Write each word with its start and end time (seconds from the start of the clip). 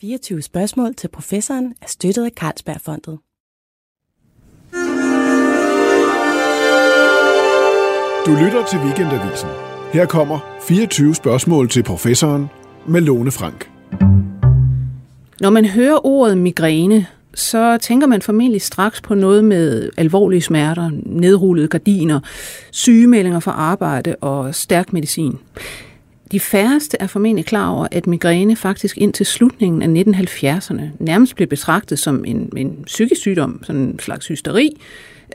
24 0.00 0.42
spørgsmål 0.42 0.94
til 0.94 1.08
professoren 1.08 1.74
er 1.82 1.86
støttet 1.86 2.24
af 2.24 2.30
Carlsbergfondet. 2.36 3.18
Du 8.26 8.44
lytter 8.44 8.66
til 8.70 8.78
Weekendavisen. 8.78 9.48
Her 9.92 10.06
kommer 10.06 10.58
24 10.62 11.14
spørgsmål 11.14 11.68
til 11.68 11.82
professoren 11.82 12.46
med 12.88 13.00
Lone 13.00 13.30
Frank. 13.30 13.70
Når 15.40 15.50
man 15.50 15.64
hører 15.64 16.06
ordet 16.06 16.38
migræne, 16.38 17.06
så 17.34 17.78
tænker 17.78 18.06
man 18.06 18.22
formentlig 18.22 18.62
straks 18.62 19.00
på 19.00 19.14
noget 19.14 19.44
med 19.44 19.90
alvorlige 19.96 20.42
smerter, 20.42 20.90
nedrullede 21.06 21.68
gardiner, 21.68 22.20
sygemeldinger 22.70 23.40
fra 23.40 23.52
arbejde 23.52 24.16
og 24.20 24.54
stærk 24.54 24.92
medicin. 24.92 25.38
De 26.32 26.40
færreste 26.40 26.96
er 27.00 27.06
formentlig 27.06 27.46
klar 27.46 27.68
over, 27.68 27.86
at 27.90 28.06
migræne 28.06 28.56
faktisk 28.56 28.98
indtil 28.98 29.26
slutningen 29.26 29.96
af 29.96 30.02
1970'erne 30.02 30.82
nærmest 30.98 31.36
blev 31.36 31.48
betragtet 31.48 31.98
som 31.98 32.24
en, 32.24 32.52
en 32.56 32.82
psykisk 32.86 33.20
sygdom, 33.20 33.60
sådan 33.64 33.80
en 33.80 33.98
slags 33.98 34.26
hysteri, 34.26 34.80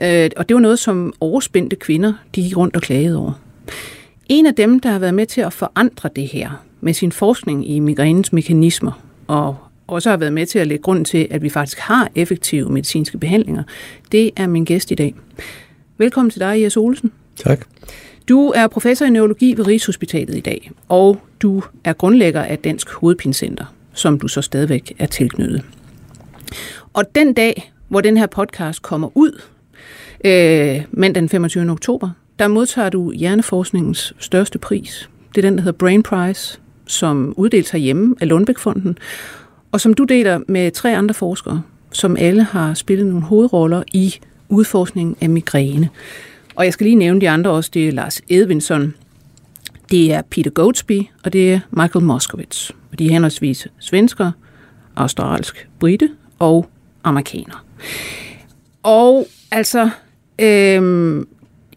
øh, 0.02 0.30
og 0.36 0.48
det 0.48 0.54
var 0.54 0.60
noget, 0.60 0.78
som 0.78 1.12
overspændte 1.20 1.76
kvinder 1.76 2.12
de 2.34 2.42
gik 2.42 2.56
rundt 2.56 2.76
og 2.76 2.82
klagede 2.82 3.18
over. 3.18 3.32
En 4.28 4.46
af 4.46 4.54
dem, 4.54 4.80
der 4.80 4.90
har 4.90 4.98
været 4.98 5.14
med 5.14 5.26
til 5.26 5.40
at 5.40 5.52
forandre 5.52 6.10
det 6.16 6.28
her 6.28 6.62
med 6.80 6.94
sin 6.94 7.12
forskning 7.12 7.70
i 7.70 7.78
migrænens 7.78 8.32
mekanismer, 8.32 9.02
og 9.26 9.56
også 9.86 10.10
har 10.10 10.16
været 10.16 10.32
med 10.32 10.46
til 10.46 10.58
at 10.58 10.66
lægge 10.66 10.82
grund 10.82 11.04
til, 11.04 11.28
at 11.30 11.42
vi 11.42 11.48
faktisk 11.48 11.78
har 11.78 12.10
effektive 12.14 12.68
medicinske 12.68 13.18
behandlinger, 13.18 13.62
det 14.12 14.30
er 14.36 14.46
min 14.46 14.64
gæst 14.64 14.90
i 14.90 14.94
dag. 14.94 15.14
Velkommen 15.98 16.30
til 16.30 16.40
dig, 16.40 16.62
Jes 16.62 16.76
Olsen. 16.76 17.12
Tak. 17.36 17.66
Du 18.28 18.48
er 18.48 18.66
professor 18.66 19.06
i 19.06 19.10
neurologi 19.10 19.54
ved 19.56 19.66
Rigshospitalet 19.66 20.36
i 20.36 20.40
dag, 20.40 20.70
og 20.88 21.20
du 21.40 21.62
er 21.84 21.92
grundlægger 21.92 22.42
af 22.42 22.58
Dansk 22.58 22.90
Hovedpincenter, 22.90 23.64
som 23.92 24.18
du 24.18 24.28
så 24.28 24.42
stadigvæk 24.42 24.92
er 24.98 25.06
tilknyttet. 25.06 25.62
Og 26.92 27.04
den 27.14 27.32
dag, 27.32 27.72
hvor 27.88 28.00
den 28.00 28.16
her 28.16 28.26
podcast 28.26 28.82
kommer 28.82 29.08
ud, 29.14 29.42
øh, 30.24 30.84
mandag 30.90 31.20
den 31.20 31.28
25. 31.28 31.70
oktober, 31.70 32.10
der 32.38 32.48
modtager 32.48 32.88
du 32.88 33.12
Hjerneforskningens 33.12 34.14
største 34.18 34.58
pris. 34.58 35.10
Det 35.34 35.44
er 35.44 35.48
den, 35.48 35.56
der 35.56 35.62
hedder 35.62 35.78
Brain 35.78 36.02
Prize, 36.02 36.58
som 36.86 37.34
uddeles 37.36 37.70
herhjemme 37.70 38.14
af 38.20 38.28
Lundbækfonden, 38.28 38.98
og 39.72 39.80
som 39.80 39.94
du 39.94 40.04
deler 40.04 40.40
med 40.48 40.70
tre 40.70 40.96
andre 40.96 41.14
forskere, 41.14 41.62
som 41.92 42.16
alle 42.16 42.42
har 42.42 42.74
spillet 42.74 43.06
nogle 43.06 43.22
hovedroller 43.22 43.82
i 43.92 44.14
udforskningen 44.48 45.16
af 45.20 45.30
migræne. 45.30 45.88
Og 46.56 46.64
jeg 46.64 46.72
skal 46.72 46.84
lige 46.84 46.96
nævne 46.96 47.20
de 47.20 47.30
andre 47.30 47.50
også. 47.50 47.70
Det 47.74 47.88
er 47.88 47.92
Lars 47.92 48.20
Edvinson, 48.28 48.94
det 49.90 50.12
er 50.12 50.22
Peter 50.30 50.50
Goatsby, 50.50 51.02
og 51.24 51.32
det 51.32 51.52
er 51.52 51.60
Michael 51.70 52.04
Moskowitz. 52.04 52.70
Og 52.92 52.98
de 52.98 53.06
er 53.06 53.10
henholdsvis 53.10 53.68
svensker, 53.78 54.32
australsk, 54.96 55.68
brite 55.78 56.10
og 56.38 56.68
amerikaner. 57.04 57.64
Og 58.82 59.26
altså, 59.50 59.90
øhm, 60.38 61.28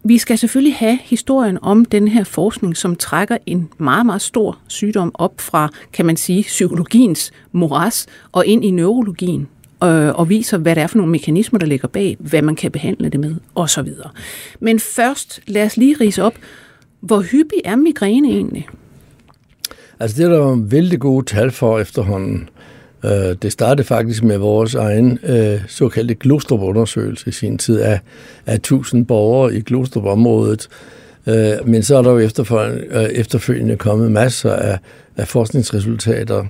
vi 0.04 0.18
skal 0.18 0.38
selvfølgelig 0.38 0.76
have 0.76 0.98
historien 1.02 1.58
om 1.62 1.84
den 1.84 2.08
her 2.08 2.24
forskning, 2.24 2.76
som 2.76 2.96
trækker 2.96 3.36
en 3.46 3.68
meget, 3.78 4.06
meget 4.06 4.22
stor 4.22 4.58
sygdom 4.68 5.10
op 5.14 5.40
fra, 5.40 5.68
kan 5.92 6.06
man 6.06 6.16
sige, 6.16 6.42
psykologiens 6.42 7.32
moras 7.52 8.06
og 8.32 8.46
ind 8.46 8.64
i 8.64 8.70
neurologien 8.70 9.48
øh, 9.84 10.14
og 10.14 10.28
viser, 10.28 10.58
hvad 10.58 10.74
det 10.74 10.82
er 10.82 10.86
for 10.86 10.96
nogle 10.96 11.12
mekanismer, 11.12 11.58
der 11.58 11.66
ligger 11.66 11.88
bag, 11.88 12.16
hvad 12.18 12.42
man 12.42 12.56
kan 12.56 12.70
behandle 12.70 13.08
det 13.08 13.20
med, 13.20 13.34
osv. 13.54 13.88
Men 14.60 14.80
først, 14.80 15.40
lad 15.46 15.64
os 15.64 15.76
lige 15.76 15.96
rise 16.00 16.22
op, 16.22 16.34
hvor 17.00 17.20
hyppig 17.20 17.60
er 17.64 17.76
migræne 17.76 18.28
egentlig? 18.28 18.68
Altså 20.00 20.16
det 20.16 20.24
er 20.24 20.28
der 20.28 20.38
jo 20.38 20.58
vældig 20.60 21.00
gode 21.00 21.26
tal 21.26 21.50
for 21.50 21.78
efterhånden. 21.78 22.48
Øh, 23.04 23.36
det 23.42 23.52
startede 23.52 23.86
faktisk 23.86 24.22
med 24.22 24.38
vores 24.38 24.74
egen 24.74 25.18
øh, 25.22 25.60
såkaldte 25.68 26.14
Glostrup-undersøgelse 26.14 27.28
i 27.28 27.32
sin 27.32 27.58
tid 27.58 27.80
af, 27.80 28.00
af 28.46 28.54
1000 28.54 29.06
borgere 29.06 29.54
i 29.54 29.60
Glostrup-området. 29.60 30.68
Øh, 31.26 31.52
men 31.64 31.82
så 31.82 31.96
er 31.96 32.02
der 32.02 32.10
jo 32.10 32.18
øh, 32.18 33.04
efterfølgende 33.04 33.76
kommet 33.76 34.12
masser 34.12 34.52
af, 34.52 34.78
af 35.16 35.28
forskningsresultater. 35.28 36.44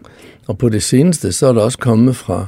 Og 0.47 0.59
på 0.59 0.69
det 0.69 0.83
seneste, 0.83 1.33
så 1.33 1.47
er 1.47 1.53
der 1.53 1.61
også 1.61 1.79
kommet 1.79 2.17
fra 2.17 2.47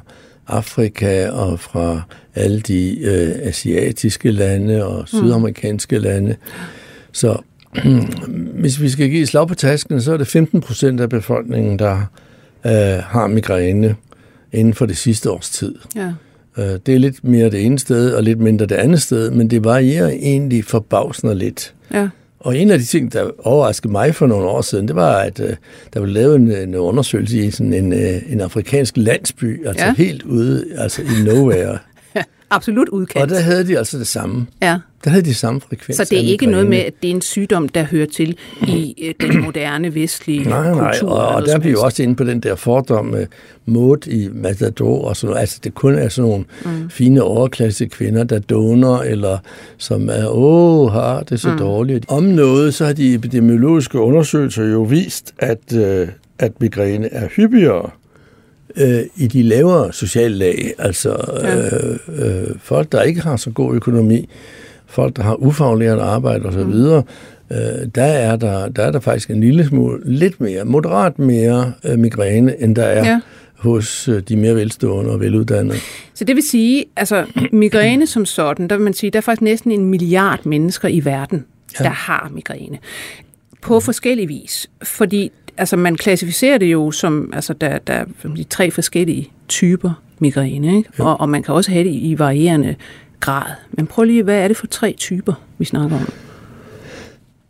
Afrika 0.49 1.29
og 1.31 1.61
fra 1.61 2.03
alle 2.35 2.61
de 2.61 2.99
øh, 3.01 3.33
asiatiske 3.43 4.31
lande 4.31 4.87
og 4.87 5.09
sydamerikanske 5.09 5.97
mm. 5.97 6.03
lande. 6.03 6.37
Så 7.13 7.37
hvis 8.61 8.81
vi 8.81 8.89
skal 8.89 9.11
give 9.11 9.27
slag 9.27 9.49
på 9.49 9.55
tasken, 9.55 10.01
så 10.01 10.13
er 10.13 10.17
det 10.17 10.27
15 10.27 10.61
procent 10.61 11.01
af 11.01 11.09
befolkningen, 11.09 11.79
der 11.79 11.97
øh, 12.67 13.03
har 13.03 13.27
migræne 13.27 13.97
inden 14.53 14.75
for 14.75 14.87
det 14.87 14.97
sidste 14.97 15.31
års 15.31 15.51
tid. 15.51 15.75
Ja. 15.97 16.13
Øh, 16.59 16.79
det 16.87 16.95
er 16.95 16.99
lidt 16.99 17.25
mere 17.25 17.51
det 17.51 17.65
ene 17.67 17.79
sted, 17.79 18.13
og 18.13 18.23
lidt 18.23 18.39
mindre 18.39 18.67
det 18.67 18.75
andet 18.75 19.03
sted, 19.03 19.31
men 19.31 19.51
det 19.51 19.65
varierer 19.65 20.09
egentlig 20.09 20.65
forbavsende 20.65 21.35
lidt. 21.35 21.75
Ja. 21.95 22.09
Og 22.45 22.57
en 22.57 22.71
af 22.71 22.79
de 22.79 22.85
ting, 22.85 23.13
der 23.13 23.31
overraskede 23.39 23.93
mig 23.93 24.15
for 24.15 24.27
nogle 24.27 24.49
år 24.49 24.63
siden, 24.63 24.89
det 24.89 24.97
var, 24.97 25.17
at 25.17 25.41
uh, 25.41 25.47
der 25.95 26.01
blev 26.01 26.07
lavet 26.07 26.37
en, 26.37 26.53
en 26.53 26.75
undersøgelse 26.75 27.39
i 27.39 27.51
sådan 27.51 27.73
en, 27.73 27.93
uh, 27.93 28.33
en 28.33 28.41
afrikansk 28.41 28.97
landsby, 28.97 29.67
altså 29.67 29.85
ja. 29.85 29.95
helt 29.95 30.23
ude 30.23 30.65
altså 30.77 31.03
i 31.03 31.25
nowhere. 31.25 31.79
Absolut 32.51 32.89
udkendt. 32.89 33.23
Og 33.23 33.29
der 33.29 33.41
havde 33.41 33.67
de 33.67 33.79
altså 33.79 33.99
det 33.99 34.07
samme. 34.07 34.47
Ja. 34.63 34.79
Der 35.05 35.11
havde 35.11 35.25
de 35.25 35.35
samme 35.35 35.61
frekvens. 35.61 35.97
Så 35.97 36.05
det 36.11 36.19
er 36.19 36.23
ikke 36.23 36.47
noget 36.47 36.67
med, 36.67 36.79
at 36.79 36.93
det 37.03 37.11
er 37.11 37.15
en 37.15 37.23
sygdom, 37.23 37.69
der 37.69 37.83
hører 37.83 38.07
til 38.07 38.37
i 38.69 38.95
øh, 39.03 39.29
den 39.29 39.43
moderne 39.43 39.95
vestlige 39.95 40.49
nej, 40.49 40.75
nej, 40.75 40.91
kultur? 40.91 41.09
Nej, 41.09 41.19
og, 41.19 41.29
og 41.29 41.47
der 41.47 41.59
bliver 41.59 41.77
vi 41.77 41.85
også 41.85 42.03
inde 42.03 42.17
på 42.17 42.25
den 42.25 42.41
der 42.41 42.55
fordom 42.55 43.07
med 43.07 43.27
mod 43.67 44.07
i 44.07 44.29
Matador 44.33 45.05
og 45.05 45.17
sådan 45.17 45.31
noget. 45.31 45.41
Altså 45.41 45.61
det 45.65 45.75
kun 45.75 45.95
er 45.95 46.09
sådan 46.09 46.31
nogle 46.31 46.45
mm. 46.65 46.91
fine 46.91 47.23
overklasse 47.23 47.87
kvinder, 47.87 48.25
der 48.25 48.39
doner, 48.39 48.99
eller 48.99 49.39
som 49.77 50.09
er, 50.09 50.29
åh, 50.29 50.93
har 50.93 51.23
det 51.23 51.41
så 51.41 51.51
mm. 51.51 51.59
dårligt. 51.59 52.05
Om 52.09 52.23
noget, 52.23 52.75
så 52.75 52.85
har 52.85 52.93
de 52.93 53.15
epidemiologiske 53.15 53.99
undersøgelser 53.99 54.65
jo 54.65 54.83
vist, 54.83 55.35
at, 55.39 55.77
øh, 55.77 56.09
at 56.39 56.61
migræne 56.61 57.13
er 57.13 57.29
hyppigere 57.29 57.91
øh, 58.77 59.01
i 59.17 59.27
de 59.27 59.43
lavere 59.43 59.93
sociale 59.93 60.35
lag, 60.35 60.75
altså 60.79 61.17
ja. 61.43 61.57
øh, 61.57 61.99
øh, 62.43 62.49
folk, 62.59 62.93
der 62.93 63.03
ikke 63.03 63.21
har 63.21 63.37
så 63.37 63.51
god 63.51 63.75
økonomi, 63.75 64.29
folk, 64.93 65.17
der 65.17 65.23
har 65.23 65.35
ufaglært 65.35 65.99
arbejde 65.99 66.47
osv., 66.47 66.65
mm. 66.65 66.97
øh, 67.51 67.89
der, 67.95 68.03
er 68.03 68.37
der, 68.37 68.69
der 68.69 68.83
er 68.83 68.91
der 68.91 69.01
faktisk 69.01 69.31
en 69.31 69.41
lille 69.41 69.67
smule, 69.67 70.01
lidt 70.05 70.41
mere, 70.41 70.65
moderat 70.65 71.19
mere 71.19 71.73
øh, 71.85 71.99
migræne, 71.99 72.63
end 72.63 72.77
der 72.77 72.85
er 72.85 73.09
ja. 73.09 73.21
hos 73.57 74.09
øh, 74.09 74.23
de 74.29 74.37
mere 74.37 74.55
velstående 74.55 75.11
og 75.11 75.21
veluddannede. 75.21 75.79
Så 76.15 76.25
det 76.25 76.37
vil 76.37 76.49
sige, 76.51 76.85
altså 76.97 77.27
migræne 77.53 78.07
som 78.07 78.27
sådan, 78.27 78.69
der 78.69 78.77
vil 78.77 78.85
man 78.85 78.95
sige, 78.95 79.11
der 79.11 79.19
er 79.19 79.21
faktisk 79.21 79.43
næsten 79.43 79.73
en 79.73 79.85
milliard 79.85 80.41
mennesker 80.45 80.89
i 80.89 81.05
verden, 81.05 81.45
ja. 81.81 81.85
der 81.85 81.91
har 81.91 82.31
migræne. 82.35 82.79
På 83.63 83.81
forskellig 83.81 84.29
vis. 84.29 84.71
Fordi 84.83 85.33
altså 85.57 85.77
man 85.77 85.97
klassificerer 85.97 86.59
det 86.59 86.67
jo 86.67 86.91
som, 86.91 87.31
altså 87.33 87.53
der, 87.53 87.79
der 87.79 87.93
er 87.93 88.05
de 88.37 88.45
tre 88.45 88.71
forskellige 88.71 89.31
typer 89.49 90.03
migræne, 90.19 90.77
ikke? 90.77 90.91
Ja. 90.99 91.05
Og, 91.05 91.21
og 91.21 91.29
man 91.29 91.43
kan 91.43 91.55
også 91.55 91.71
have 91.71 91.85
det 91.85 91.91
i 91.91 92.15
varierende 92.19 92.75
grad. 93.23 93.53
Men 93.71 93.87
prøv 93.87 94.05
lige, 94.05 94.23
hvad 94.23 94.39
er 94.39 94.49
det 94.49 94.57
for 94.57 94.67
tre 94.67 94.95
typer, 94.99 95.35
vi 95.59 95.65
snakker 95.65 95.97
om? 95.97 96.13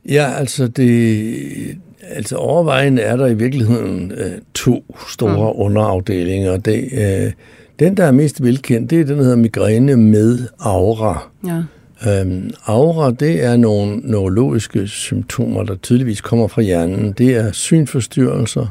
Ja, 0.09 0.33
altså 0.33 0.67
det, 0.67 1.79
altså 2.03 2.37
overvejende 2.37 3.03
er 3.03 3.17
der 3.17 3.27
i 3.27 3.35
virkeligheden 3.35 4.13
øh, 4.13 4.33
to 4.55 4.97
store 5.09 5.53
mm. 5.53 5.61
underafdelinger. 5.61 6.57
Det, 6.57 6.89
øh, 6.93 7.33
den, 7.79 7.97
der 7.97 8.05
er 8.05 8.13
mest 8.13 8.43
velkendt, 8.43 8.91
det 8.91 9.01
er 9.01 9.05
den, 9.05 9.17
der 9.17 9.23
hedder 9.23 9.37
migræne 9.37 9.97
med 9.97 10.39
aura. 10.61 11.31
Ja. 11.47 11.63
Øhm, 12.09 12.51
aura, 12.67 13.11
det 13.11 13.45
er 13.45 13.57
nogle 13.57 13.97
neurologiske 13.97 14.89
symptomer, 14.89 15.63
der 15.63 15.75
tydeligvis 15.75 16.21
kommer 16.21 16.49
fra 16.49 16.63
hjernen. 16.63 17.13
Det 17.13 17.35
er 17.37 17.53
synforstyrrelser, 17.53 18.67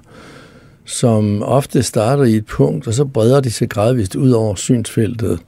som 0.85 1.43
ofte 1.43 1.83
starter 1.83 2.23
i 2.23 2.35
et 2.35 2.45
punkt, 2.45 2.87
og 2.87 2.93
så 2.93 3.05
breder 3.05 3.41
de 3.41 3.51
sig 3.51 3.69
gradvist 3.69 4.15
ud 4.15 4.31
over 4.31 4.55
synsfeltet. 4.55 5.39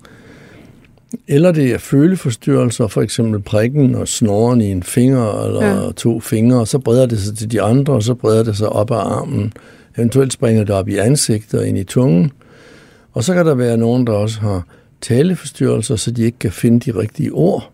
Eller 1.28 1.52
det 1.52 1.72
er 1.74 1.78
føleforstyrrelser, 1.78 2.88
for 2.88 3.02
eksempel 3.02 3.42
prikken 3.42 3.96
og 3.96 4.08
snoren 4.08 4.62
i 4.62 4.72
en 4.72 4.84
finger 4.84 5.46
eller 5.46 5.66
ja. 5.66 5.92
to 5.92 6.20
fingre, 6.20 6.60
og 6.60 6.68
så 6.68 6.80
breder 6.80 7.06
det 7.06 7.20
sig 7.20 7.38
til 7.38 7.52
de 7.52 7.62
andre, 7.62 7.94
og 7.94 8.04
så 8.04 8.14
breder 8.14 8.44
det 8.44 8.58
sig 8.58 8.70
op 8.70 8.92
ad 8.92 8.98
armen. 8.98 9.54
Eventuelt 9.98 10.34
springer 10.34 10.64
det 10.64 10.76
op 10.76 10.90
i 10.90 10.98
ansigtet 10.98 11.60
og 11.60 11.68
ind 11.68 11.78
i 11.78 11.84
tungen. 11.84 12.32
Og 13.14 13.24
så 13.24 13.34
kan 13.34 13.46
der 13.46 13.56
være 13.56 13.78
nogen, 13.78 14.08
der 14.08 14.14
også 14.14 14.40
har 14.40 14.68
taleforstyrrelser, 15.02 15.96
så 15.96 16.12
de 16.12 16.24
ikke 16.24 16.40
kan 16.40 16.52
finde 16.52 16.92
de 16.92 17.00
rigtige 17.00 17.32
ord. 17.32 17.70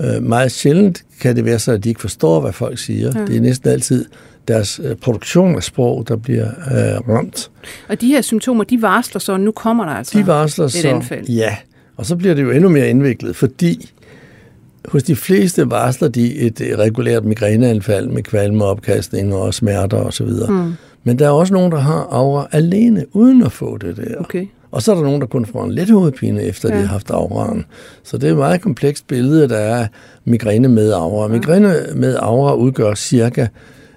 Øh, 0.00 0.22
meget 0.22 0.52
sjældent 0.52 1.04
kan 1.20 1.36
det 1.36 1.44
være 1.44 1.58
så, 1.58 1.72
at 1.72 1.84
de 1.84 1.88
ikke 1.88 2.00
forstår, 2.00 2.40
hvad 2.40 2.52
folk 2.52 2.78
siger. 2.78 3.12
Ja. 3.14 3.24
Det 3.24 3.36
er 3.36 3.40
næsten 3.40 3.70
altid 3.70 4.04
deres 4.48 4.80
øh, 4.84 4.96
produktion 4.96 5.56
af 5.56 5.62
sprog, 5.62 6.08
der 6.08 6.16
bliver 6.16 6.46
øh, 6.46 7.08
ramt. 7.08 7.50
Og 7.88 8.00
de 8.00 8.06
her 8.06 8.20
symptomer, 8.20 8.64
de 8.64 8.82
varsler 8.82 9.20
så, 9.20 9.36
nu 9.36 9.52
kommer 9.52 9.84
der 9.84 9.92
altså 9.92 10.18
de 10.18 10.26
varsler 10.26 10.64
et 10.64 10.72
så, 10.72 10.88
anfald. 10.88 11.26
Ja, 11.28 11.56
og 11.96 12.06
så 12.06 12.16
bliver 12.16 12.34
det 12.34 12.42
jo 12.42 12.50
endnu 12.50 12.68
mere 12.68 12.90
indviklet, 12.90 13.36
fordi 13.36 13.90
hos 14.88 15.02
de 15.02 15.16
fleste 15.16 15.70
varsler 15.70 16.08
de 16.08 16.34
et 16.34 16.60
regulært 16.78 17.24
migræneanfald 17.24 18.08
med 18.08 18.22
kvalme, 18.22 18.64
opkastning 18.64 19.34
og 19.34 19.54
smerter 19.54 19.96
osv. 19.96 20.28
Mm. 20.48 20.72
Men 21.04 21.18
der 21.18 21.26
er 21.26 21.30
også 21.30 21.54
nogen, 21.54 21.72
der 21.72 21.78
har 21.78 22.08
aura 22.10 22.48
alene, 22.52 23.04
uden 23.12 23.42
at 23.42 23.52
få 23.52 23.76
det 23.76 23.96
der. 23.96 24.16
Okay. 24.18 24.46
Og 24.70 24.82
så 24.82 24.92
er 24.92 24.96
der 24.96 25.02
nogen, 25.02 25.20
der 25.20 25.26
kun 25.26 25.46
får 25.46 25.64
en 25.64 25.72
let 25.72 25.90
hovedpine, 25.90 26.42
efter 26.42 26.68
ja. 26.68 26.76
de 26.76 26.80
har 26.80 26.88
haft 26.88 27.10
auraen. 27.10 27.64
Så 28.02 28.18
det 28.18 28.26
er 28.26 28.32
et 28.32 28.38
meget 28.38 28.60
komplekst 28.60 29.06
billede, 29.06 29.48
der 29.48 29.58
er 29.58 29.86
migræne 30.24 30.68
med 30.68 30.92
aura. 30.92 31.28
Migræne 31.28 31.74
med 31.94 32.16
aura 32.20 32.54
udgør 32.54 32.94
cirka 32.94 33.46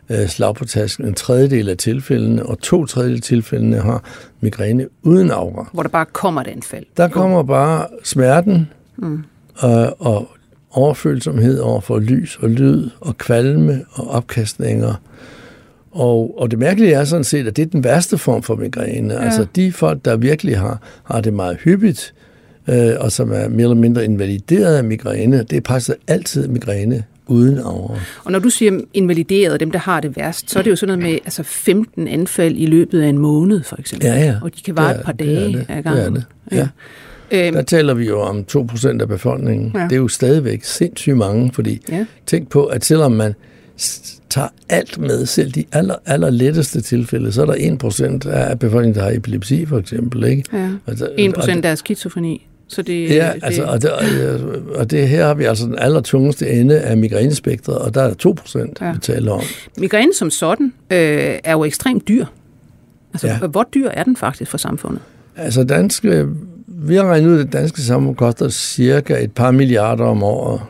øh, 0.09 0.27
slag 0.27 0.55
på 0.55 0.65
tasken 0.65 1.05
en 1.05 1.13
tredjedel 1.13 1.69
af 1.69 1.77
tilfældene, 1.77 2.45
og 2.45 2.59
to 2.59 2.85
tredjedel 2.85 3.15
af 3.15 3.21
tilfældene 3.21 3.77
har 3.77 4.03
migræne 4.41 4.87
uden 5.03 5.31
aura. 5.31 5.69
Hvor 5.73 5.83
der 5.83 5.89
bare 5.89 6.05
kommer 6.05 6.41
et 6.41 6.47
anfald. 6.47 6.85
Der 6.97 7.07
kommer 7.07 7.43
bare 7.43 7.87
smerten 8.03 8.69
mm. 8.97 9.23
øh, 9.63 9.87
og 9.99 10.29
overfølsomhed 10.71 11.59
over 11.59 11.81
for 11.81 11.99
lys 11.99 12.37
og 12.41 12.49
lyd 12.49 12.89
og 13.01 13.17
kvalme 13.17 13.85
og 13.91 14.11
opkastninger. 14.11 14.93
Og, 15.91 16.35
og 16.37 16.51
det 16.51 16.59
mærkelige 16.59 16.93
er 16.93 17.03
sådan 17.03 17.23
set, 17.23 17.47
at 17.47 17.55
det 17.55 17.61
er 17.61 17.65
den 17.65 17.83
værste 17.83 18.17
form 18.17 18.43
for 18.43 18.55
migræne. 18.55 19.13
Ja. 19.13 19.19
Altså 19.19 19.47
de 19.55 19.71
folk, 19.71 20.05
der 20.05 20.17
virkelig 20.17 20.59
har, 20.59 20.81
har 21.03 21.21
det 21.21 21.33
meget 21.33 21.57
hyppigt, 21.57 22.13
øh, 22.69 22.91
og 22.99 23.11
som 23.11 23.31
er 23.31 23.47
mere 23.47 23.61
eller 23.61 23.75
mindre 23.75 24.05
invalideret 24.05 24.77
af 24.77 24.83
migræne, 24.83 25.37
det 25.43 25.57
er 25.57 25.61
faktisk 25.67 25.97
altid 26.07 26.47
migræne 26.47 27.03
uden 27.27 27.59
aura. 27.59 27.99
Og 28.23 28.31
når 28.31 28.39
du 28.39 28.49
siger 28.49 28.79
invalideret, 28.93 29.59
dem 29.59 29.71
der 29.71 29.79
har 29.79 30.01
det 30.01 30.17
værst, 30.17 30.51
så 30.51 30.59
er 30.59 30.63
det 30.63 30.69
jo 30.69 30.75
sådan 30.75 30.97
noget 30.97 31.11
med 31.11 31.19
altså 31.25 31.43
15 31.43 32.07
anfald 32.07 32.55
i 32.57 32.65
løbet 32.65 33.01
af 33.01 33.07
en 33.07 33.17
måned, 33.17 33.63
for 33.63 33.75
eksempel. 33.79 34.07
Ja, 34.07 34.25
ja. 34.25 34.35
Og 34.41 34.55
de 34.57 34.61
kan 34.61 34.77
vare 34.77 34.95
et 34.95 35.01
par 35.05 35.11
dage 35.11 35.53
det 35.53 35.65
af 35.69 35.83
gangen. 35.83 36.15
Det 36.15 36.25
det. 36.49 36.57
Ja. 36.57 36.67
Ja. 37.31 37.51
Der 37.51 37.61
taler 37.61 37.93
vi 37.93 38.07
jo 38.07 38.21
om 38.21 38.45
2% 38.51 39.01
af 39.01 39.07
befolkningen. 39.07 39.71
Ja. 39.75 39.83
Det 39.83 39.91
er 39.91 39.95
jo 39.97 40.07
stadigvæk 40.07 40.63
sindssygt 40.63 41.17
mange, 41.17 41.51
fordi 41.53 41.81
ja. 41.89 42.05
tænk 42.25 42.49
på, 42.49 42.65
at 42.65 42.85
selvom 42.85 43.11
man 43.11 43.33
tager 44.29 44.47
alt 44.69 44.97
med, 44.97 45.25
selv 45.25 45.51
de 45.51 45.63
aller, 45.71 45.95
aller 46.05 46.29
letteste 46.29 46.81
tilfælde, 46.81 47.31
så 47.31 47.41
er 47.41 47.45
der 47.45 48.19
1% 48.25 48.29
af 48.29 48.59
befolkningen, 48.59 48.95
der 48.95 49.03
har 49.03 49.11
epilepsi, 49.11 49.65
for 49.65 49.77
eksempel. 49.77 50.23
Ikke? 50.23 50.43
Ja. 50.53 50.69
Altså, 50.87 51.05
1% 51.05 51.61
der 51.61 51.69
er 51.69 51.75
skizofreni. 51.75 52.47
Så 52.67 52.81
det, 52.81 53.09
ja, 53.09 53.31
det, 53.35 53.43
altså, 53.43 53.63
og, 53.63 53.81
det, 53.81 53.91
og 54.75 54.91
det 54.91 55.07
her 55.07 55.25
har 55.25 55.33
vi 55.33 55.43
altså 55.43 55.65
den 55.65 55.79
allertungeste 55.79 56.49
ende 56.49 56.79
af 56.79 56.97
migrænespektret, 56.97 57.77
og 57.77 57.93
der 57.93 58.01
er 58.01 58.07
der 58.07 58.15
2 58.15 58.33
procent, 58.33 58.77
ja. 58.81 58.91
vi 58.91 58.99
taler 58.99 59.31
om. 59.31 59.41
Migræne 59.77 60.13
som 60.13 60.29
sådan 60.29 60.73
øh, 60.91 61.39
er 61.43 61.51
jo 61.51 61.63
ekstremt 61.63 62.07
dyr. 62.07 62.25
Altså, 63.13 63.27
ja. 63.27 63.47
hvor 63.47 63.67
dyr 63.73 63.89
er 63.89 64.03
den 64.03 64.15
faktisk 64.15 64.51
for 64.51 64.57
samfundet? 64.57 65.01
Altså, 65.35 65.63
danske, 65.63 66.27
vi 66.67 66.95
har 66.95 67.03
regnet 67.03 67.29
ud, 67.29 67.39
at 67.39 67.45
det 67.45 67.53
danske 67.53 67.81
samfund 67.81 68.15
koster 68.15 68.49
cirka 68.49 69.23
et 69.23 69.31
par 69.31 69.51
milliarder 69.51 70.05
om 70.05 70.23
året. 70.23 70.61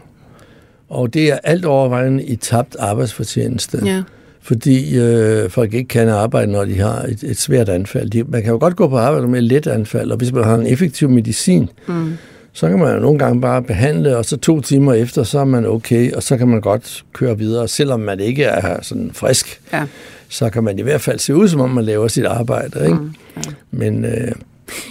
Og 0.90 1.14
det 1.14 1.32
er 1.32 1.38
alt 1.44 1.66
overvejende 1.66 2.24
i 2.24 2.36
tabt 2.36 2.76
arbejdsfortjeneste. 2.80 3.82
Ja. 3.86 4.04
Fordi 4.46 4.98
øh, 5.00 5.50
folk 5.50 5.74
ikke 5.74 5.88
kan 5.88 6.10
arbejde, 6.10 6.52
når 6.52 6.66
de 6.66 6.80
har 6.80 7.02
et, 7.02 7.24
et 7.24 7.38
svært 7.38 7.70
anfald. 7.70 8.10
De, 8.10 8.24
man 8.24 8.44
kan 8.44 8.52
jo 8.52 8.58
godt 8.60 8.76
gå 8.76 8.88
på 8.88 8.98
arbejde 8.98 9.28
med 9.28 9.40
et 9.40 9.44
let 9.44 9.68
anfald, 9.68 10.12
og 10.12 10.18
hvis 10.18 10.32
man 10.32 10.44
har 10.44 10.56
en 10.56 10.68
effektiv 10.68 11.10
medicin, 11.10 11.70
mm. 11.88 12.14
så 12.54 12.70
kan 12.70 12.80
man 12.80 12.94
jo 12.94 13.00
nogle 13.00 13.20
gange 13.20 13.42
bare 13.42 13.64
behandle, 13.64 14.18
og 14.18 14.26
så 14.26 14.38
to 14.38 14.62
timer 14.62 14.94
efter, 14.94 15.24
så 15.24 15.40
er 15.40 15.46
man 15.46 15.66
okay, 15.66 16.12
og 16.12 16.24
så 16.24 16.38
kan 16.38 16.48
man 16.48 16.62
godt 16.62 17.04
køre 17.14 17.38
videre. 17.38 17.68
Selvom 17.68 18.00
man 18.00 18.20
ikke 18.20 18.44
er 18.44 18.82
sådan 18.82 19.12
frisk, 19.14 19.62
ja. 19.74 19.84
så 20.30 20.50
kan 20.50 20.64
man 20.64 20.80
i 20.80 20.82
hvert 20.82 21.02
fald 21.02 21.20
se 21.20 21.36
ud, 21.36 21.48
som 21.48 21.62
om 21.62 21.70
man 21.70 21.84
laver 21.84 22.08
sit 22.08 22.26
arbejde. 22.26 22.86
Ikke? 22.86 22.98
Mm. 22.98 23.12
Ja. 23.38 23.42
Men... 23.72 24.06
Øh, 24.06 24.32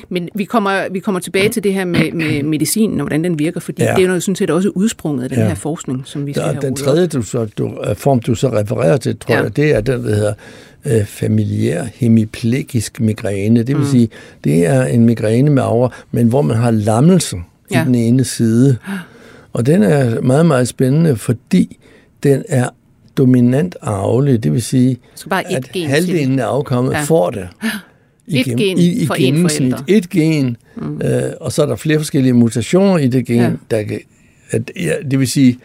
men 0.08 0.28
vi 0.34 0.44
kommer, 0.44 0.88
vi 0.90 0.98
kommer 0.98 1.20
tilbage 1.20 1.48
til 1.48 1.64
det 1.64 1.74
her 1.74 1.84
med, 1.84 2.12
med 2.12 2.42
medicinen 2.42 3.00
og 3.00 3.04
hvordan 3.06 3.24
den 3.24 3.38
virker, 3.38 3.60
fordi 3.60 3.82
ja. 3.82 3.94
det 3.96 4.04
er 4.04 4.08
jo 4.08 4.20
sådan 4.20 4.36
set 4.36 4.50
også 4.50 4.68
udsprunget 4.68 5.22
af 5.24 5.28
den 5.28 5.38
ja. 5.38 5.48
her 5.48 5.54
forskning, 5.54 6.02
som 6.04 6.26
vi 6.26 6.32
skal 6.32 6.44
have 6.44 6.60
Den 6.60 6.76
tredje 6.76 7.06
du 7.06 7.22
så, 7.22 7.48
du, 7.58 7.78
øh, 7.88 7.96
form, 7.96 8.20
du 8.20 8.34
så 8.34 8.48
refererer 8.48 8.96
til, 8.96 9.18
tror 9.18 9.34
ja. 9.34 9.42
jeg, 9.42 9.56
det 9.56 9.74
er 9.74 9.80
den, 9.80 10.04
der 10.04 10.14
hedder 10.14 10.34
øh, 10.84 11.04
familiær 11.04 11.84
hemiplegisk 11.94 13.00
migræne. 13.00 13.58
Det 13.58 13.68
vil 13.68 13.84
mm. 13.84 13.90
sige, 13.90 14.08
det 14.44 14.66
er 14.66 14.84
en 14.84 15.04
migræne 15.04 15.50
med 15.50 15.62
over, 15.62 15.88
men 16.10 16.28
hvor 16.28 16.42
man 16.42 16.56
har 16.56 16.70
lammelse 16.70 17.36
ja. 17.70 17.82
i 17.82 17.86
den 17.86 17.94
ene 17.94 18.24
side. 18.24 18.76
Og 19.52 19.66
den 19.66 19.82
er 19.82 20.20
meget, 20.20 20.46
meget 20.46 20.68
spændende, 20.68 21.16
fordi 21.16 21.78
den 22.22 22.44
er 22.48 22.68
dominant 23.16 23.76
arvelig, 23.82 24.44
det 24.44 24.52
vil 24.52 24.62
sige, 24.62 24.98
at 25.30 25.68
halvdelen 25.86 26.38
af 26.38 26.44
afkommet 26.44 26.92
ja. 26.92 27.02
får 27.02 27.30
det. 27.30 27.48
et 28.28 28.46
gen 28.46 28.78
i, 28.78 29.02
i 29.02 29.06
for 29.06 29.14
en 29.14 29.40
forælder. 29.40 29.78
Et 29.88 30.10
gen, 30.10 30.56
mm. 30.76 31.00
øh, 31.02 31.22
og 31.40 31.52
så 31.52 31.62
er 31.62 31.66
der 31.66 31.76
flere 31.76 31.98
forskellige 31.98 32.32
mutationer 32.32 32.98
i 32.98 33.06
det 33.06 33.26
gen, 33.26 33.36
ja. 33.36 33.50
der 33.70 33.82
kan, 33.82 34.00
at, 34.50 34.70
ja, 34.76 34.92
det 35.10 35.18
vil 35.18 35.28
sige, 35.28 35.58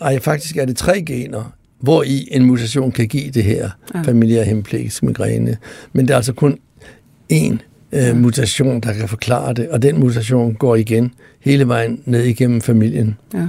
ej, 0.00 0.20
faktisk 0.20 0.56
er 0.56 0.64
det 0.64 0.76
tre 0.76 1.02
gener, 1.02 1.52
hvor 1.80 2.02
i 2.02 2.28
en 2.30 2.44
mutation 2.44 2.92
kan 2.92 3.08
give 3.08 3.30
det 3.30 3.44
her 3.44 3.70
ja. 3.94 4.02
familiær 4.02 4.44
hemiplegisk 4.44 5.02
migræne. 5.02 5.56
Men 5.92 6.06
det 6.06 6.12
er 6.12 6.16
altså 6.16 6.32
kun 6.32 6.58
én 7.32 7.56
øh, 7.92 8.16
mutation, 8.16 8.80
der 8.80 8.92
kan 8.92 9.08
forklare 9.08 9.54
det, 9.54 9.68
og 9.68 9.82
den 9.82 10.00
mutation 10.00 10.54
går 10.54 10.76
igen 10.76 11.12
hele 11.40 11.68
vejen 11.68 12.00
ned 12.04 12.24
igennem 12.24 12.60
familien. 12.60 13.16
Ja. 13.34 13.46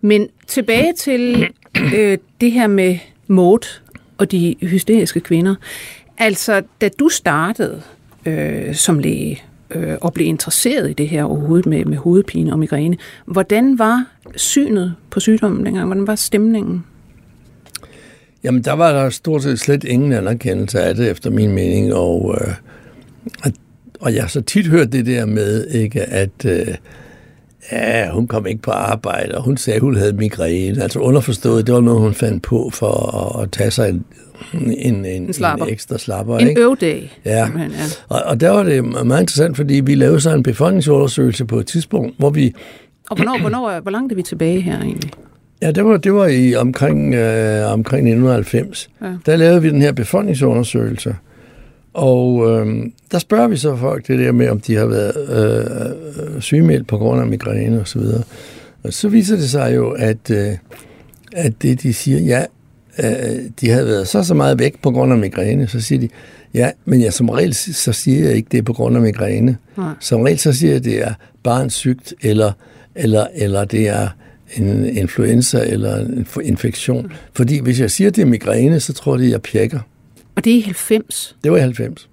Men 0.00 0.28
tilbage 0.46 0.92
til 0.98 1.48
øh, 1.94 2.18
det 2.40 2.52
her 2.52 2.66
med 2.66 2.98
mod 3.28 3.80
og 4.18 4.30
de 4.32 4.56
hysteriske 4.62 5.20
kvinder. 5.20 5.54
Altså, 6.22 6.62
da 6.80 6.88
du 6.88 7.08
startede 7.08 7.82
øh, 8.26 8.74
som 8.74 8.98
læge 8.98 9.42
øh, 9.70 9.94
og 10.00 10.12
blev 10.12 10.26
interesseret 10.26 10.90
i 10.90 10.92
det 10.92 11.08
her 11.08 11.24
overhovedet 11.24 11.66
med, 11.66 11.84
med 11.84 11.96
hovedpine 11.96 12.52
og 12.52 12.58
migræne, 12.58 12.96
hvordan 13.26 13.78
var 13.78 14.06
synet 14.36 14.94
på 15.10 15.20
sygdommen 15.20 15.66
dengang? 15.66 15.86
Hvordan 15.86 16.06
var 16.06 16.14
stemningen? 16.14 16.84
Jamen, 18.44 18.62
der 18.62 18.72
var 18.72 18.92
der 18.92 19.10
stort 19.10 19.42
set 19.42 19.60
slet 19.60 19.84
ingen 19.84 20.12
anerkendelse 20.12 20.80
af 20.80 20.94
det, 20.94 21.10
efter 21.10 21.30
min 21.30 21.52
mening, 21.52 21.94
og, 21.94 22.38
øh, 22.40 23.52
og, 24.00 24.14
jeg 24.14 24.22
har 24.22 24.28
så 24.28 24.40
tit 24.40 24.66
hørt 24.66 24.92
det 24.92 25.06
der 25.06 25.26
med, 25.26 25.66
ikke, 25.66 26.02
at 26.02 26.44
øh, 26.44 26.74
ja, 27.72 28.10
hun 28.10 28.26
kom 28.26 28.46
ikke 28.46 28.62
på 28.62 28.70
arbejde, 28.70 29.34
og 29.34 29.42
hun 29.42 29.56
sagde, 29.56 29.76
at 29.76 29.82
hun 29.82 29.96
havde 29.96 30.12
migræne. 30.12 30.82
Altså 30.82 30.98
underforstået, 30.98 31.66
det 31.66 31.74
var 31.74 31.80
noget, 31.80 32.00
hun 32.00 32.14
fandt 32.14 32.42
på 32.42 32.70
for 32.72 33.16
at, 33.16 33.42
at 33.42 33.52
tage 33.52 33.70
sig 33.70 33.88
en 33.88 34.04
en, 34.54 34.70
en, 34.78 35.04
en, 35.04 35.22
en 35.24 35.68
ekstra 35.68 35.98
slapper. 35.98 36.38
En 36.38 36.48
ikke? 36.48 36.60
øvdag. 36.60 37.18
Ja. 37.24 37.38
ja. 37.38 37.48
Og, 38.08 38.22
og 38.24 38.40
der 38.40 38.50
var 38.50 38.62
det 38.62 38.84
meget 38.84 39.20
interessant, 39.20 39.56
fordi 39.56 39.74
vi 39.74 39.94
lavede 39.94 40.20
så 40.20 40.34
en 40.34 40.42
befolkningsundersøgelse 40.42 41.44
på 41.44 41.58
et 41.58 41.66
tidspunkt, 41.66 42.14
hvor 42.18 42.30
vi... 42.30 42.54
Og 43.10 43.16
hvornår, 43.16 43.38
hvornår, 43.40 43.80
hvor 43.80 43.90
langt 43.90 44.12
er 44.12 44.16
vi 44.16 44.22
tilbage 44.22 44.60
her 44.60 44.80
egentlig? 44.80 45.10
Ja, 45.62 45.70
det 45.70 45.84
var, 45.84 45.96
det 45.96 46.14
var 46.14 46.26
i 46.26 46.54
omkring, 46.54 47.14
øh, 47.14 47.72
omkring 47.72 48.08
1990. 48.08 48.90
Ja. 49.02 49.06
Der 49.26 49.36
lavede 49.36 49.62
vi 49.62 49.70
den 49.70 49.82
her 49.82 49.92
befolkningsundersøgelse. 49.92 51.16
Og 51.94 52.50
øh, 52.50 52.86
der 53.12 53.18
spørger 53.18 53.48
vi 53.48 53.56
så 53.56 53.76
folk 53.76 54.08
det 54.08 54.18
der 54.18 54.32
med, 54.32 54.48
om 54.48 54.60
de 54.60 54.74
har 54.74 54.86
været 54.86 55.14
øh, 56.34 56.40
sygemeldt 56.40 56.86
på 56.86 56.98
grund 56.98 57.20
af 57.20 57.26
migræne 57.26 57.80
og 57.80 57.88
så 57.88 57.98
videre. 57.98 58.22
Og 58.82 58.92
så 58.92 59.08
viser 59.08 59.36
det 59.36 59.50
sig 59.50 59.74
jo, 59.76 59.90
at, 59.90 60.30
øh, 60.30 60.52
at 61.32 61.52
det 61.62 61.82
de 61.82 61.94
siger, 61.94 62.18
ja, 62.18 62.44
øh, 62.98 63.40
de 63.60 63.70
havde 63.70 63.86
været 63.86 64.08
så 64.08 64.24
så 64.24 64.34
meget 64.34 64.58
væk 64.58 64.82
på 64.82 64.90
grund 64.90 65.12
af 65.12 65.18
migræne, 65.18 65.66
så 65.66 65.80
siger 65.80 65.98
de, 66.00 66.08
ja, 66.54 66.70
men 66.84 67.00
jeg 67.02 67.12
som 67.12 67.28
regel 67.28 67.54
så 67.54 67.92
siger 67.92 68.26
jeg 68.26 68.36
ikke, 68.36 68.48
det 68.52 68.58
er 68.58 68.62
på 68.62 68.72
grund 68.72 68.96
af 68.96 69.02
migræne. 69.02 69.56
Nej. 69.76 69.94
Som 70.00 70.20
regel 70.20 70.38
så 70.38 70.52
siger 70.52 70.72
jeg, 70.72 70.84
det 70.84 71.02
er 71.02 71.14
barnsygt, 71.42 72.14
eller, 72.22 72.52
eller, 72.94 73.26
eller 73.34 73.64
det 73.64 73.88
er 73.88 74.08
en 74.56 74.96
influenza 74.96 75.64
eller 75.64 75.98
en 75.98 76.26
infektion. 76.42 77.02
Mm. 77.02 77.10
Fordi 77.32 77.60
hvis 77.60 77.80
jeg 77.80 77.90
siger, 77.90 78.10
det 78.10 78.22
er 78.22 78.26
migræne, 78.26 78.80
så 78.80 78.92
tror 78.92 79.16
de, 79.16 79.30
jeg 79.30 79.42
pjekker. 79.42 79.80
Og 80.36 80.44
det 80.44 80.52
er 80.52 80.56
i 80.56 80.60
90? 80.60 81.36
Det 81.44 81.52
var 81.52 81.58
i 81.58 81.60
90. 81.60 82.08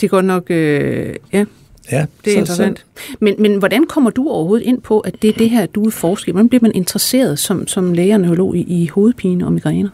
Det 0.00 0.06
er 0.06 0.08
godt 0.08 0.24
nok, 0.24 0.50
øh, 0.50 1.14
ja. 1.32 1.44
Ja, 1.92 2.06
det 2.24 2.30
er 2.30 2.34
så, 2.34 2.38
interessant. 2.38 2.78
Så. 2.78 3.16
Men, 3.20 3.34
men 3.38 3.58
hvordan 3.58 3.86
kommer 3.86 4.10
du 4.10 4.28
overhovedet 4.28 4.64
ind 4.66 4.80
på, 4.80 5.00
at 5.00 5.14
det 5.22 5.30
er 5.30 5.34
det 5.38 5.50
her, 5.50 5.66
du 5.66 5.82
vil 5.82 5.92
forske 5.92 6.32
Hvordan 6.32 6.48
bliver 6.48 6.62
man 6.62 6.72
interesseret 6.74 7.38
som, 7.38 7.66
som 7.66 7.92
læge 7.92 8.14
og 8.14 8.20
neurolog 8.20 8.56
i, 8.56 8.82
i 8.82 8.86
hovedpine 8.86 9.46
og 9.46 9.52
migræner? 9.52 9.88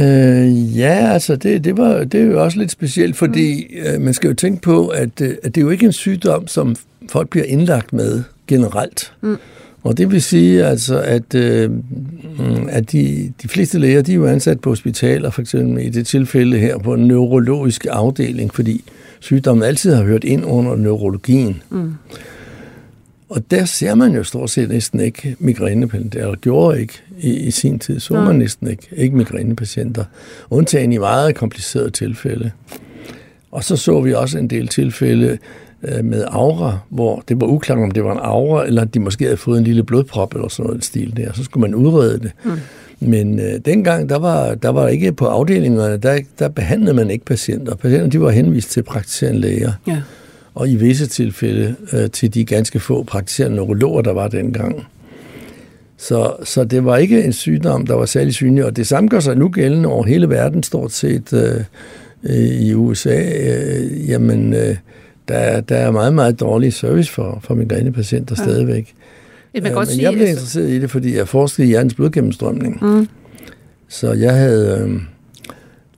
Øh, 0.00 0.78
ja, 0.78 1.12
altså 1.12 1.36
det, 1.36 1.64
det, 1.64 1.76
var, 1.76 2.04
det 2.04 2.20
er 2.20 2.24
jo 2.24 2.44
også 2.44 2.58
lidt 2.58 2.70
specielt, 2.70 3.16
fordi 3.16 3.66
mm. 3.70 3.86
øh, 3.86 4.00
man 4.00 4.14
skal 4.14 4.28
jo 4.28 4.34
tænke 4.34 4.62
på, 4.62 4.88
at, 4.88 5.20
øh, 5.20 5.34
at 5.42 5.54
det 5.54 5.60
er 5.60 5.64
jo 5.64 5.70
ikke 5.70 5.86
en 5.86 5.92
sygdom, 5.92 6.46
som 6.46 6.76
folk 7.08 7.28
bliver 7.28 7.44
indlagt 7.44 7.92
med 7.92 8.22
generelt. 8.46 9.12
Mm. 9.20 9.36
Og 9.82 9.98
det 9.98 10.10
vil 10.10 10.22
sige, 10.22 10.64
altså, 10.64 11.00
at, 11.00 11.34
øh, 11.34 11.70
at 12.68 12.92
de, 12.92 13.32
de 13.42 13.48
fleste 13.48 13.78
læger 13.78 14.02
de 14.02 14.12
er 14.12 14.16
jo 14.16 14.26
ansat 14.26 14.60
på 14.60 14.70
hospitaler, 14.70 15.30
for 15.30 15.40
eksempel 15.40 15.86
i 15.86 15.88
det 15.88 16.06
tilfælde 16.06 16.58
her 16.58 16.78
på 16.78 16.94
en 16.94 17.06
neurologisk 17.06 17.86
afdeling, 17.90 18.54
fordi 18.54 18.84
sygdommen 19.20 19.64
altid 19.64 19.94
har 19.94 20.04
hørt 20.04 20.24
ind 20.24 20.44
under 20.44 20.76
neurologien. 20.76 21.62
Mm. 21.70 21.92
Og 23.28 23.50
der 23.50 23.64
ser 23.64 23.94
man 23.94 24.12
jo 24.12 24.24
stort 24.24 24.50
set 24.50 24.68
næsten 24.68 25.00
ikke 25.00 25.36
migrænepatienter, 25.38 26.20
eller 26.20 26.36
gjorde 26.36 26.80
ikke 26.80 27.02
i, 27.18 27.30
i 27.30 27.50
sin 27.50 27.78
tid, 27.78 28.00
så 28.00 28.14
man 28.14 28.36
næsten 28.36 28.68
ikke, 28.68 28.88
ikke 28.96 29.16
migrænepatienter, 29.16 30.04
undtagen 30.50 30.92
i 30.92 30.98
meget 30.98 31.34
komplicerede 31.34 31.90
tilfælde. 31.90 32.50
Og 33.50 33.64
så 33.64 33.76
så 33.76 34.00
vi 34.00 34.14
også 34.14 34.38
en 34.38 34.50
del 34.50 34.68
tilfælde, 34.68 35.38
øh, 35.82 36.04
med 36.04 36.24
aura, 36.28 36.78
hvor 36.88 37.22
det 37.28 37.40
var 37.40 37.46
uklart, 37.46 37.78
om 37.78 37.90
det 37.90 38.04
var 38.04 38.12
en 38.12 38.20
aura, 38.22 38.66
eller 38.66 38.84
de 38.84 39.00
måske 39.00 39.24
havde 39.24 39.36
fået 39.36 39.58
en 39.58 39.64
lille 39.64 39.84
blodprop 39.84 40.34
eller 40.34 40.48
sådan 40.48 40.66
noget 40.66 40.84
stil 40.84 41.16
der. 41.16 41.32
Så 41.32 41.44
skulle 41.44 41.60
man 41.60 41.74
udrede 41.74 42.18
det. 42.18 42.32
Mm. 42.44 42.50
Men 43.00 43.40
øh, 43.40 43.60
dengang, 43.64 44.08
der 44.08 44.18
var, 44.18 44.54
der 44.54 44.68
var 44.68 44.88
ikke 44.88 45.12
på 45.12 45.26
afdelingerne, 45.26 45.96
der, 45.96 46.20
der 46.38 46.48
behandlede 46.48 46.94
man 46.94 47.10
ikke 47.10 47.24
patienter. 47.24 47.74
Patienter 47.74 48.10
de 48.10 48.20
var 48.20 48.30
henvist 48.30 48.70
til 48.70 48.82
praktiserende 48.82 49.40
læger. 49.40 49.72
Ja. 49.86 50.02
Og 50.54 50.68
i 50.68 50.76
visse 50.76 51.06
tilfælde 51.06 51.74
øh, 51.92 52.10
til 52.10 52.34
de 52.34 52.44
ganske 52.44 52.80
få 52.80 53.02
praktiserende 53.02 53.56
neurologer, 53.56 54.02
der 54.02 54.12
var 54.12 54.28
dengang. 54.28 54.86
Så, 55.96 56.32
så 56.44 56.64
det 56.64 56.84
var 56.84 56.96
ikke 56.96 57.24
en 57.24 57.32
sygdom, 57.32 57.86
der 57.86 57.94
var 57.94 58.06
særlig 58.06 58.34
synlig, 58.34 58.64
og 58.64 58.76
det 58.76 58.86
samme 58.86 59.08
gør 59.08 59.20
sig 59.20 59.36
nu 59.36 59.48
gældende 59.48 59.88
over 59.88 60.04
hele 60.04 60.28
verden, 60.28 60.62
stort 60.62 60.92
set 60.92 61.32
øh, 61.32 61.64
øh 62.22 62.62
i 62.62 62.74
USA. 62.74 63.20
Øh, 63.20 64.08
jamen, 64.08 64.54
øh, 64.54 64.76
der, 65.28 65.60
der 65.60 65.76
er 65.76 65.90
meget, 65.90 66.14
meget 66.14 66.40
dårlig 66.40 66.72
service 66.72 67.12
for, 67.12 67.38
for 67.42 67.54
migrænepatienter 67.54 68.34
ja. 68.38 68.44
stadigvæk. 68.44 68.94
Jeg, 69.54 69.62
kan 69.62 69.72
godt 69.72 69.88
men 69.88 69.94
sige, 69.94 70.04
jeg 70.04 70.12
blev 70.12 70.22
altså... 70.22 70.32
interesseret 70.32 70.70
i 70.70 70.80
det, 70.80 70.90
fordi 70.90 71.16
jeg 71.16 71.28
forskede 71.28 71.66
i 71.66 71.70
hjernens 71.70 71.94
blodgennemstrømning. 71.94 72.78
Mm. 72.82 73.08
Så 73.88 74.12
jeg 74.12 74.34
havde, 74.34 74.86
øh, 74.88 75.00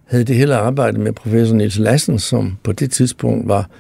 havde 0.04 0.24
det 0.24 0.36
hele 0.36 0.54
arbejde 0.54 1.00
med 1.00 1.12
professor 1.12 1.56
Niels 1.56 1.78
Lassen, 1.78 2.18
som 2.18 2.56
på 2.62 2.72
det 2.72 2.90
tidspunkt 2.90 3.48
var 3.48 3.70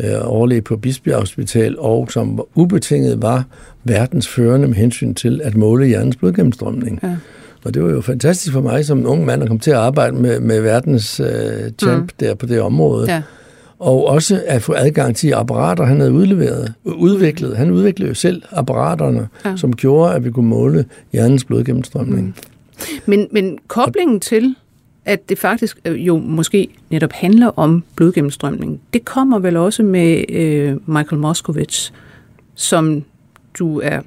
øh, 0.00 0.10
overlæge 0.22 0.62
på 0.62 0.76
Bisbjerg 0.76 1.20
Hospital, 1.20 1.78
og 1.78 2.12
som 2.12 2.44
ubetinget 2.54 3.22
var 3.22 3.44
verdens 3.84 4.28
førende 4.28 4.68
med 4.68 4.76
hensyn 4.76 5.14
til 5.14 5.40
at 5.44 5.56
måle 5.56 5.86
hjernens 5.86 6.16
blodgennemstrømning. 6.16 7.00
Ja. 7.02 7.16
Og 7.64 7.74
det 7.74 7.82
var 7.82 7.90
jo 7.90 8.00
fantastisk 8.00 8.52
for 8.52 8.60
mig 8.60 8.86
som 8.86 9.06
ung 9.06 9.24
mand 9.24 9.42
at 9.42 9.48
komme 9.48 9.60
til 9.60 9.70
at 9.70 9.76
arbejde 9.76 10.16
med, 10.16 10.40
med 10.40 10.60
verdens 10.60 11.20
øh, 11.20 11.70
champ 11.82 12.02
mm. 12.02 12.08
der 12.20 12.34
på 12.34 12.46
det 12.46 12.60
område. 12.60 13.12
Ja. 13.12 13.22
Og 13.80 14.06
også 14.06 14.42
at 14.46 14.62
få 14.62 14.74
adgang 14.76 15.16
til 15.16 15.32
apparater, 15.32 15.84
han 15.84 16.00
havde 16.00 16.12
udleveret, 16.12 16.74
udviklet. 16.84 17.56
Han 17.56 17.70
udviklede 17.70 18.08
jo 18.08 18.14
selv 18.14 18.42
apparaterne, 18.50 19.28
ja. 19.44 19.56
som 19.56 19.76
gjorde, 19.76 20.14
at 20.14 20.24
vi 20.24 20.30
kunne 20.30 20.48
måle 20.48 20.84
hjernens 21.12 21.44
blodgennemstrømning. 21.44 22.26
Mm. 22.26 22.34
Men, 23.06 23.28
men 23.32 23.58
koblingen 23.66 24.20
til, 24.20 24.54
at 25.04 25.28
det 25.28 25.38
faktisk 25.38 25.78
øh, 25.84 26.06
jo 26.06 26.18
måske 26.18 26.68
netop 26.90 27.12
handler 27.12 27.58
om 27.58 27.84
blodgennemstrømning, 27.96 28.80
det 28.92 29.04
kommer 29.04 29.38
vel 29.38 29.56
også 29.56 29.82
med 29.82 30.24
øh, 30.28 30.76
Michael 30.86 31.20
Moskowitz, 31.20 31.90
som 32.54 33.04
du 33.58 33.80
er 33.80 34.00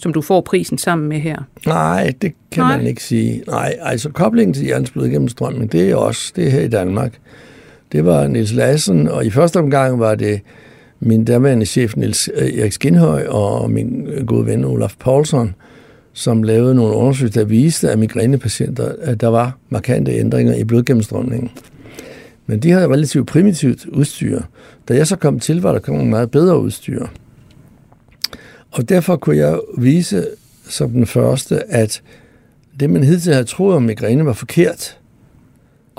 som 0.00 0.12
du 0.12 0.22
får 0.22 0.40
prisen 0.40 0.78
sammen 0.78 1.08
med 1.08 1.20
her? 1.20 1.38
Nej, 1.66 2.14
det 2.22 2.32
kan 2.50 2.64
Nej. 2.64 2.76
man 2.76 2.86
ikke 2.86 3.02
sige. 3.02 3.42
Nej, 3.46 3.76
altså 3.80 4.10
koblingen 4.10 4.54
til 4.54 4.64
hjernens 4.64 4.90
blodgennemstrømning, 4.90 5.72
det 5.72 5.90
er 5.90 5.96
også 5.96 6.32
det 6.36 6.46
er 6.46 6.50
her 6.50 6.60
i 6.60 6.68
Danmark. 6.68 7.18
Det 7.92 8.04
var 8.04 8.26
Nils 8.26 8.52
Lassen, 8.52 9.08
og 9.08 9.26
i 9.26 9.30
første 9.30 9.56
omgang 9.56 10.00
var 10.00 10.14
det 10.14 10.40
min 11.00 11.24
daværende 11.24 11.66
chef 11.66 11.96
Niels 11.96 12.30
øh, 12.34 12.58
Erik 12.58 12.72
Skinhøj 12.72 13.26
og 13.26 13.70
min 13.70 14.06
øh, 14.06 14.26
gode 14.26 14.46
ven 14.46 14.64
Olaf 14.64 14.94
Poulsen, 14.98 15.54
som 16.12 16.42
lavede 16.42 16.74
nogle 16.74 16.94
undersøgelser, 16.94 17.40
der 17.40 17.46
viste, 17.46 17.90
at 17.90 17.98
migrænepatienter, 17.98 18.92
at 19.00 19.20
der 19.20 19.28
var 19.28 19.58
markante 19.68 20.12
ændringer 20.12 20.54
i 20.54 20.64
blodgennemstrømningen. 20.64 21.50
Men 22.46 22.58
de 22.58 22.70
havde 22.70 22.88
relativt 22.88 23.26
primitivt 23.26 23.86
udstyr. 23.86 24.40
Da 24.88 24.94
jeg 24.94 25.06
så 25.06 25.16
kom 25.16 25.40
til, 25.40 25.62
var 25.62 25.72
der 25.72 25.78
kommet 25.78 26.06
meget 26.06 26.30
bedre 26.30 26.60
udstyr. 26.60 27.06
Og 28.70 28.88
derfor 28.88 29.16
kunne 29.16 29.36
jeg 29.36 29.60
vise 29.78 30.26
som 30.68 30.90
den 30.90 31.06
første, 31.06 31.72
at 31.72 32.02
det, 32.80 32.90
man 32.90 33.04
hidtil 33.04 33.32
havde 33.32 33.44
troet 33.44 33.76
om 33.76 33.82
migræne, 33.82 34.26
var 34.26 34.32
forkert. 34.32 34.99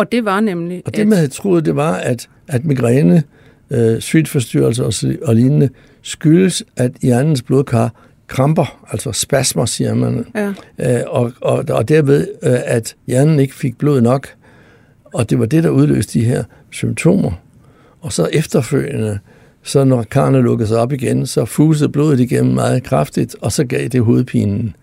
Og 0.02 0.12
det 0.12 0.26
var 0.26 0.40
nemlig... 0.40 0.82
Og 0.86 0.96
det, 0.96 1.08
man 1.08 1.18
havde 1.18 1.30
troet, 1.30 1.66
det 1.66 1.76
var, 1.76 1.94
at, 1.94 2.30
at 2.48 2.66
migræne, 2.66 3.24
øh, 3.70 4.00
sygtforstyrrelser 4.00 4.84
og, 4.84 4.94
og 5.28 5.36
lignende, 5.36 5.70
skyldes, 6.02 6.64
at 6.78 6.92
hjernens 7.02 7.42
blodkar 7.42 7.94
kramper, 8.28 8.88
altså 8.92 9.12
spasmer, 9.12 9.66
siger 9.66 9.94
man. 9.94 10.26
Ja. 10.36 10.54
Øh, 10.80 11.02
og, 11.08 11.32
og, 11.42 11.66
og 11.70 11.90
derved, 11.90 12.28
øh, 12.44 12.60
at 12.66 12.96
hjernen 13.08 13.40
ikke 13.40 13.56
fik 13.56 13.78
blod 13.78 14.02
nok. 14.02 14.28
Og 15.14 15.30
det 15.30 15.40
var 15.40 15.46
det, 15.46 15.64
der 15.64 15.70
udløste 15.70 16.20
de 16.20 16.26
her 16.26 16.44
symptomer. 16.70 17.32
Og 18.02 18.14
så 18.14 18.30
efterfølgende, 18.34 19.20
så 19.64 19.84
når 19.84 20.04
karne 20.04 20.42
lukkede 20.42 20.68
sig 20.68 20.78
op 20.78 20.94
igen, 20.94 21.28
så 21.28 21.46
fusede 21.46 21.90
blodet 21.90 22.20
igennem 22.20 22.54
meget 22.54 22.84
kraftigt, 22.84 23.36
og 23.42 23.52
så 23.52 23.64
gav 23.64 23.88
det 23.88 24.02
hovedpinen. 24.02 24.76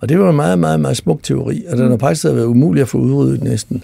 Og 0.00 0.08
det 0.08 0.18
var 0.18 0.30
en 0.30 0.36
meget, 0.36 0.58
meget, 0.58 0.80
meget 0.80 0.96
smuk 0.96 1.22
teori, 1.22 1.64
og 1.68 1.76
den 1.78 1.90
har 1.90 1.98
faktisk 1.98 2.24
været 2.24 2.44
umulig 2.44 2.82
at 2.82 2.88
få 2.88 2.98
udryddet 2.98 3.42
næsten. 3.42 3.82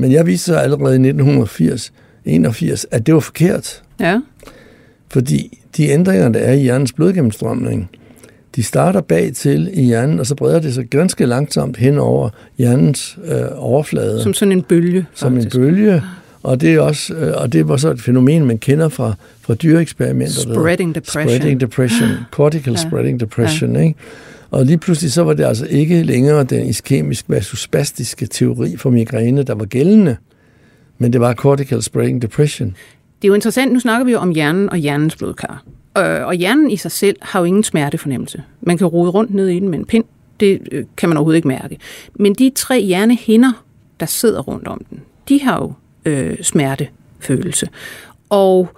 Men 0.00 0.12
jeg 0.12 0.26
viste 0.26 0.44
så 0.44 0.56
allerede 0.56 0.92
i 0.92 1.08
1980, 1.08 1.92
81, 2.24 2.86
at 2.90 3.06
det 3.06 3.14
var 3.14 3.20
forkert. 3.20 3.82
Ja. 4.00 4.20
Fordi 5.08 5.58
de 5.76 5.88
ændringer, 5.88 6.28
der 6.28 6.40
er 6.40 6.52
i 6.52 6.60
hjernens 6.60 6.92
blodgennemstrømning, 6.92 7.90
de 8.56 8.62
starter 8.62 9.00
bag 9.00 9.32
til 9.34 9.70
i 9.72 9.82
hjernen, 9.82 10.20
og 10.20 10.26
så 10.26 10.34
breder 10.34 10.60
det 10.60 10.74
sig 10.74 10.86
ganske 10.86 11.26
langsomt 11.26 11.76
hen 11.76 11.98
over 11.98 12.28
hjernens 12.58 13.18
øh, 13.24 13.42
overflade. 13.56 14.22
Som 14.22 14.34
sådan 14.34 14.52
en 14.52 14.62
bølge. 14.62 15.06
Som 15.14 15.32
faktisk. 15.32 15.54
en 15.54 15.60
bølge. 15.60 16.02
Og 16.42 16.60
det, 16.60 16.74
er 16.74 16.80
også, 16.80 17.14
øh, 17.14 17.32
og 17.36 17.52
det 17.52 17.68
var 17.68 17.76
så 17.76 17.90
et 17.90 18.00
fænomen, 18.00 18.44
man 18.44 18.58
kender 18.58 18.88
fra, 18.88 19.14
fra 19.40 19.54
dyreeksperimenter. 19.54 20.40
Spreading 20.40 20.94
depression. 20.94 21.28
Spreading 21.28 21.60
depression. 21.60 22.08
Cortical 22.30 22.72
ja. 22.72 22.78
spreading 22.78 23.20
depression. 23.20 23.76
Ja. 23.76 23.82
Ikke? 23.82 23.94
Og 24.50 24.66
lige 24.66 24.78
pludselig 24.78 25.12
så 25.12 25.22
var 25.22 25.34
det 25.34 25.44
altså 25.44 25.66
ikke 25.66 26.02
længere 26.02 26.44
den 26.44 26.66
iskemisk 26.66 27.24
versus 27.28 27.60
spastiske 27.60 28.26
teori 28.26 28.76
for 28.76 28.90
migræne, 28.90 29.42
der 29.42 29.54
var 29.54 29.64
gældende, 29.64 30.16
men 30.98 31.12
det 31.12 31.20
var 31.20 31.34
cortical 31.34 31.82
spreading 31.82 32.22
depression. 32.22 32.68
Det 32.68 33.24
er 33.24 33.28
jo 33.28 33.34
interessant, 33.34 33.72
nu 33.72 33.80
snakker 33.80 34.04
vi 34.04 34.12
jo 34.12 34.18
om 34.18 34.30
hjernen 34.30 34.70
og 34.70 34.76
hjernens 34.76 35.16
blodkar. 35.16 35.64
Øh, 35.98 36.26
og 36.26 36.34
hjernen 36.34 36.70
i 36.70 36.76
sig 36.76 36.90
selv 36.90 37.16
har 37.22 37.40
jo 37.40 37.44
ingen 37.44 37.64
smertefornemmelse. 37.64 38.42
Man 38.60 38.78
kan 38.78 38.86
rode 38.86 39.10
rundt 39.10 39.34
ned 39.34 39.48
i 39.48 39.60
den 39.60 39.68
med 39.68 39.78
en 39.78 39.84
pind, 39.84 40.04
det 40.40 40.60
øh, 40.72 40.84
kan 40.96 41.08
man 41.08 41.18
overhovedet 41.18 41.36
ikke 41.36 41.48
mærke. 41.48 41.78
Men 42.14 42.34
de 42.34 42.50
tre 42.54 42.82
hjernehinder, 42.82 43.64
der 44.00 44.06
sidder 44.06 44.40
rundt 44.40 44.68
om 44.68 44.84
den, 44.90 45.00
de 45.28 45.42
har 45.42 45.56
jo 45.56 45.72
øh, 46.04 46.36
smertefølelse. 46.42 47.68
Og 48.28 48.68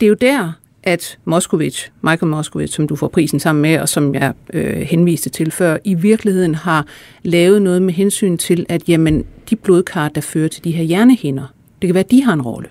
det 0.00 0.06
er 0.06 0.08
jo 0.08 0.16
der, 0.20 0.52
at 0.82 1.18
Moskowitz, 1.24 1.88
Michael 2.02 2.30
Moskowitz, 2.30 2.74
som 2.74 2.88
du 2.88 2.96
får 2.96 3.08
prisen 3.08 3.40
sammen 3.40 3.62
med, 3.62 3.78
og 3.78 3.88
som 3.88 4.14
jeg 4.14 4.32
øh, 4.52 4.80
henviste 4.80 5.30
til 5.30 5.50
før, 5.50 5.76
i 5.84 5.94
virkeligheden 5.94 6.54
har 6.54 6.86
lavet 7.22 7.62
noget 7.62 7.82
med 7.82 7.94
hensyn 7.94 8.36
til, 8.36 8.66
at 8.68 8.88
jamen, 8.88 9.24
de 9.50 9.56
blodkar, 9.56 10.08
der 10.08 10.20
fører 10.20 10.48
til 10.48 10.64
de 10.64 10.70
her 10.70 10.84
hjernehinder, 10.84 11.54
det 11.82 11.88
kan 11.88 11.94
være, 11.94 12.04
at 12.04 12.10
de 12.10 12.24
har 12.24 12.32
en 12.32 12.42
rolle. 12.42 12.68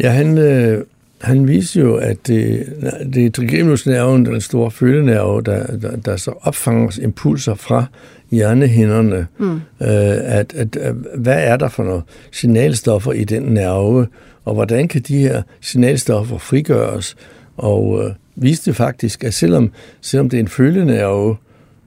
Ja, 0.00 0.10
han, 0.10 0.38
øh, 0.38 0.84
han 1.20 1.48
viser 1.48 1.80
jo, 1.80 1.96
at 1.96 2.26
det, 2.26 2.66
det 3.14 3.26
er 3.26 3.30
trigeminusnerven, 3.30 4.26
den 4.26 4.40
store 4.40 4.70
følgenerve, 4.70 5.42
der, 5.42 5.76
der, 5.76 5.96
der 5.96 6.16
så 6.16 6.32
opfanger 6.40 6.98
impulser 7.02 7.54
fra 7.54 7.86
hjernehinderne. 8.30 9.26
Mm. 9.38 9.54
Øh, 9.54 9.60
at, 9.80 10.54
at, 10.54 10.76
at, 10.76 10.94
hvad 11.14 11.44
er 11.44 11.56
der 11.56 11.68
for 11.68 11.82
nogle 11.82 12.02
signalstoffer 12.32 13.12
i 13.12 13.24
den 13.24 13.42
nerve, 13.42 14.06
og 14.46 14.54
hvordan 14.54 14.88
kan 14.88 15.02
de 15.02 15.18
her 15.18 15.42
signalstoffer 15.60 16.38
frigøres? 16.38 17.16
Og 17.56 18.04
øh, 18.04 18.12
viste 18.36 18.74
faktisk, 18.74 19.24
at 19.24 19.34
selvom, 19.34 19.72
selvom 20.00 20.30
det 20.30 20.36
er 20.36 20.40
en 20.40 20.48
følgenerve, 20.48 21.36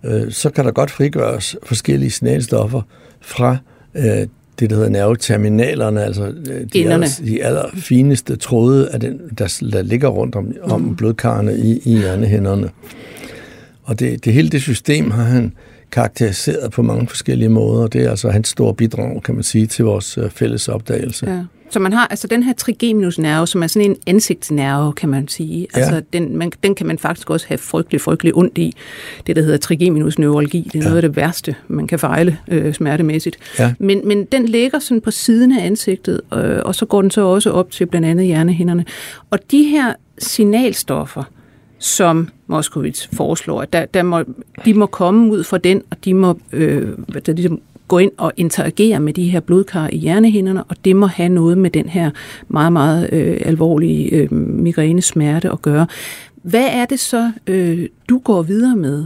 øh, 0.05 0.31
så 0.31 0.49
kan 0.49 0.65
der 0.65 0.71
godt 0.71 0.91
frigøres 0.91 1.55
forskellige 1.63 2.11
signalstoffer 2.11 2.81
fra 3.21 3.57
øh, 3.95 4.27
det, 4.59 4.69
der 4.69 4.75
hedder 4.75 4.89
nerveterminalerne, 4.89 6.03
altså 6.03 6.23
øh, 6.23 6.67
de, 6.73 6.91
aller, 6.91 7.21
de 7.25 7.43
allerfineste 7.43 8.35
tråde, 8.35 8.89
af 8.89 8.99
den, 8.99 9.19
der, 9.37 9.61
der 9.73 9.81
ligger 9.81 10.07
rundt 10.07 10.35
om, 10.35 10.53
om 10.61 10.81
mm. 10.81 10.95
blodkarrene 10.95 11.57
i, 11.57 11.81
i 11.85 11.97
hjernehænderne. 11.97 12.69
Og 13.83 13.99
det, 13.99 14.25
det 14.25 14.33
hele 14.33 14.49
det 14.49 14.61
system 14.61 15.11
har 15.11 15.23
han 15.23 15.53
karakteriseret 15.91 16.71
på 16.71 16.81
mange 16.81 17.07
forskellige 17.07 17.49
måder, 17.49 17.83
og 17.83 17.93
det 17.93 18.05
er 18.05 18.09
altså 18.09 18.29
hans 18.29 18.47
store 18.47 18.73
bidrag, 18.73 19.23
kan 19.23 19.35
man 19.35 19.43
sige, 19.43 19.67
til 19.67 19.85
vores 19.85 20.17
øh, 20.17 20.29
fælles 20.29 20.67
opdagelse. 20.67 21.31
Ja. 21.31 21.43
Så 21.69 21.79
man 21.79 21.93
har 21.93 22.07
altså 22.07 22.27
den 22.27 22.43
her 22.43 22.53
trigeminusnerve, 22.53 23.47
som 23.47 23.63
er 23.63 23.67
sådan 23.67 23.91
en 23.91 23.97
ansigtsnerve, 24.07 24.93
kan 24.93 25.09
man 25.09 25.27
sige. 25.27 25.67
Ja. 25.75 25.79
Altså 25.79 26.01
den, 26.13 26.37
man, 26.37 26.51
den 26.63 26.75
kan 26.75 26.87
man 26.87 26.97
faktisk 26.97 27.29
også 27.29 27.47
have 27.47 27.57
frygtelig, 27.57 28.01
frygtelig 28.01 28.35
ondt 28.35 28.57
i. 28.57 28.75
Det, 29.27 29.35
der 29.35 29.41
hedder 29.41 29.57
trigeminusneurologi, 29.57 30.69
det 30.73 30.75
er 30.75 30.79
ja. 30.79 30.85
noget 30.85 30.95
af 30.95 31.01
det 31.01 31.15
værste, 31.15 31.55
man 31.67 31.87
kan 31.87 31.99
fejle 31.99 32.37
øh, 32.47 32.73
smertemæssigt. 32.73 33.37
Ja. 33.59 33.73
Men, 33.79 34.07
men 34.07 34.25
den 34.25 34.45
ligger 34.45 34.79
sådan 34.79 35.01
på 35.01 35.11
siden 35.11 35.51
af 35.59 35.65
ansigtet, 35.65 36.21
øh, 36.33 36.59
og 36.65 36.75
så 36.75 36.85
går 36.85 37.01
den 37.01 37.11
så 37.11 37.21
også 37.21 37.51
op 37.51 37.71
til 37.71 37.85
blandt 37.85 38.07
andet 38.07 38.25
hjernehinderne. 38.25 38.85
Og 39.29 39.39
de 39.51 39.63
her 39.63 39.93
signalstoffer, 40.17 41.23
som 41.79 42.29
Moskowitz 42.47 43.07
foreslår, 43.13 43.65
der, 43.65 43.85
der 43.85 44.03
må, 44.03 44.23
de 44.65 44.73
må 44.73 44.85
komme 44.85 45.31
ud 45.31 45.43
fra 45.43 45.57
den, 45.57 45.81
og 45.89 45.97
de 46.05 46.13
må 46.13 46.39
øh, 46.51 46.87
der 47.25 47.33
ligesom 47.33 47.61
gå 47.89 47.97
ind 47.97 48.11
og 48.17 48.31
interagere 48.37 48.99
med 48.99 49.13
de 49.13 49.29
her 49.29 49.39
blodkar 49.39 49.89
i 49.91 49.97
hjernehinderne, 49.97 50.63
og 50.63 50.75
det 50.85 50.95
må 50.95 51.05
have 51.07 51.29
noget 51.29 51.57
med 51.57 51.69
den 51.69 51.89
her 51.89 52.11
meget, 52.47 52.73
meget 52.73 53.09
øh, 53.13 53.37
alvorlige 53.45 54.09
øh, 54.09 54.33
migrænesmerte 54.33 55.51
at 55.51 55.61
gøre. 55.61 55.87
Hvad 56.43 56.67
er 56.71 56.85
det 56.85 56.99
så, 56.99 57.31
øh, 57.47 57.87
du 58.09 58.19
går 58.19 58.41
videre 58.41 58.75
med? 58.75 59.05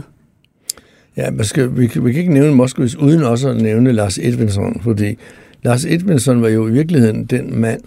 Ja, 1.16 1.30
man 1.30 1.44
skal, 1.44 1.76
vi, 1.76 1.80
vi 1.80 2.12
kan 2.12 2.20
ikke 2.20 2.34
nævne 2.34 2.54
Moskowitz 2.54 2.94
uden 2.94 3.22
også 3.22 3.48
at 3.48 3.56
nævne 3.56 3.92
Lars 3.92 4.18
Edvinsson, 4.18 4.80
fordi 4.82 5.16
Lars 5.62 5.84
Edvinsson 5.84 6.42
var 6.42 6.48
jo 6.48 6.68
i 6.68 6.72
virkeligheden 6.72 7.24
den 7.24 7.60
mand, 7.60 7.80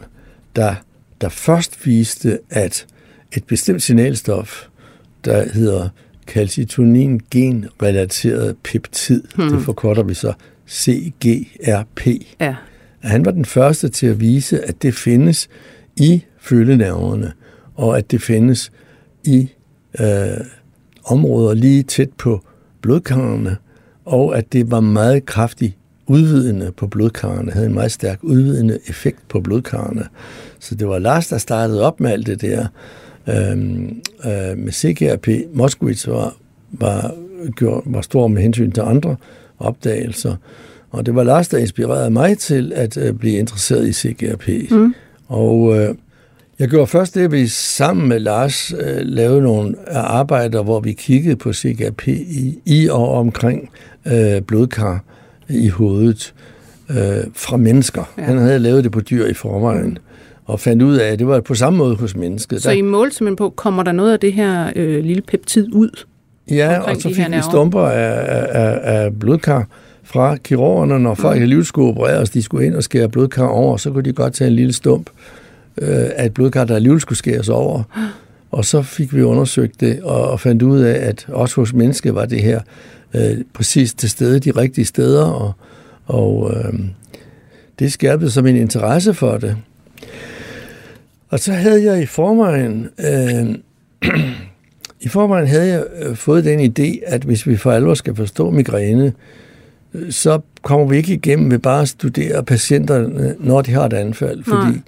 der 0.55 0.73
der 1.21 1.29
først 1.29 1.85
viste, 1.85 2.39
at 2.49 2.85
et 3.37 3.43
bestemt 3.43 3.81
signalstof, 3.81 4.67
der 5.25 5.53
hedder 5.53 5.89
calcitonin 6.27 7.21
genrelateret 7.31 8.55
peptid, 8.63 9.23
hmm. 9.35 9.49
det 9.49 9.61
forkorter 9.61 10.03
vi 10.03 10.13
så 10.13 10.33
CGRP. 10.69 12.07
Ja. 12.39 12.55
Han 13.00 13.25
var 13.25 13.31
den 13.31 13.45
første 13.45 13.89
til 13.89 14.07
at 14.07 14.19
vise, 14.19 14.65
at 14.65 14.81
det 14.81 14.93
findes 14.93 15.50
i 15.95 16.24
følenerverne, 16.39 17.31
og 17.75 17.97
at 17.97 18.12
det 18.12 18.21
findes 18.21 18.71
i 19.24 19.50
øh, 20.00 20.07
områder 21.05 21.53
lige 21.53 21.83
tæt 21.83 22.09
på 22.17 22.41
blodkarrene, 22.81 23.57
og 24.05 24.38
at 24.38 24.53
det 24.53 24.71
var 24.71 24.79
meget 24.79 25.25
kraftigt 25.25 25.74
udvidende 26.07 26.71
på 26.71 26.88
blodkarrene, 26.88 27.51
havde 27.51 27.65
en 27.65 27.74
meget 27.74 27.91
stærk 27.91 28.19
udvidende 28.21 28.79
effekt 28.88 29.27
på 29.29 29.39
blodkarrene. 29.39 30.05
Så 30.59 30.75
det 30.75 30.88
var 30.88 31.00
Lars, 31.00 31.27
der 31.27 31.38
startede 31.38 31.83
op 31.83 32.00
med 32.00 32.12
alt 32.12 32.27
det 32.27 32.41
der. 32.41 32.67
Øhm, 33.29 34.01
øh, 34.25 34.57
med 34.57 34.71
CGRP, 34.71 35.27
Moskowitz 35.53 36.07
var, 36.07 36.36
var, 36.71 37.15
gjort, 37.55 37.83
var 37.86 38.01
stor 38.01 38.27
med 38.27 38.41
hensyn 38.41 38.71
til 38.71 38.81
andre 38.81 39.15
opdagelser. 39.59 40.35
Og 40.91 41.05
det 41.05 41.15
var 41.15 41.23
Lars, 41.23 41.47
der 41.47 41.57
inspirerede 41.57 42.09
mig 42.09 42.37
til 42.37 42.73
at 42.75 42.97
øh, 42.97 43.13
blive 43.13 43.37
interesseret 43.37 43.87
i 43.87 43.93
CGRP. 43.93 44.71
Mm. 44.71 44.93
Og 45.27 45.77
øh, 45.77 45.95
jeg 46.59 46.67
gjorde 46.67 46.87
først 46.87 47.15
det, 47.15 47.21
at 47.21 47.31
vi 47.31 47.47
sammen 47.47 48.07
med 48.07 48.19
Lars 48.19 48.73
øh, 48.73 48.97
lavede 49.01 49.41
nogle 49.41 49.75
arbejder, 49.89 50.63
hvor 50.63 50.79
vi 50.79 50.93
kiggede 50.93 51.35
på 51.35 51.53
CGRP 51.53 52.07
i, 52.07 52.59
i 52.65 52.87
og 52.89 53.13
omkring 53.13 53.69
øh, 54.05 54.41
blodkar 54.41 55.03
i 55.49 55.67
hovedet 55.67 56.33
øh, 56.89 57.23
fra 57.33 57.57
mennesker. 57.57 58.13
Ja. 58.17 58.23
Han 58.23 58.37
havde 58.37 58.59
lavet 58.59 58.83
det 58.83 58.91
på 58.91 59.01
dyr 59.01 59.25
i 59.25 59.33
forvejen, 59.33 59.97
og 60.45 60.59
fandt 60.59 60.83
ud 60.83 60.95
af, 60.95 61.11
at 61.11 61.19
det 61.19 61.27
var 61.27 61.41
på 61.41 61.55
samme 61.55 61.77
måde 61.77 61.95
hos 61.95 62.15
mennesket. 62.15 62.61
Så 62.61 62.69
der, 62.69 62.75
I 62.75 62.81
målte 62.81 63.15
simpelthen 63.15 63.35
på, 63.35 63.49
kommer 63.49 63.83
der 63.83 63.91
noget 63.91 64.13
af 64.13 64.19
det 64.19 64.33
her 64.33 64.71
øh, 64.75 65.03
lille 65.03 65.21
peptid 65.21 65.73
ud? 65.73 66.03
Ja, 66.51 66.79
og 66.79 66.95
så 66.95 67.13
fik 67.13 67.29
vi 67.29 67.41
stumper 67.49 67.81
af, 67.81 68.47
af, 68.49 68.79
af 68.83 69.19
blodkar 69.19 69.67
fra 70.03 70.35
kirurgerne, 70.35 70.99
når 70.99 71.15
folk 71.15 71.37
mm. 71.37 71.41
alligevel 71.41 71.65
skulle 71.65 71.89
opereres, 71.89 72.29
de 72.29 72.41
skulle 72.41 72.65
ind 72.65 72.75
og 72.75 72.83
skære 72.83 73.09
blodkar 73.09 73.47
over, 73.47 73.77
så 73.77 73.91
kunne 73.91 74.03
de 74.03 74.13
godt 74.13 74.33
tage 74.33 74.47
en 74.47 74.55
lille 74.55 74.73
stump 74.73 75.09
øh, 75.77 76.05
af 76.15 76.25
et 76.25 76.33
blodkar, 76.33 76.65
der 76.65 76.75
alligevel 76.75 77.01
skulle 77.01 77.17
skæres 77.17 77.49
over. 77.49 77.83
Og 78.51 78.65
så 78.65 78.81
fik 78.81 79.15
vi 79.15 79.21
undersøgt 79.21 79.79
det 79.79 80.01
og, 80.03 80.29
og 80.29 80.39
fandt 80.39 80.61
ud 80.61 80.79
af, 80.79 81.07
at 81.07 81.25
også 81.29 81.55
hos 81.55 81.73
mennesker 81.73 82.11
var 82.11 82.25
det 82.25 82.41
her 82.41 82.61
øh, 83.13 83.37
præcis 83.53 83.93
til 83.93 84.09
stede, 84.09 84.39
de 84.39 84.51
rigtige 84.51 84.85
steder, 84.85 85.25
og, 85.25 85.53
og 86.05 86.53
øh, 86.55 86.79
det 87.79 87.93
skærpede 87.93 88.31
som 88.31 88.47
en 88.47 88.55
interesse 88.55 89.13
for 89.13 89.37
det. 89.37 89.57
Og 91.29 91.39
så 91.39 91.53
havde 91.53 91.83
jeg 91.83 92.01
i 92.01 92.05
forvejen, 92.05 92.89
øh, 92.99 93.55
i 95.01 95.07
forvejen 95.07 95.47
havde 95.47 95.67
jeg 95.67 95.83
øh, 96.01 96.15
fået 96.15 96.45
den 96.45 96.59
idé, 96.59 96.99
at 97.05 97.21
hvis 97.23 97.47
vi 97.47 97.57
for 97.57 97.71
alvor 97.71 97.93
skal 97.93 98.15
forstå 98.15 98.49
migræne, 98.51 99.13
øh, 99.93 100.11
så 100.11 100.39
kommer 100.61 100.87
vi 100.87 100.97
ikke 100.97 101.13
igennem 101.13 101.51
ved 101.51 101.59
bare 101.59 101.81
at 101.81 101.89
studere 101.89 102.43
patienterne, 102.43 103.35
når 103.39 103.61
de 103.61 103.71
har 103.71 103.85
et 103.85 103.93
anfald, 103.93 104.43
fordi 104.43 104.71
Nej 104.71 104.81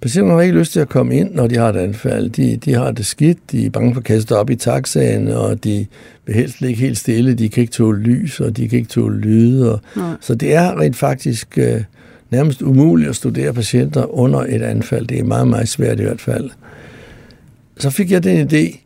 Patienterne 0.00 0.34
har 0.34 0.42
ikke 0.42 0.58
lyst 0.58 0.72
til 0.72 0.80
at 0.80 0.88
komme 0.88 1.16
ind, 1.16 1.34
når 1.34 1.46
de 1.46 1.56
har 1.56 1.68
et 1.68 1.76
anfald. 1.76 2.30
De, 2.30 2.56
de 2.56 2.74
har 2.74 2.90
det 2.90 3.06
skidt, 3.06 3.38
de 3.52 3.66
er 3.66 3.70
bange 3.70 3.94
for 3.94 4.00
at 4.00 4.04
kaste 4.04 4.36
op 4.36 4.50
i 4.50 4.56
taxaen, 4.56 5.28
og 5.28 5.64
de 5.64 5.86
vil 6.26 6.34
helst 6.34 6.60
ligge 6.60 6.80
helt 6.80 6.98
stille, 6.98 7.34
de 7.34 7.48
kan 7.48 7.60
ikke 7.60 7.72
tåle 7.72 8.00
lys, 8.00 8.40
og 8.40 8.56
de 8.56 8.68
kan 8.68 8.78
ikke 8.78 8.90
tåle 8.90 9.18
lyde. 9.20 9.72
Og, 9.72 9.80
Så 10.20 10.34
det 10.34 10.54
er 10.54 10.80
rent 10.80 10.96
faktisk 10.96 11.58
øh, 11.58 11.82
nærmest 12.30 12.62
umuligt 12.62 13.10
at 13.10 13.16
studere 13.16 13.52
patienter 13.52 14.18
under 14.18 14.40
et 14.40 14.62
anfald. 14.62 15.06
Det 15.06 15.18
er 15.18 15.24
meget, 15.24 15.48
meget 15.48 15.68
svært 15.68 16.00
i 16.00 16.02
hvert 16.02 16.20
fald. 16.20 16.50
Så 17.78 17.90
fik 17.90 18.10
jeg 18.10 18.24
den 18.24 18.48
idé, 18.52 18.78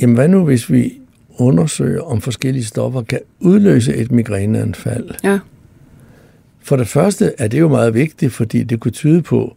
jamen 0.00 0.14
hvad 0.14 0.28
nu 0.28 0.44
hvis 0.44 0.72
vi 0.72 0.92
undersøger, 1.38 2.02
om 2.02 2.20
forskellige 2.20 2.64
stoffer 2.64 3.02
kan 3.02 3.20
udløse 3.40 3.94
et 3.94 4.12
migræneanfald? 4.12 5.10
Ja. 5.24 5.38
For 6.60 6.76
det 6.76 6.88
første 6.88 7.32
er 7.38 7.48
det 7.48 7.60
jo 7.60 7.68
meget 7.68 7.94
vigtigt, 7.94 8.32
fordi 8.32 8.62
det 8.62 8.80
kunne 8.80 8.92
tyde 8.92 9.22
på, 9.22 9.56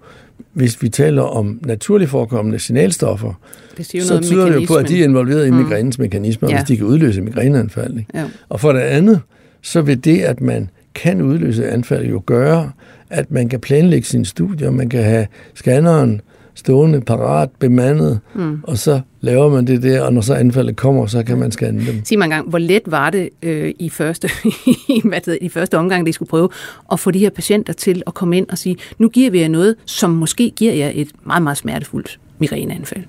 hvis 0.53 0.81
vi 0.81 0.89
taler 0.89 1.21
om 1.21 1.59
naturligt 1.65 2.09
forekommende 2.09 2.59
signalstoffer, 2.59 3.33
det 3.77 3.85
så 3.85 4.19
tyder 4.19 4.45
det 4.45 4.55
jo 4.55 4.65
på, 4.67 4.75
at 4.75 4.87
de 4.87 4.99
er 4.99 5.03
involveret 5.03 5.47
i 5.47 5.51
mm. 5.51 5.57
migrænens 5.57 5.99
mekanismer, 5.99 6.49
ja. 6.49 6.55
hvis 6.57 6.67
de 6.67 6.77
kan 6.77 6.85
udløse 6.85 7.21
migræneanfald. 7.21 7.99
Ja. 8.13 8.25
Og 8.49 8.59
for 8.59 8.71
det 8.71 8.79
andet, 8.79 9.21
så 9.61 9.81
vil 9.81 10.05
det, 10.05 10.19
at 10.19 10.41
man 10.41 10.69
kan 10.95 11.21
udløse 11.21 11.69
anfald, 11.69 12.05
jo 12.05 12.23
gøre, 12.25 12.71
at 13.09 13.31
man 13.31 13.49
kan 13.49 13.59
planlægge 13.59 14.07
sine 14.07 14.25
studier, 14.25 14.71
man 14.71 14.89
kan 14.89 15.03
have 15.03 15.27
scanneren 15.53 16.21
stående, 16.59 17.01
parat, 17.01 17.49
bemandet, 17.59 18.19
mm. 18.35 18.59
og 18.63 18.77
så 18.77 19.01
laver 19.21 19.49
man 19.49 19.67
det 19.67 19.83
der, 19.83 20.01
og 20.01 20.13
når 20.13 20.21
så 20.21 20.33
anfaldet 20.33 20.75
kommer, 20.75 21.05
så 21.05 21.23
kan 21.23 21.37
man 21.37 21.51
scanne 21.51 21.85
dem. 21.85 22.05
Sig 22.05 22.17
mig 22.17 22.25
engang, 22.25 22.49
hvor 22.49 22.57
let 22.57 22.81
var 22.85 23.09
det 23.09 23.29
øh, 23.43 23.73
i, 23.79 23.89
første, 23.89 24.29
hvad 25.09 25.21
det, 25.25 25.37
i 25.41 25.49
første 25.49 25.77
omgang, 25.77 26.05
de 26.05 26.13
skulle 26.13 26.29
prøve 26.29 26.49
at 26.91 26.99
få 26.99 27.11
de 27.11 27.19
her 27.19 27.29
patienter 27.29 27.73
til 27.73 28.03
at 28.07 28.13
komme 28.13 28.37
ind 28.37 28.49
og 28.49 28.57
sige, 28.57 28.75
nu 28.97 29.09
giver 29.09 29.31
vi 29.31 29.41
jer 29.41 29.47
noget, 29.47 29.75
som 29.85 30.09
måske 30.09 30.49
giver 30.55 30.73
jer 30.73 30.91
et 30.93 31.09
meget, 31.25 31.43
meget 31.43 31.57
smertefuldt 31.57 32.19
migræneanfald? 32.39 33.03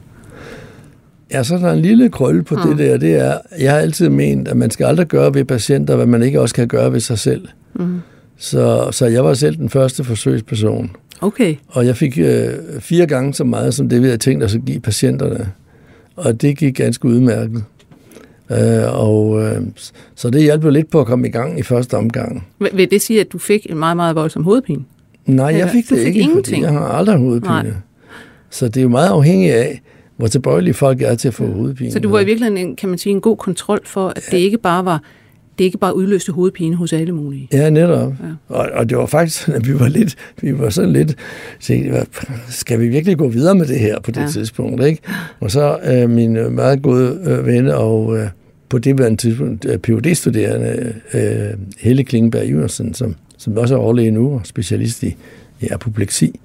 Ja, 1.33 1.43
så 1.43 1.55
er 1.55 1.59
der 1.59 1.73
en 1.73 1.81
lille 1.81 2.09
krølle 2.09 2.43
på 2.43 2.55
mm. 2.55 2.61
det 2.61 2.79
der, 2.79 2.97
det 2.97 3.15
er, 3.15 3.39
jeg 3.61 3.73
har 3.73 3.79
altid 3.79 4.09
ment, 4.09 4.49
at 4.49 4.57
man 4.57 4.71
skal 4.71 4.85
aldrig 4.87 5.07
gøre 5.07 5.35
ved 5.35 5.45
patienter, 5.45 5.97
hvad 5.97 6.07
man 6.07 6.23
ikke 6.23 6.41
også 6.41 6.55
kan 6.55 6.69
gøre 6.69 6.93
ved 6.93 7.01
sig 7.01 7.19
selv. 7.19 7.49
Mm. 7.75 8.01
Så, 8.37 8.89
så 8.93 9.07
jeg 9.07 9.25
var 9.25 9.35
selv 9.35 9.57
den 9.57 9.69
første 9.69 10.05
forsøgsperson. 10.05 10.91
Okay. 11.20 11.54
Og 11.68 11.87
jeg 11.87 11.96
fik 11.96 12.18
øh, 12.18 12.48
fire 12.80 13.06
gange 13.06 13.35
så 13.35 13.44
meget, 13.44 13.74
som 13.74 13.88
det 13.88 14.00
vi 14.00 14.06
havde 14.06 14.18
tænkt 14.18 14.44
os 14.44 14.54
at 14.54 14.64
give 14.66 14.80
patienterne. 14.80 15.52
Og 16.16 16.42
det 16.42 16.59
gik 16.59 16.74
ganske 16.74 17.09
udmærket. 17.09 17.64
Øh, 18.50 19.00
og, 19.00 19.42
øh, 19.42 19.62
så 20.14 20.30
det 20.30 20.42
hjalp 20.42 20.64
jo 20.64 20.70
lidt 20.70 20.90
på 20.90 21.00
at 21.00 21.06
komme 21.06 21.28
i 21.28 21.30
gang 21.30 21.59
i 21.59 21.62
første 21.62 21.96
omgang. 21.96 22.46
Vil 22.72 22.90
det 22.90 23.02
sige, 23.02 23.20
at 23.20 23.33
du 23.33 23.38
fik 23.38 23.66
en 23.70 23.78
meget, 23.78 23.96
meget 23.96 24.16
voldsom 24.16 24.44
hovedpine? 24.44 24.85
Nej, 25.26 25.46
jeg 25.46 25.70
fik 25.70 25.88
det 25.88 25.98
fik 25.98 26.06
ikke, 26.06 26.20
ingenting. 26.20 26.62
jeg 26.62 26.72
har 26.72 26.88
aldrig 26.88 27.18
hovedpine. 27.18 27.52
Nej. 27.52 27.72
Så 28.50 28.68
det 28.68 28.76
er 28.76 28.83
jo 28.83 28.88
meget 28.88 29.09
afhængigt 29.09 29.54
af, 29.54 29.83
hvor 30.16 30.26
tilbøjelige 30.26 30.74
folk 30.74 31.02
er 31.02 31.14
til 31.14 31.28
at 31.28 31.35
få 31.35 31.46
hovedpine. 31.46 31.92
Så 31.92 31.98
du 31.98 32.09
var 32.09 32.20
i 32.20 32.24
virkeligheden, 32.24 32.68
en, 32.68 32.76
kan 32.76 32.88
man 32.88 32.98
sige, 32.98 33.12
en 33.12 33.20
god 33.20 33.37
kontrol 33.37 33.80
for, 33.85 34.09
at 34.09 34.22
ja. 34.33 34.37
det 34.37 34.42
ikke 34.42 34.59
bare 34.59 34.85
var 34.85 35.02
det 35.61 35.64
ikke 35.64 35.79
bare 35.79 35.96
udløste 35.96 36.33
hovedpine 36.33 36.77
hos 36.77 36.92
alle 36.92 37.12
mulige. 37.12 37.49
Ja, 37.53 37.70
netop. 37.70 38.12
Ja. 38.23 38.55
Og, 38.55 38.68
og 38.73 38.90
det 38.90 38.99
var 38.99 39.07
faktisk 39.07 39.40
sådan, 39.40 39.61
at 39.61 39.68
vi 39.68 39.81
var 39.81 39.88
lidt, 39.88 40.16
vi 40.42 40.59
var 40.59 40.70
sådan 40.70 40.92
lidt, 40.92 41.16
så, 41.59 42.05
skal 42.49 42.81
vi 42.81 42.88
virkelig 42.88 43.18
gå 43.18 43.29
videre 43.29 43.55
med 43.55 43.66
det 43.66 43.79
her 43.79 44.01
på 44.01 44.11
det 44.11 44.20
ja. 44.20 44.29
tidspunkt, 44.29 44.85
ikke? 44.85 45.03
Og 45.40 45.51
så 45.51 45.79
øh, 45.85 46.11
min 46.11 46.55
meget 46.55 46.83
gode 46.83 47.20
øh, 47.25 47.46
ven 47.46 47.68
og 47.68 48.18
øh, 48.18 48.29
på 48.68 48.79
det 48.79 48.99
var 48.99 49.07
en 49.07 49.16
tidspunkt 49.16 49.64
øh, 49.64 49.79
phd 49.79 50.14
studerende 50.14 50.94
øh, 51.14 51.59
Helle 51.79 52.05
Klingberg 52.05 52.46
Iversen, 52.46 52.94
som, 52.94 53.14
som 53.38 53.57
også 53.57 53.75
er 53.75 53.79
overlæge 53.79 54.11
nu 54.11 54.33
og 54.35 54.40
specialist 54.44 55.03
i, 55.03 55.16
i 55.61 55.68
apopleksi. 55.70 56.40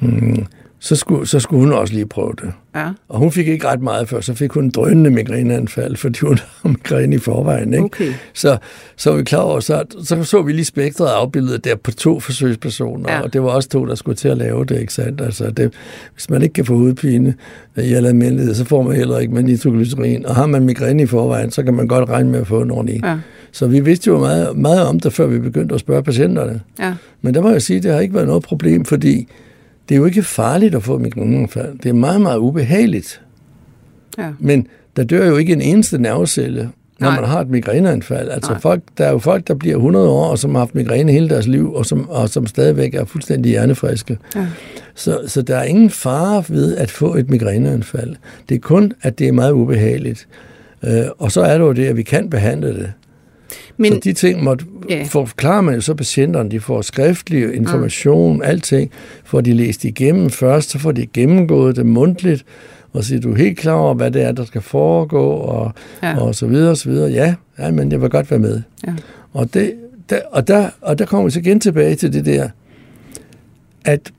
Mm 0.00 0.46
så 0.82 0.96
skulle, 0.96 1.26
så 1.26 1.40
skulle 1.40 1.60
hun 1.60 1.72
også 1.72 1.94
lige 1.94 2.06
prøve 2.06 2.32
det. 2.42 2.52
Ja. 2.74 2.88
Og 3.08 3.18
hun 3.18 3.32
fik 3.32 3.48
ikke 3.48 3.68
ret 3.68 3.82
meget 3.82 4.08
før, 4.08 4.20
så 4.20 4.34
fik 4.34 4.50
hun 4.50 4.64
en 4.64 4.70
drønende 4.70 5.10
migræneanfald, 5.10 5.96
fordi 5.96 6.18
hun 6.22 6.38
har 6.62 6.68
migræne 6.68 7.16
i 7.16 7.18
forvejen. 7.18 7.74
Ikke? 7.74 7.84
Okay. 7.84 8.12
Så, 8.34 8.58
så 8.96 9.10
var 9.10 9.16
vi 9.16 9.24
klar 9.24 9.38
over, 9.38 9.60
så, 9.60 9.84
så 10.04 10.24
så 10.24 10.42
vi 10.42 10.52
lige 10.52 10.64
spektret 10.64 11.08
afbildet 11.08 11.64
der 11.64 11.76
på 11.76 11.90
to 11.90 12.20
forsøgspersoner, 12.20 13.12
ja. 13.12 13.20
og 13.20 13.32
det 13.32 13.42
var 13.42 13.48
også 13.48 13.68
to, 13.68 13.86
der 13.86 13.94
skulle 13.94 14.16
til 14.16 14.28
at 14.28 14.38
lave 14.38 14.64
det. 14.64 14.80
Ikke 14.80 14.92
sandt? 14.92 15.20
Altså, 15.20 15.50
det, 15.50 15.72
hvis 16.14 16.30
man 16.30 16.42
ikke 16.42 16.52
kan 16.52 16.64
få 16.64 16.76
hovedpine 16.76 17.34
i 17.76 17.92
al 17.92 18.06
almindelighed, 18.06 18.54
så 18.54 18.64
får 18.64 18.82
man 18.82 18.96
heller 18.96 19.18
ikke 19.18 19.34
med 19.34 19.42
nitroglycerin. 19.42 20.26
Og 20.26 20.34
har 20.34 20.46
man 20.46 20.64
migræne 20.64 21.02
i 21.02 21.06
forvejen, 21.06 21.50
så 21.50 21.62
kan 21.62 21.74
man 21.74 21.88
godt 21.88 22.08
regne 22.08 22.30
med 22.30 22.40
at 22.40 22.46
få 22.46 22.62
en 22.62 22.70
ordentlig. 22.70 23.00
Ja. 23.04 23.18
Så 23.52 23.66
vi 23.66 23.80
vidste 23.80 24.08
jo 24.08 24.18
meget, 24.18 24.56
meget 24.56 24.86
om 24.86 25.00
det, 25.00 25.12
før 25.12 25.26
vi 25.26 25.38
begyndte 25.38 25.74
at 25.74 25.80
spørge 25.80 26.02
patienterne. 26.02 26.60
Ja. 26.78 26.94
Men 27.22 27.34
der 27.34 27.40
må 27.40 27.50
jeg 27.50 27.62
sige, 27.62 27.76
at 27.76 27.82
det 27.82 27.92
har 27.92 28.00
ikke 28.00 28.14
været 28.14 28.26
noget 28.26 28.42
problem, 28.42 28.84
fordi 28.84 29.28
det 29.90 29.96
er 29.96 29.98
jo 29.98 30.04
ikke 30.04 30.22
farligt 30.22 30.74
at 30.74 30.82
få 30.82 30.98
migræneanfald. 30.98 31.78
Det 31.78 31.88
er 31.88 31.92
meget, 31.92 32.20
meget 32.20 32.38
ubehageligt. 32.38 33.22
Ja. 34.18 34.30
Men 34.38 34.66
der 34.96 35.04
dør 35.04 35.26
jo 35.26 35.36
ikke 35.36 35.52
en 35.52 35.60
eneste 35.60 35.98
nervecelle, 35.98 36.70
når 36.98 37.08
Nej. 37.08 37.20
man 37.20 37.30
har 37.30 37.40
et 37.40 37.48
migræneanfald. 37.48 38.28
Altså 38.28 38.56
folk, 38.60 38.82
der 38.98 39.04
er 39.04 39.10
jo 39.10 39.18
folk, 39.18 39.48
der 39.48 39.54
bliver 39.54 39.76
100 39.76 40.08
år, 40.08 40.26
og 40.26 40.38
som 40.38 40.50
har 40.54 40.58
haft 40.58 40.74
migræne 40.74 41.12
hele 41.12 41.28
deres 41.28 41.46
liv, 41.46 41.74
og 41.74 41.86
som, 41.86 42.08
og 42.08 42.28
som 42.28 42.46
stadigvæk 42.46 42.94
er 42.94 43.04
fuldstændig 43.04 43.50
hjernefriske. 43.50 44.18
Ja. 44.36 44.46
Så, 44.94 45.20
så 45.26 45.42
der 45.42 45.56
er 45.56 45.64
ingen 45.64 45.90
fare 45.90 46.44
ved 46.48 46.76
at 46.76 46.90
få 46.90 47.14
et 47.14 47.30
migræneanfald. 47.30 48.16
Det 48.48 48.54
er 48.54 48.60
kun, 48.60 48.92
at 49.02 49.18
det 49.18 49.28
er 49.28 49.32
meget 49.32 49.52
ubehageligt. 49.52 50.28
Øh, 50.84 51.04
og 51.18 51.32
så 51.32 51.40
er 51.40 51.58
det 51.58 51.64
jo 51.64 51.72
det, 51.72 51.86
at 51.86 51.96
vi 51.96 52.02
kan 52.02 52.30
behandle 52.30 52.68
det. 52.68 52.92
Men, 53.80 53.92
så 53.92 54.00
de 54.04 54.12
ting 54.12 54.44
måtte, 54.44 54.64
ja. 54.88 55.06
forklarer 55.08 55.60
man 55.60 55.74
jo 55.74 55.80
så 55.80 55.94
patienterne, 55.94 56.50
de 56.50 56.60
får 56.60 56.82
skriftlig 56.82 57.54
information, 57.54 58.36
mm. 58.36 58.42
alting, 58.42 58.90
får 59.24 59.40
de 59.40 59.52
læst 59.52 59.84
igennem 59.84 60.30
først, 60.30 60.70
så 60.70 60.78
får 60.78 60.92
de 60.92 61.06
gennemgået 61.06 61.76
det 61.76 61.86
mundtligt, 61.86 62.44
og 62.92 63.04
siger, 63.04 63.20
du 63.20 63.32
er 63.32 63.36
helt 63.36 63.58
klar 63.58 63.72
over, 63.72 63.94
hvad 63.94 64.10
det 64.10 64.22
er, 64.22 64.32
der 64.32 64.44
skal 64.44 64.60
foregå, 64.60 65.30
og, 65.30 65.72
ja. 66.02 66.20
og 66.20 66.34
så 66.34 66.46
videre, 66.46 66.70
og 66.70 66.76
så 66.76 66.90
videre. 66.90 67.10
Ja, 67.10 67.34
ja, 67.58 67.70
men 67.70 67.92
jeg 67.92 68.02
vil 68.02 68.10
godt 68.10 68.30
være 68.30 68.40
med. 68.40 68.62
Ja. 68.86 68.92
Og, 69.32 69.54
det, 69.54 69.74
der, 70.10 70.20
og, 70.30 70.48
der, 70.48 70.68
og 70.80 70.98
der 70.98 71.04
kommer 71.04 71.24
vi 71.24 71.30
så 71.30 71.38
igen 71.38 71.60
tilbage 71.60 71.94
til 71.94 72.12
det 72.12 72.26
der, 72.26 72.48
at 73.84 74.12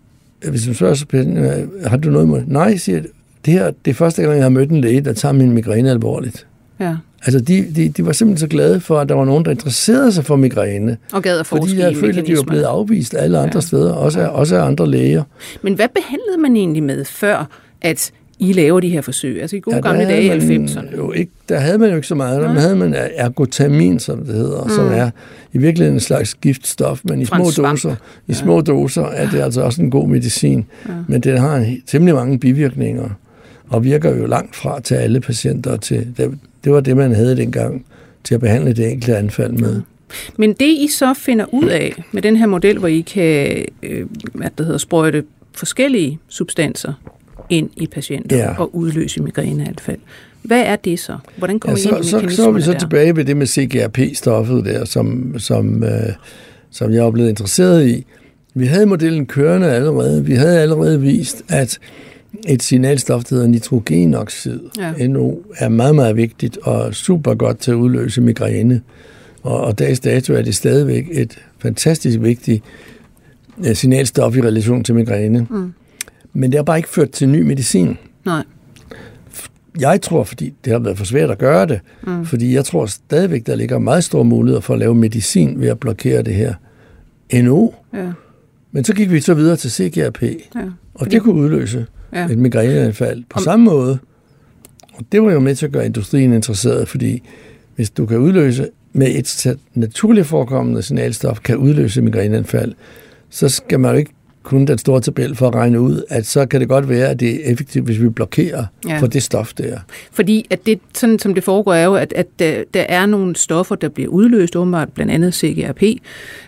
hvis 0.49 0.63
du 0.63 0.73
spørger 0.73 0.93
så 0.93 1.05
patienten, 1.05 1.69
har 1.85 1.97
du 1.97 2.09
noget 2.09 2.25
imod? 2.25 2.41
Nej, 2.47 2.77
siger 2.77 3.01
det 3.45 3.53
her, 3.53 3.71
det 3.85 3.91
er 3.91 3.95
første 3.95 4.21
gang, 4.21 4.35
jeg 4.35 4.43
har 4.43 4.49
mødt 4.49 4.69
en 4.69 4.81
læge, 4.81 5.01
der 5.01 5.13
tager 5.13 5.33
min 5.33 5.51
migræne 5.51 5.91
alvorligt. 5.91 6.47
Ja. 6.79 6.95
Altså, 7.25 7.39
de, 7.39 7.65
de, 7.75 7.89
de 7.89 8.05
var 8.05 8.11
simpelthen 8.11 8.47
så 8.47 8.47
glade 8.47 8.79
for, 8.79 8.99
at 8.99 9.09
der 9.09 9.15
var 9.15 9.25
nogen, 9.25 9.45
der 9.45 9.51
interesserede 9.51 10.11
sig 10.11 10.25
for 10.25 10.35
migræne. 10.35 10.97
Og 11.13 11.23
gad 11.23 11.39
at 11.39 11.45
forske 11.45 11.67
Fordi 11.69 11.81
jeg 11.81 11.95
følte, 11.95 12.21
at 12.21 12.27
de 12.27 12.37
var 12.37 12.43
blevet 12.43 12.63
afvist 12.63 13.15
alle 13.15 13.37
andre 13.37 13.51
Ja. 13.57 13.61
steder, 13.61 13.93
også 13.93 14.19
af, 14.21 14.27
også 14.27 14.55
af 14.55 14.65
andre 14.65 14.87
læger. 14.87 15.23
Men 15.61 15.73
hvad 15.73 15.87
behandlede 15.95 16.37
man 16.41 16.55
egentlig 16.55 16.83
med, 16.83 17.05
før 17.05 17.47
at 17.81 18.11
I 18.39 18.53
laver 18.53 18.79
de 18.79 18.89
her 18.89 19.01
forsøg? 19.01 19.41
Altså 19.41 19.55
i 19.55 19.59
gode 19.59 19.75
ja, 19.75 19.81
gamle 19.81 20.03
dage 20.03 20.23
i 20.25 20.47
man 20.57 20.67
90'erne. 20.67 20.97
Jo 20.97 21.11
ikke, 21.11 21.31
der 21.49 21.59
havde 21.59 21.77
man 21.77 21.89
jo 21.89 21.95
ikke 21.95 22.07
så 22.07 22.15
meget. 22.15 22.41
Der 22.41 22.47
Nej. 22.47 22.61
havde 22.61 22.75
man 22.75 22.95
ergotamin, 23.15 23.99
som 23.99 24.25
det 24.25 24.35
hedder, 24.35 24.63
mm. 24.63 24.69
som 24.69 24.87
er 24.93 25.09
i 25.53 25.57
virkeligheden 25.57 25.95
en 25.95 25.99
slags 25.99 26.33
giftstof, 26.33 26.99
men 27.03 27.21
i 27.21 27.25
små 27.25 27.43
doser, 27.57 27.95
i 28.27 28.33
små 28.33 28.61
doser 28.61 29.05
er 29.05 29.29
det 29.29 29.41
altså 29.41 29.61
også 29.61 29.81
en 29.81 29.91
god 29.91 30.07
medicin. 30.07 30.65
Ja. 30.87 30.93
Men 31.07 31.21
den 31.21 31.37
har 31.37 31.55
en, 31.55 31.81
temmelig 31.87 32.15
mange 32.15 32.39
bivirkninger, 32.39 33.09
og 33.71 33.83
virker 33.83 34.15
jo 34.17 34.25
langt 34.25 34.55
fra 34.55 34.79
til 34.79 34.95
alle 34.95 35.19
patienter. 35.21 35.77
Til, 35.77 36.07
det, 36.17 36.37
det 36.63 36.71
var 36.71 36.79
det, 36.79 36.97
man 36.97 37.15
havde 37.15 37.37
dengang 37.37 37.85
til 38.23 38.33
at 38.35 38.39
behandle 38.41 38.73
det 38.73 38.91
enkelte 38.91 39.17
anfald 39.17 39.51
med. 39.51 39.81
Men 40.37 40.53
det 40.53 40.65
I 40.67 40.87
så 40.97 41.13
finder 41.13 41.45
ud 41.53 41.65
af 41.65 42.03
med 42.11 42.21
den 42.21 42.35
her 42.35 42.45
model, 42.45 42.77
hvor 42.79 42.87
I 42.87 42.99
kan 43.01 43.65
øh, 43.83 44.05
hvad 44.33 44.47
det 44.57 44.65
hedder, 44.65 44.77
sprøjte 44.79 45.23
forskellige 45.53 46.19
substanser 46.29 46.93
ind 47.49 47.69
i 47.77 47.87
patienter 47.87 48.37
Ja. 48.37 48.53
og 48.59 48.75
udløse 48.75 49.21
migræneanfald. 49.23 49.99
Hvad 50.41 50.61
er 50.61 50.75
det 50.75 50.99
så? 50.99 51.17
Hvordan 51.37 51.59
kommer 51.59 51.79
Ja, 51.85 51.89
I 51.91 51.97
ind 51.97 52.03
så, 52.03 52.19
i 52.19 52.29
så, 52.29 52.35
så 52.35 52.47
er 52.47 52.51
vi 52.51 52.61
så 52.61 52.71
der? 52.71 52.79
tilbage 52.79 53.15
ved 53.15 53.25
det 53.25 53.37
med 53.37 53.47
CGRP-stoffet 53.47 54.65
der, 54.65 54.85
som, 54.85 55.35
som, 55.39 55.83
øh, 55.83 55.89
som 56.71 56.91
jeg 56.91 57.05
er 57.05 57.11
blevet 57.11 57.29
interesseret 57.29 57.87
i. 57.87 58.05
Vi 58.53 58.65
havde 58.65 58.85
modellen 58.85 59.25
kørende 59.25 59.71
allerede. 59.71 60.25
Vi 60.25 60.33
havde 60.33 60.59
allerede 60.59 61.01
vist, 61.01 61.43
at 61.49 61.79
et 62.47 62.63
signalstof, 62.63 63.23
der 63.23 63.35
hedder 63.35 63.47
nitrogenoxid, 63.49 64.59
Ja. 64.79 65.07
NO, 65.07 65.35
er 65.57 65.69
meget, 65.69 65.95
meget 65.95 66.15
vigtigt 66.15 66.57
og 66.57 66.95
super 66.95 67.33
godt 67.33 67.59
til 67.59 67.71
at 67.71 67.75
udløse 67.75 68.21
migræne. 68.21 68.81
Og, 69.43 69.61
og 69.61 69.79
dags 69.79 69.99
dato 69.99 70.33
er 70.33 70.41
det 70.41 70.55
stadigvæk 70.55 71.07
et 71.11 71.37
fantastisk 71.59 72.19
vigtigt 72.21 72.63
øh, 73.67 73.75
signalstof 73.75 74.35
i 74.37 74.41
relation 74.41 74.83
til 74.83 74.95
migræne. 74.95 75.47
Mm. 75.49 75.73
Men 76.33 76.51
det 76.51 76.57
har 76.57 76.63
bare 76.63 76.77
ikke 76.77 76.89
ført 76.89 77.09
til 77.11 77.29
ny 77.29 77.41
medicin. 77.41 77.97
Nej. 78.25 78.43
Jeg 79.79 80.01
tror, 80.01 80.23
fordi 80.23 80.53
det 80.65 80.71
har 80.73 80.79
været 80.79 80.97
for 80.97 81.05
svært 81.05 81.31
at 81.31 81.37
gøre 81.37 81.65
det, 81.65 81.79
mm. 82.07 82.25
fordi 82.25 82.55
jeg 82.55 82.65
tror 82.65 82.85
stadigvæk, 82.85 83.45
der 83.47 83.55
ligger 83.55 83.79
meget 83.79 84.03
store 84.03 84.23
muligheder 84.25 84.61
for 84.61 84.73
at 84.73 84.79
lave 84.79 84.95
medicin 84.95 85.61
ved 85.61 85.67
at 85.67 85.79
blokere 85.79 86.21
det 86.23 86.33
her 86.33 86.53
NO. 87.41 87.71
Ja. 87.93 88.11
Men 88.71 88.83
så 88.83 88.93
gik 88.93 89.11
vi 89.11 89.19
så 89.21 89.33
videre 89.33 89.55
til 89.55 89.71
CGRP, 89.71 90.21
Ja. 90.23 90.61
og 90.93 91.11
det 91.11 91.21
kunne 91.21 91.35
udløse 91.35 91.85
Ja. 92.13 92.25
et 92.25 92.37
migræneanfald 92.37 93.23
på 93.29 93.37
Om- 93.39 93.43
samme 93.43 93.65
måde. 93.65 93.99
Og 94.93 95.05
det 95.11 95.21
var 95.23 95.31
jo 95.31 95.39
med 95.39 95.55
til 95.55 95.65
at 95.65 95.71
gøre 95.71 95.85
industrien 95.85 96.33
interesseret, 96.33 96.87
fordi 96.87 97.21
hvis 97.75 97.89
du 97.89 98.05
kan 98.05 98.17
udløse 98.17 98.67
med 98.93 99.07
et 99.15 99.57
naturligt 99.73 100.27
forekommende 100.27 100.81
signalstof, 100.81 101.39
kan 101.39 101.57
udløse 101.57 102.01
migræneanfald, 102.01 102.73
så 103.29 103.49
skal 103.49 103.79
man 103.79 103.91
jo 103.91 103.97
ikke 103.97 104.11
kun 104.43 104.65
den 104.65 104.77
store 104.77 105.01
tabel 105.01 105.35
for 105.35 105.47
at 105.47 105.55
regne 105.55 105.81
ud, 105.81 106.03
at 106.09 106.25
så 106.25 106.45
kan 106.45 106.59
det 106.61 106.69
godt 106.69 106.89
være, 106.89 107.09
at 107.09 107.19
det 107.19 107.29
er 107.47 107.51
effektivt, 107.51 107.85
hvis 107.85 108.01
vi 108.01 108.09
blokerer 108.09 108.65
ja. 108.87 108.97
for 108.99 109.07
det 109.07 109.23
stof 109.23 109.53
der. 109.53 109.79
Fordi 110.11 110.45
at 110.49 110.65
det, 110.65 110.79
sådan 110.93 111.19
som 111.19 111.33
det 111.33 111.43
foregår, 111.43 111.73
er 111.73 111.85
jo, 111.85 111.95
at, 111.95 112.13
at 112.15 112.27
der, 112.39 112.63
der 112.73 112.81
er 112.89 113.05
nogle 113.05 113.35
stoffer, 113.35 113.75
der 113.75 113.89
bliver 113.89 114.09
udløst, 114.09 114.55
åbenbart 114.55 114.89
blandt 114.93 115.11
andet 115.11 115.33
CGRP, 115.33 115.83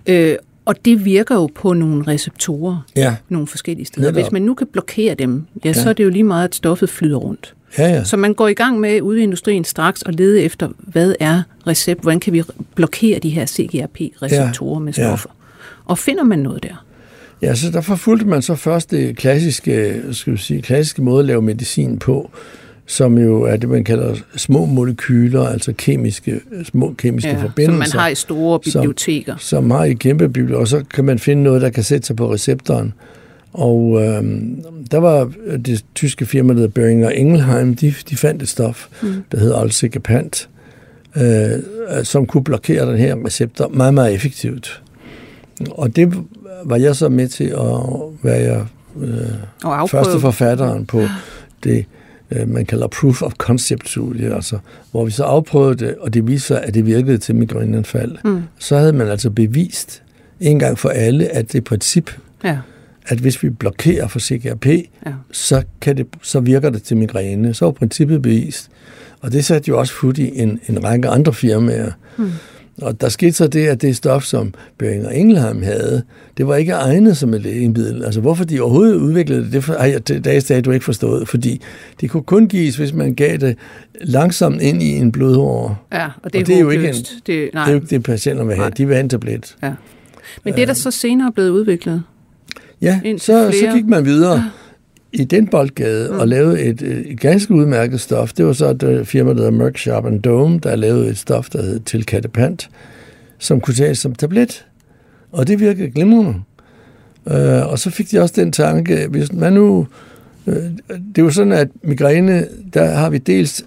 øh, 0.08 0.36
og 0.65 0.86
det 0.86 1.06
virker 1.06 1.36
jo 1.36 1.49
på 1.56 1.73
nogle 1.73 2.08
receptorer 2.08 2.86
Ja, 2.95 3.15
nogle 3.30 3.47
forskellige 3.47 3.86
steder. 3.86 4.02
Netop. 4.12 4.21
Hvis 4.23 4.32
man 4.32 4.41
nu 4.41 4.54
kan 4.54 4.67
blokere 4.67 5.15
dem, 5.15 5.43
ja, 5.63 5.69
ja, 5.69 5.73
så 5.73 5.82
Ja. 5.82 5.89
er 5.89 5.93
det 5.93 6.04
jo 6.04 6.10
lige 6.10 6.23
meget, 6.23 6.43
at 6.47 6.56
stoffet 6.56 6.89
flyder 6.89 7.17
rundt. 7.17 7.54
ja, 7.78 7.88
ja. 7.89 8.04
Så 8.04 8.17
man 8.17 8.34
går 8.34 8.47
i 8.47 8.54
gang 8.54 8.80
med 8.80 9.02
ude 9.02 9.19
i 9.19 9.23
industrien 9.23 9.63
straks 9.63 10.04
at 10.06 10.15
lede 10.15 10.41
efter, 10.41 10.69
hvad 10.78 11.15
er 11.19 11.41
recept, 11.67 12.02
hvordan 12.02 12.19
kan 12.19 12.34
vi 12.34 12.43
blokere 12.76 13.19
de 13.19 13.30
her 13.30 13.45
CGRP-receptorer 13.45 14.80
Ja, 14.80 14.80
med 14.80 14.93
ja. 14.97 15.04
stoffer. 15.08 15.30
Og 15.86 15.97
finder 15.97 16.23
man 16.23 16.39
noget 16.39 16.63
der? 16.63 16.86
Ja, 17.41 17.56
så 17.56 17.71
der 17.71 17.82
forfulgte 17.82 18.26
man 18.28 18.41
så 18.41 18.56
først 18.56 18.91
det 18.91 19.17
klassiske, 19.17 20.02
skal 20.12 20.34
vi 20.34 20.38
sige, 20.38 20.62
klassiske 20.62 21.02
måde 21.02 21.19
at 21.19 21.26
lave 21.26 21.41
medicin 21.41 21.99
på, 21.99 22.32
som 22.86 23.17
jo 23.17 23.41
er 23.41 23.56
det, 23.58 23.69
man 23.69 23.84
kalder 23.84 24.15
små 24.36 24.65
molekyler, 24.65 25.48
altså 25.48 25.74
kemiske, 25.78 26.39
små 26.63 26.93
kemiske 26.98 27.30
Ja, 27.30 27.36
som 27.36 27.41
forbindelser. 27.41 27.96
man 27.96 28.02
har 28.02 28.08
i 28.10 28.15
store 28.15 28.60
som- 28.63 28.82
biblioteker. 28.82 29.36
som 29.39 29.72
har 29.72 29.84
i 29.84 29.93
kæmpe 29.93 30.30
bibliotek, 30.30 30.62
og 30.62 30.67
så 30.67 30.84
kan 30.93 31.06
man 31.06 31.19
finde 31.19 31.43
noget, 31.43 31.62
der 31.62 31.69
kan 31.69 31.84
sætte 31.84 32.08
sig 32.08 32.15
på 32.15 32.34
receptoren. 32.34 32.93
Og 33.54 34.02
øhm, 34.04 34.63
der 34.91 34.98
var 34.98 35.32
det 35.65 35.86
tyske 35.96 36.26
firma, 36.26 36.50
der 36.54 36.60
hedder 36.60 36.72
Beringer 36.72 37.10
Ingelheim, 37.10 37.76
de, 37.76 37.93
de 38.10 38.15
fandt 38.15 38.41
et 38.41 38.50
stof, 38.50 38.88
mm. 39.04 39.13
der 39.32 39.39
hedder 39.39 39.58
Alzegepant, 39.58 40.50
øh, 41.17 41.50
som 42.04 42.26
kunne 42.26 42.43
blokere 42.43 42.91
den 42.91 42.98
her 42.98 43.15
receptor 43.26 43.67
meget, 43.67 43.93
meget 43.93 44.13
effektivt. 44.13 44.82
Og 45.72 45.96
det 45.96 46.13
var 46.65 46.76
jeg 46.78 46.96
så 46.96 47.10
med 47.10 47.28
til 47.28 47.43
at 47.43 47.80
være 48.24 48.67
øh, 49.02 49.17
Og 49.63 49.80
afprøve. 49.80 50.04
første 50.04 50.19
forfatteren 50.19 50.86
på 50.86 51.02
det, 51.63 51.86
øh, 52.34 52.50
man 52.50 52.65
kalder 52.65 52.88
proof 52.88 53.22
of 53.22 53.34
concept 53.34 53.89
studie, 53.89 54.36
altså, 54.36 54.58
hvor 54.91 55.06
vi 55.06 55.12
så 55.12 55.24
afprøvede 55.24 55.86
det, 55.86 55.96
og 55.98 56.13
det 56.13 56.28
viste 56.28 56.48
sig, 56.48 56.63
at 56.63 56.74
det 56.74 56.86
virkede 56.86 57.17
til 57.17 57.36
migræneanfald. 57.36 58.17
Mm. 58.26 58.43
Så 58.60 58.78
havde 58.78 58.93
man 58.93 59.08
altså 59.08 59.30
bevist 59.30 60.04
en 60.39 60.60
gang 60.60 60.80
for 60.80 60.89
alle, 60.89 61.28
at 61.28 61.54
det 61.54 61.63
princip, 61.63 62.12
Ja, 62.43 62.58
at 63.08 63.17
hvis 63.17 63.43
vi 63.43 63.50
blokerer 63.50 64.08
for 64.08 64.19
CGRP, 64.19 64.65
ja. 64.65 65.13
så, 65.32 65.63
kan 65.82 65.98
det, 65.98 66.08
så 66.22 66.39
virker 66.39 66.69
det 66.69 66.84
til 66.84 66.98
migræne. 66.98 67.54
Så 67.54 67.65
var 67.65 67.72
princippet 67.72 68.22
bevist. 68.22 68.69
Og 69.22 69.32
det 69.32 69.46
satte 69.46 69.69
jo 69.69 69.80
også 69.80 69.93
fod 69.93 70.17
i 70.17 70.39
en, 70.39 70.60
en 70.69 70.84
række 70.84 71.08
andre 71.08 71.34
firmaer. 71.34 71.91
Hmm. 72.17 72.32
Og 72.82 73.02
der 73.02 73.10
skete 73.10 73.34
så 73.34 73.48
det, 73.48 73.68
at 73.68 73.82
det 73.82 73.96
stof, 73.96 74.24
som 74.24 74.54
Beringer 74.78 75.10
Ingelheim 75.10 75.62
havde, 75.64 76.04
det 76.38 76.48
var 76.48 76.56
ikke 76.56 76.72
egnet 76.72 77.18
som 77.18 77.34
et 77.34 77.42
lægemiddel. 77.42 78.04
Altså 78.04 78.22
hvorfor 78.22 78.44
de 78.44 78.62
overhovedet 78.62 78.96
udviklede 78.96 79.44
det, 79.44 79.52
det 79.54 79.64
har 79.64 79.86
jeg 79.86 80.04
til 80.06 80.26
dags 80.26 80.46
dato 80.46 80.72
ikke 80.72 80.86
forstået. 80.86 81.28
Fordi 81.28 81.62
det 82.02 82.10
kunne 82.10 82.24
kun 82.24 82.48
gives, 82.48 82.76
hvis 82.76 82.94
man 82.94 83.14
gav 83.14 83.38
det 83.38 83.58
langsomt 84.02 84.62
ind 84.62 84.84
i 84.84 84.90
en 84.98 85.12
blodåre. 85.12 85.76
ja 85.94 86.06
og 86.24 86.34
det 86.34 86.40
er, 86.40 86.42
Og 86.42 86.48
det 86.48 86.56
er 86.56 86.60
jo 86.60 86.70
ikke 86.70 86.84
håbløst. 86.84 87.14
det, 87.28 87.50
nej. 87.54 87.64
Det 87.66 87.70
er 87.70 87.76
jo 87.76 87.82
ikke 87.82 87.96
det, 87.96 88.04
patienter 88.04 88.44
vil 88.44 88.56
have. 88.56 88.64
Nej. 88.66 88.74
De 88.78 88.86
vil 88.88 88.96
have 88.96 89.04
en 89.04 89.10
tablet. 89.10 89.56
Ja. 89.64 89.74
Men 90.44 90.54
det 90.54 90.62
er 90.62 90.66
der 90.66 90.74
så 90.74 90.92
senere 90.92 91.32
blevet 91.32 91.50
udviklet. 91.50 92.04
Ja, 92.82 93.00
så, 93.18 93.52
så 93.60 93.72
gik 93.74 93.86
man 93.86 94.06
videre 94.06 94.50
i 95.13 95.23
den 95.23 95.47
boldgade 95.47 96.10
mm. 96.12 96.19
og 96.19 96.28
lavede 96.28 96.62
et, 96.62 96.82
et 96.82 97.19
ganske 97.19 97.54
udmærket 97.54 98.02
stof. 98.02 98.34
Det 98.34 98.45
var 98.45 98.54
så 98.54 98.69
et 98.69 98.84
øh, 98.84 99.06
firma, 99.06 99.30
der 99.30 99.36
hedder 99.36 99.52
Merck 99.52 99.78
Sharp 99.78 100.06
and 100.06 100.21
Dome, 100.21 100.60
der 100.60 100.76
lavede 100.76 101.10
et 101.10 101.17
stof, 101.17 101.49
der 101.49 101.62
hed 101.62 101.80
Tilkatepant, 101.80 102.69
som 103.38 103.62
kunne 103.62 103.73
tages 103.73 103.99
som 103.99 104.15
tablet. 104.15 104.65
Og 105.32 105.47
det 105.47 105.60
virkede 105.60 105.89
glimrende. 105.91 106.36
Øh, 107.28 107.67
og 107.71 107.80
så 107.80 107.89
fik 107.89 108.12
de 108.12 108.19
også 108.19 108.34
den 108.41 108.52
tanke, 108.52 109.08
hvis 109.10 109.34
man 109.34 109.54
nu... 109.54 109.88
Øh, 110.47 110.56
det 110.88 111.17
er 111.17 111.21
jo 111.21 111.30
sådan, 111.30 111.54
at 111.54 111.67
migræne, 111.82 112.47
der 112.73 112.86
har 112.86 113.10
vi 113.10 113.17
dels 113.17 113.65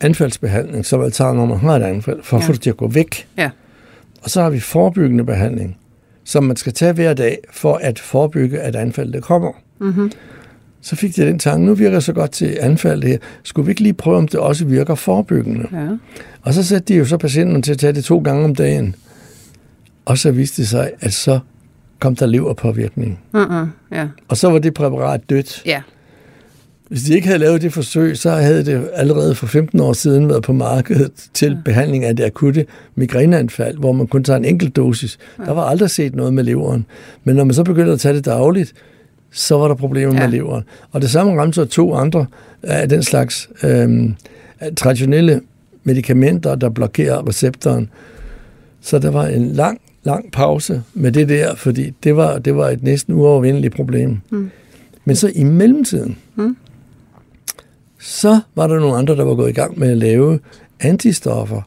anfaldsbehandling, 0.00 0.86
som 0.86 1.10
tager, 1.10 1.32
når 1.32 1.46
man 1.46 1.58
har 1.58 1.76
et 1.76 1.82
anfald, 1.82 2.18
for 2.22 2.36
at 2.36 2.42
Ja. 2.42 2.48
få 2.48 2.52
det 2.52 2.60
til 2.60 2.70
at 2.70 2.76
gå 2.76 2.88
væk. 2.88 3.26
Ja. 3.38 3.50
Og 4.22 4.30
så 4.30 4.42
har 4.42 4.50
vi 4.50 4.60
forebyggende 4.60 5.24
behandling, 5.24 5.76
som 6.24 6.44
man 6.44 6.56
skal 6.56 6.72
tage 6.72 6.92
hver 6.92 7.14
dag 7.14 7.38
for 7.52 7.74
at 7.74 7.98
forebygge, 7.98 8.60
at 8.60 8.76
anfaldet 8.76 9.22
kommer. 9.22 9.52
Mm-hmm. 9.78 10.10
Så 10.84 10.96
fik 10.96 11.18
jeg 11.18 11.26
den 11.26 11.38
tanke, 11.38 11.66
nu 11.66 11.74
virker 11.74 11.96
det 11.96 12.04
så 12.04 12.12
godt 12.12 12.30
til 12.30 12.58
anfaldet 12.60 13.10
her. 13.10 13.18
Skulle 13.42 13.66
vi 13.66 13.70
ikke 13.70 13.80
lige 13.80 13.92
prøve, 13.92 14.16
om 14.16 14.28
det 14.28 14.40
også 14.40 14.64
virker 14.64 14.94
forebyggende? 14.94 15.66
Ja. 15.72 15.88
Og 16.42 16.54
så 16.54 16.62
satte 16.62 16.94
de 16.94 16.98
jo 16.98 17.04
så 17.04 17.16
patienten 17.16 17.62
til 17.62 17.72
at 17.72 17.78
tage 17.78 17.92
det 17.92 18.04
to 18.04 18.18
gange 18.18 18.44
om 18.44 18.54
dagen. 18.54 18.94
Og 20.04 20.18
så 20.18 20.30
viste 20.30 20.62
det 20.62 20.68
sig, 20.68 20.90
at 21.00 21.12
så 21.12 21.38
kom 22.00 22.16
der 22.16 22.26
leverpåvirkning. 22.26 23.18
Uh-uh. 23.34 23.66
ja. 23.92 24.08
Og 24.28 24.36
så 24.36 24.50
var 24.50 24.58
det 24.58 24.74
præparat 24.74 25.30
dødt. 25.30 25.62
Ja. 25.66 25.82
Hvis 26.88 27.02
de 27.02 27.14
ikke 27.14 27.26
havde 27.26 27.38
lavet 27.38 27.62
det 27.62 27.72
forsøg, 27.72 28.18
så 28.18 28.30
havde 28.30 28.64
det 28.64 28.90
allerede 28.94 29.34
for 29.34 29.46
15 29.46 29.80
år 29.80 29.92
siden 29.92 30.28
været 30.28 30.42
på 30.42 30.52
markedet 30.52 31.12
til 31.34 31.50
ja. 31.50 31.58
behandling 31.64 32.04
af 32.04 32.16
det 32.16 32.24
akutte 32.24 32.66
migræneanfald, 32.94 33.78
hvor 33.78 33.92
man 33.92 34.06
kun 34.06 34.24
tager 34.24 34.36
en 34.36 34.44
enkelt 34.44 34.76
dosis. 34.76 35.18
Ja. 35.38 35.44
Der 35.44 35.52
var 35.52 35.62
aldrig 35.62 35.90
set 35.90 36.14
noget 36.14 36.34
med 36.34 36.44
leveren. 36.44 36.86
Men 37.24 37.36
når 37.36 37.44
man 37.44 37.54
så 37.54 37.64
begyndte 37.64 37.92
at 37.92 38.00
tage 38.00 38.14
det 38.14 38.24
dagligt, 38.24 38.74
så 39.34 39.58
var 39.58 39.68
der 39.68 39.74
problemer 39.74 40.14
Ja. 40.14 40.20
med 40.20 40.28
leveren. 40.28 40.64
Og 40.92 41.02
det 41.02 41.10
samme 41.10 41.40
ramte 41.42 41.54
så 41.54 41.64
to 41.64 41.94
andre 41.94 42.26
af 42.62 42.88
den 42.88 43.02
slags 43.02 43.48
øhm, 43.64 44.14
traditionelle 44.76 45.40
medicamenter, 45.84 46.54
der 46.54 46.68
blokerer 46.68 47.28
receptoren. 47.28 47.90
Så 48.80 48.98
der 48.98 49.10
var 49.10 49.26
en 49.26 49.46
lang, 49.46 49.80
lang 50.04 50.32
pause 50.32 50.82
med 50.94 51.12
det 51.12 51.28
der, 51.28 51.54
fordi 51.54 51.92
det 52.04 52.16
var, 52.16 52.38
det 52.38 52.56
var 52.56 52.68
et 52.68 52.82
næsten 52.82 53.14
uovervindeligt 53.14 53.74
problem. 53.74 54.18
Mm. 54.30 54.50
Men 55.04 55.16
så 55.16 55.30
i 55.34 55.44
mellemtiden, 55.44 56.16
Mm. 56.36 56.56
så 57.98 58.40
var 58.54 58.66
der 58.66 58.80
nogle 58.80 58.96
andre, 58.96 59.16
der 59.16 59.24
var 59.24 59.34
gået 59.34 59.50
i 59.50 59.52
gang 59.52 59.78
med 59.78 59.90
at 59.90 59.96
lave 59.96 60.38
antistoffer, 60.80 61.62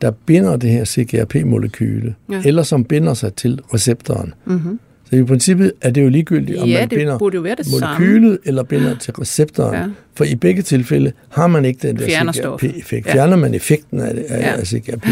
der 0.00 0.10
binder 0.10 0.56
det 0.56 0.70
her 0.70 0.84
CGRP-molekyle, 0.84 2.14
ja. 2.30 2.42
eller 2.44 2.62
som 2.62 2.84
binder 2.84 3.14
sig 3.14 3.34
til 3.34 3.60
receptoren. 3.74 4.34
Mm-hmm. 4.44 4.80
Så 5.10 5.16
i 5.16 5.22
princippet 5.24 5.72
er 5.80 5.90
det 5.90 6.02
jo 6.02 6.08
ligegyldigt, 6.08 6.58
om 6.58 6.68
Ja, 6.68 6.80
man 6.80 6.88
binder 6.88 7.18
det 7.56 7.66
samme. 7.66 7.88
molekylet 7.88 8.38
eller 8.44 8.62
binder 8.62 8.96
til 8.98 9.14
receptoren. 9.14 9.74
Ja. 9.74 9.84
For 10.14 10.24
i 10.24 10.34
begge 10.34 10.62
tilfælde 10.62 11.12
har 11.28 11.46
man 11.46 11.64
ikke 11.64 11.88
den 11.88 11.96
der. 11.98 12.32
CGRP-effekt. 12.32 13.06
Ja. 13.06 13.12
Fjerner 13.12 13.36
man 13.36 13.54
effekten 13.54 14.00
af, 14.00 14.14
det, 14.14 14.22
af, 14.28 14.40
Ja. 14.58 14.64
CGRP. 14.64 15.06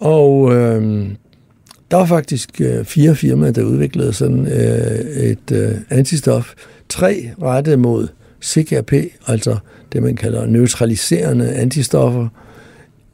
Og 0.00 0.54
øh, 0.54 1.08
der 1.90 1.96
var 1.96 2.04
faktisk 2.06 2.60
øh, 2.60 2.84
fire 2.84 3.14
firmaer, 3.16 3.50
der 3.52 3.62
udviklede 3.64 4.12
sådan 4.12 4.46
øh, 4.46 5.22
et 5.30 5.52
øh, 5.52 5.70
antistof. 5.90 6.54
Tre 6.88 7.30
rettet 7.42 7.78
mod 7.78 8.08
CGRP, 8.42 8.92
altså 9.26 9.56
det 9.92 10.02
man 10.02 10.16
kalder 10.16 10.46
neutraliserende 10.46 11.50
antistoffer, 11.52 12.28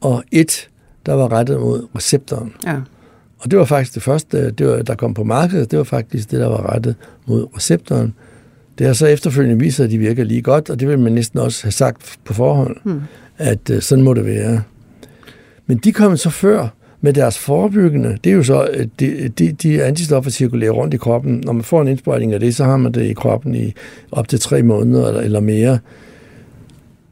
og 0.01 0.25
et, 0.33 0.69
der 1.07 1.13
var 1.13 1.33
rettet 1.33 1.61
mod 1.61 1.87
receptoren. 1.97 2.53
Ja. 2.67 2.77
Og 3.45 3.51
det 3.51 3.59
var 3.59 3.65
faktisk 3.65 3.95
det 3.95 4.03
første, 4.03 4.51
det 4.51 4.67
var, 4.67 4.83
der 4.83 4.95
kom 4.95 5.15
på 5.15 5.25
markedet, 5.25 5.71
det 5.71 5.77
var 5.79 5.85
faktisk 5.85 6.31
det, 6.31 6.41
der 6.41 6.47
var 6.49 6.75
rettet 6.75 6.95
mod 7.27 7.47
receptoren. 7.57 8.15
Det 8.79 8.87
har 8.87 8.95
så 8.95 9.07
efterfølgende 9.07 9.59
vist 9.65 9.77
sig, 9.77 9.85
at 9.85 9.91
de 9.91 9.99
virker 9.99 10.25
lige 10.25 10.43
godt, 10.43 10.71
og 10.71 10.81
det 10.81 10.89
vil 10.89 10.99
man 10.99 11.13
næsten 11.13 11.39
også 11.39 11.63
have 11.65 11.73
sagt 11.73 12.19
på 12.25 12.35
forhånd, 12.35 12.77
Hmm. 12.83 13.01
at 13.39 13.71
uh, 13.71 13.79
sådan 13.81 14.05
må 14.05 14.15
det 14.15 14.25
være. 14.27 14.63
Men 15.67 15.77
de 15.79 15.93
kom 15.93 16.17
så 16.17 16.31
før 16.31 16.69
med 17.01 17.13
deres 17.13 17.39
forebyggende. 17.39 18.19
Det 18.25 18.31
er 18.31 18.35
jo 18.37 18.43
så, 18.43 18.61
at 18.61 18.89
de, 19.01 19.29
de, 19.39 19.53
de 19.53 19.83
antistoffer 19.83 20.31
cirkulerer 20.31 20.71
rundt 20.71 20.95
i 20.95 20.97
kroppen. 20.97 21.43
Når 21.45 21.53
man 21.53 21.63
får 21.63 21.83
en 21.83 21.89
indsprøjtning 21.89 22.33
af 22.33 22.41
det, 22.41 22.55
så 22.55 22.65
har 22.65 22.77
man 22.77 22.93
det 22.93 23.03
i 23.03 23.13
kroppen 23.13 23.55
i 23.55 23.73
op 24.13 24.29
til 24.29 24.41
tre 24.41 24.63
måneder 24.63 25.09
eller, 25.09 25.21
eller 25.21 25.41
mere. 25.41 25.79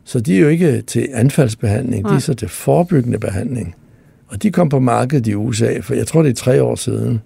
Så 0.05 0.21
de 0.21 0.37
er 0.37 0.41
jo 0.41 0.49
ikke 0.49 0.83
til 0.83 1.09
anfaldsbehandling, 1.13 2.05
de 2.05 2.09
Nej. 2.09 2.17
er 2.17 2.21
så 2.21 2.35
til 2.35 2.49
forebyggende 2.49 3.19
behandling. 3.19 3.75
Og 4.33 4.43
de 4.43 4.51
kom 4.51 4.69
på 4.69 4.79
markedet 4.81 5.27
i 5.27 5.35
USA, 5.35 5.79
for 5.81 5.95
jeg 5.95 6.07
tror, 6.07 6.23
det 6.23 6.31
er 6.31 6.35
tre 6.35 6.63
år 6.63 6.75
siden. 6.75 7.21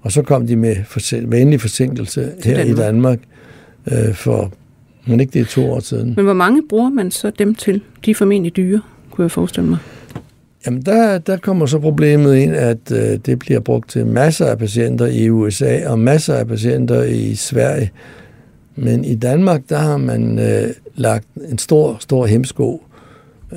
Og 0.00 0.12
så 0.12 0.22
kom 0.22 0.46
de 0.46 0.56
med 0.56 0.76
forsen- 0.84 1.30
vanlig 1.30 1.60
forsinkelse 1.60 2.30
Til 2.42 2.50
her 2.50 2.56
Danmark. 2.56 2.78
i 2.78 2.80
Danmark 2.80 3.18
øh, 3.92 4.14
for, 4.14 4.52
men 5.06 5.20
ikke 5.20 5.32
det 5.32 5.40
er 5.40 5.44
to 5.44 5.70
år 5.70 5.80
siden. 5.80 6.12
Men 6.16 6.24
hvor 6.24 6.34
mange 6.34 6.62
bruger 6.68 6.90
man 6.90 7.10
så 7.10 7.30
dem 7.38 7.54
til? 7.54 7.80
De 8.04 8.10
er 8.10 8.14
formentlig 8.14 8.56
dyre, 8.56 8.80
kunne 9.10 9.22
jeg 9.22 9.30
forestille 9.30 9.68
mig. 9.68 9.78
Jamen, 10.66 10.82
der, 10.82 11.18
der 11.18 11.36
kommer 11.36 11.66
så 11.66 11.78
problemet 11.78 12.36
ind, 12.36 12.52
at 12.56 12.92
øh, 12.92 13.18
det 13.26 13.38
bliver 13.38 13.60
brugt 13.60 13.90
til 13.90 14.06
masser 14.06 14.46
af 14.46 14.58
patienter 14.58 15.06
i 15.06 15.30
USA 15.30 15.88
og 15.88 15.98
masser 15.98 16.34
af 16.34 16.46
patienter 16.48 17.02
i 17.02 17.34
Sverige. 17.34 17.90
Men 18.76 19.04
i 19.04 19.14
Danmark, 19.14 19.60
der 19.68 19.78
har 19.78 19.96
man 19.96 20.38
øh, 20.38 20.68
lagt 20.94 21.26
en 21.50 21.58
stor, 21.58 21.96
stor 22.00 22.26
hemsko 22.26 22.82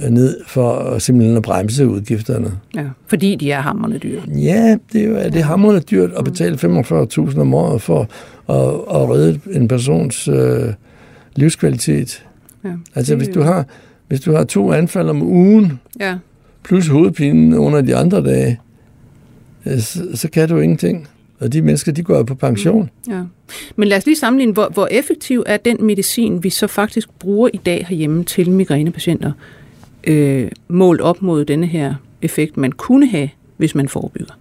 ned 0.10 0.38
for 0.48 1.00
simpelthen 1.00 1.38
at 1.38 1.44
bremse 1.44 1.88
udgifterne. 1.88 2.52
Ja. 2.76 2.84
Fordi 3.08 3.36
de 3.36 3.52
er 3.52 3.62
hammerende 3.62 3.98
dyre. 4.00 4.22
Ja, 4.28 4.78
det 4.94 5.02
er 5.04 5.08
jo 5.08 5.16
det 5.16 5.36
er 5.36 5.44
hamrende 5.44 5.82
dyrt 5.82 6.12
at 6.18 6.24
betale 6.24 6.56
45.000 6.56 7.40
om 7.40 7.54
året 7.54 7.82
for 7.82 8.02
at, 8.50 9.02
at 9.02 9.10
redde 9.10 9.40
en 9.52 9.68
persons 9.68 10.28
øh, 10.28 10.74
livskvalitet. 11.36 12.26
Ja. 12.64 12.70
Altså, 12.96 13.16
hvis 13.16 13.28
du, 13.28 13.42
har, 13.42 13.66
hvis 14.08 14.20
du 14.20 14.32
har 14.36 14.44
to 14.44 14.72
anfald 14.74 15.10
om 15.10 15.22
ugen, 15.22 15.80
Ja. 16.00 16.16
plus 16.64 16.88
hovedpinen 16.88 17.54
under 17.54 17.82
de 17.82 17.96
andre 17.96 18.24
dage, 18.24 18.60
øh, 19.66 19.80
så, 19.80 20.00
så 20.14 20.30
kan 20.30 20.50
du 20.50 20.60
ingenting. 20.60 21.08
Og 21.40 21.54
de 21.54 21.62
mennesker, 21.62 21.92
de 21.92 22.04
går 22.04 22.18
jo 22.18 22.24
på 22.24 22.36
pension. 22.36 22.90
Ja. 23.10 23.22
Men 23.76 23.88
lad 23.88 23.98
os 23.98 24.06
lige 24.06 24.16
sammenligne, 24.18 24.54
hvor, 24.54 24.70
hvor 24.74 24.88
effektiv 24.92 25.44
er 25.46 25.58
den 25.58 25.78
medicin, 25.86 26.44
vi 26.44 26.50
så 26.50 26.68
faktisk 26.68 27.10
bruger 27.20 27.50
i 27.54 27.58
dag 27.58 27.86
herhjemme 27.90 28.24
til 28.24 28.52
migrænepatienter, 28.52 29.32
øh, 30.08 30.52
målt 30.68 31.02
op 31.02 31.22
mod 31.22 31.46
denne 31.46 31.68
her 31.68 31.94
effekt, 32.22 32.58
man 32.58 32.72
kunne 32.72 33.08
have, 33.08 33.30
hvis 33.58 33.76
man 33.76 33.90
forebygger. 33.90 34.34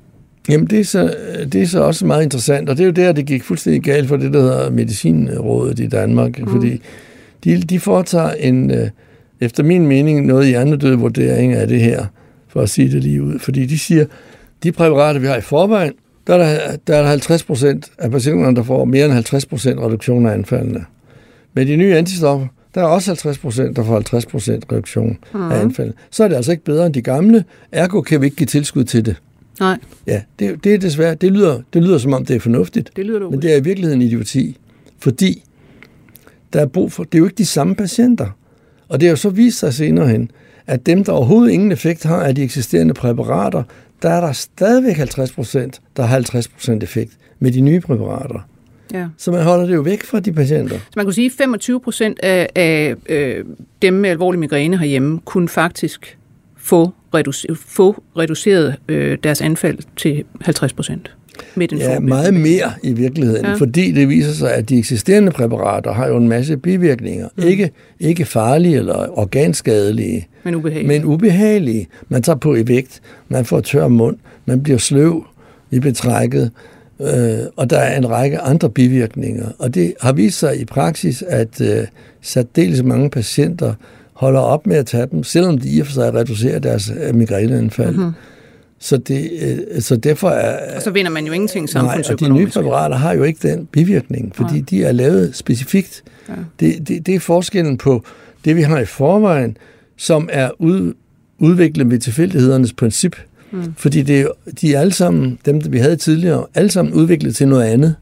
Jamen, 0.48 0.66
det 0.66 0.80
er, 0.80 0.84
så, 0.84 1.14
det 1.52 1.62
er 1.62 1.66
så 1.66 1.82
også 1.82 2.06
meget 2.06 2.22
interessant, 2.22 2.68
og 2.68 2.76
det 2.76 2.82
er 2.82 2.86
jo 2.86 2.92
der, 2.92 3.12
det 3.12 3.26
gik 3.26 3.42
fuldstændig 3.42 3.82
galt 3.82 4.08
for 4.08 4.16
det, 4.16 4.32
der 4.32 4.40
hedder 4.40 4.70
Medicinrådet 4.70 5.80
i 5.80 5.86
Danmark, 5.86 6.38
mm. 6.38 6.48
fordi 6.48 6.80
de, 7.44 7.56
de 7.56 7.80
foretager 7.80 8.30
en, 8.30 8.70
øh, 8.70 8.88
efter 9.40 9.62
min 9.62 9.86
mening, 9.86 10.26
noget 10.26 10.46
hjernedød 10.48 10.94
vurdering 10.94 11.52
af 11.52 11.68
det 11.68 11.80
her, 11.80 12.06
for 12.48 12.60
at 12.60 12.70
sige 12.70 12.90
det 12.90 13.02
lige 13.02 13.22
ud. 13.22 13.38
Fordi 13.38 13.66
de 13.66 13.78
siger, 13.78 14.04
de 14.62 14.72
præparater, 14.72 15.20
vi 15.20 15.26
har 15.26 15.36
i 15.36 15.40
forvejen, 15.40 15.92
der 16.26 16.34
er 16.34 16.38
der, 16.38 16.76
der 16.86 16.96
er 16.96 17.02
der 17.02 17.08
50 17.08 17.42
procent 17.42 17.90
af 17.98 18.10
patienterne, 18.10 18.56
der 18.56 18.62
får 18.62 18.84
mere 18.84 19.04
end 19.04 19.12
50 19.12 19.46
procent 19.46 19.80
reduktion 19.80 20.26
af 20.26 20.32
anfaldene. 20.32 20.84
Med 21.54 21.66
de 21.66 21.76
nye 21.76 21.96
antistoffer, 21.96 22.46
der 22.74 22.80
er 22.80 22.84
også 22.84 23.10
50 23.10 23.38
procent, 23.38 23.76
der 23.76 23.84
får 23.84 23.92
50 23.92 24.26
procent 24.26 24.64
reduktion 24.72 25.18
mm. 25.34 25.50
af 25.52 25.60
anfaldene. 25.60 25.96
Så 26.10 26.24
er 26.24 26.28
det 26.28 26.36
altså 26.36 26.50
ikke 26.52 26.64
bedre 26.64 26.86
end 26.86 26.94
de 26.94 27.02
gamle, 27.02 27.44
ergo 27.72 28.00
kan 28.00 28.20
vi 28.20 28.26
ikke 28.26 28.36
give 28.36 28.46
tilskud 28.46 28.84
til 28.84 29.06
det. 29.06 29.16
Nej, 29.60 29.78
Ja, 30.06 30.22
det, 30.38 30.64
det 30.64 30.74
er 30.74 30.78
desværre, 30.78 31.14
det 31.14 31.32
lyder, 31.32 31.60
det 31.72 31.82
lyder 31.82 31.98
som 31.98 32.12
om 32.12 32.24
det 32.24 32.36
er 32.36 32.40
fornuftigt, 32.40 32.90
det 32.96 33.06
lyder 33.06 33.18
logisk. 33.18 33.30
men 33.30 33.42
det 33.42 33.52
er 33.52 33.56
i 33.56 33.64
virkeligheden 33.64 34.02
idioti, 34.02 34.56
fordi 34.98 35.44
der 36.52 36.60
er 36.60 36.66
brug 36.66 36.92
for, 36.92 37.04
det 37.04 37.14
er 37.14 37.18
jo 37.18 37.24
ikke 37.24 37.38
de 37.38 37.46
samme 37.46 37.74
patienter. 37.74 38.36
Og 38.88 39.00
det 39.00 39.06
har 39.08 39.10
jo 39.10 39.16
så 39.16 39.30
vist 39.30 39.58
sig 39.58 39.74
senere 39.74 40.08
hen, 40.08 40.30
at 40.66 40.86
dem, 40.86 41.04
der 41.04 41.12
overhovedet 41.12 41.52
ingen 41.52 41.72
effekt 41.72 42.04
har 42.04 42.22
af 42.22 42.34
de 42.34 42.42
eksisterende 42.42 42.94
præparater, 42.94 43.62
der 44.02 44.10
er 44.10 44.20
der 44.20 44.32
stadigvæk 44.32 44.96
50 44.96 45.32
procent, 45.32 45.80
der 45.96 46.02
har 46.02 46.08
50 46.08 46.48
procent 46.48 46.82
effekt 46.82 47.12
med 47.38 47.52
de 47.52 47.60
nye 47.60 47.80
præparater. 47.80 48.48
Ja. 48.94 49.06
Så 49.16 49.30
man 49.32 49.42
holder 49.42 49.66
det 49.66 49.74
jo 49.74 49.80
væk 49.80 50.04
fra 50.04 50.20
de 50.20 50.32
patienter. 50.32 50.78
Så 50.78 50.92
man 50.96 51.04
kunne 51.06 51.14
sige, 51.14 51.26
at 51.26 51.32
25 51.38 51.80
procent 51.80 52.20
af, 52.22 52.48
af 52.54 52.94
øh, 53.08 53.44
dem 53.82 53.94
med 53.94 54.10
alvorlig 54.10 54.38
migræne 54.40 54.78
herhjemme 54.78 55.20
kunne 55.24 55.48
faktisk 55.48 56.18
få, 56.56 56.90
reduce, 57.14 57.46
få 57.66 58.02
reduceret 58.18 58.74
øh, 58.88 59.18
deres 59.24 59.40
anfald 59.40 59.78
til 59.96 60.24
50 60.40 60.72
procent 60.72 61.10
med 61.54 61.68
den 61.68 61.78
Ja, 61.78 62.00
meget 62.00 62.34
mere 62.34 62.72
i 62.82 62.92
virkeligheden, 62.92 63.44
Ja. 63.46 63.54
fordi 63.54 63.92
det 63.92 64.08
viser 64.08 64.32
sig, 64.32 64.54
at 64.54 64.68
de 64.68 64.78
eksisterende 64.78 65.32
præparater 65.32 65.92
har 65.92 66.08
jo 66.08 66.16
en 66.16 66.28
masse 66.28 66.56
bivirkninger. 66.56 67.28
Mm. 67.36 67.42
Ikke, 67.44 67.70
ikke 68.00 68.24
farlige 68.24 68.76
eller 68.76 69.18
organskadelige, 69.18 70.28
Men 70.44 70.54
ubehageligt. 70.54 70.88
men 70.88 71.04
ubehagelige. 71.04 71.88
Man 72.08 72.22
tager 72.22 72.36
på 72.36 72.54
i 72.54 72.68
vægt, 72.68 73.00
man 73.28 73.44
får 73.44 73.60
tør 73.60 73.88
mund, 73.88 74.16
man 74.46 74.62
bliver 74.62 74.78
sløv 74.78 75.24
i 75.70 75.80
betrækket, 75.80 76.50
øh, 77.00 77.46
og 77.56 77.70
der 77.70 77.78
er 77.78 77.96
en 77.96 78.10
række 78.10 78.38
andre 78.38 78.70
bivirkninger. 78.70 79.48
Og 79.58 79.74
det 79.74 79.94
har 80.00 80.12
vist 80.12 80.38
sig 80.38 80.60
i 80.60 80.64
praksis, 80.64 81.22
at 81.22 81.60
øh, 81.60 81.86
særdeles 82.20 82.82
mange 82.82 83.10
patienter 83.10 83.74
holder 84.12 84.40
op 84.40 84.66
med 84.66 84.76
at 84.76 84.86
tage 84.86 85.06
dem, 85.10 85.24
selvom 85.24 85.58
de 85.58 85.68
i 85.68 85.80
og 85.80 85.86
for 85.86 85.92
sig 85.92 86.14
reducerer 86.14 86.58
deres 86.58 86.92
øh, 87.02 87.14
migræneanfald. 87.14 87.96
Mm-hmm. 87.96 88.12
Så, 88.78 88.96
det, 88.96 89.30
øh, 89.42 89.82
så 89.82 89.96
derfor 89.96 90.28
er... 90.28 90.76
og 90.76 90.82
så 90.82 90.90
vinder 90.90 91.10
man 91.10 91.26
jo 91.26 91.32
ingenting 91.32 91.68
Nej, 91.74 91.82
og 91.82 91.90
de 91.90 91.98
nye 91.98 92.04
samfundsøkonomisk. 92.04 92.54
præparater 92.54 92.96
har 92.96 93.12
jo 93.12 93.22
ikke 93.22 93.48
den 93.48 93.66
bivirkning, 93.66 94.32
fordi 94.36 94.54
Nej. 94.54 94.64
de 94.70 94.84
er 94.84 94.92
lavet 94.92 95.36
specifikt. 95.36 96.02
Ja. 96.28 96.34
Det, 96.60 96.88
det, 96.88 97.06
det 97.06 97.14
er 97.14 97.20
forskellen 97.20 97.78
på 97.78 98.04
det, 98.44 98.56
vi 98.56 98.62
har 98.62 98.78
i 98.78 98.84
forvejen, 98.84 99.56
som 99.96 100.28
er 100.32 100.50
ud, 100.58 100.94
udviklet 101.38 101.90
ved 101.90 101.98
tilfældighedernes 101.98 102.72
princip. 102.72 103.16
Mm. 103.52 103.74
Fordi 103.76 104.02
det, 104.02 104.28
de 104.60 104.74
er 104.74 104.80
alle 104.80 104.92
sammen, 104.92 105.38
dem 105.46 105.72
vi 105.72 105.78
havde 105.78 105.96
tidligere, 105.96 106.46
alle 106.54 106.70
sammen 106.70 106.94
udviklet 106.94 107.36
til 107.36 107.48
noget 107.48 107.64
andet. 107.64 107.94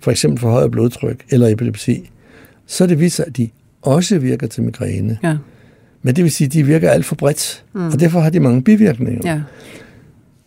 For 0.00 0.10
eksempel 0.10 0.40
for 0.40 0.50
højere 0.50 0.70
blodtryk 0.70 1.24
eller 1.30 1.48
epilepsi. 1.48 2.10
Så 2.66 2.86
det 2.86 3.00
viser, 3.00 3.24
at 3.24 3.36
de 3.36 3.48
også 3.82 4.18
virker 4.18 4.46
til 4.46 4.62
migræne. 4.62 5.18
Ja, 5.22 5.36
Men 6.02 6.16
det 6.16 6.24
vil 6.24 6.32
sige, 6.32 6.46
at 6.46 6.52
de 6.52 6.66
virker 6.66 6.90
alt 6.90 7.04
for 7.04 7.14
bredt, 7.14 7.64
mm. 7.74 7.86
og 7.86 8.00
derfor 8.00 8.20
har 8.20 8.30
de 8.30 8.40
mange 8.40 8.62
bivirkninger. 8.62 9.20
ja. 9.24 9.40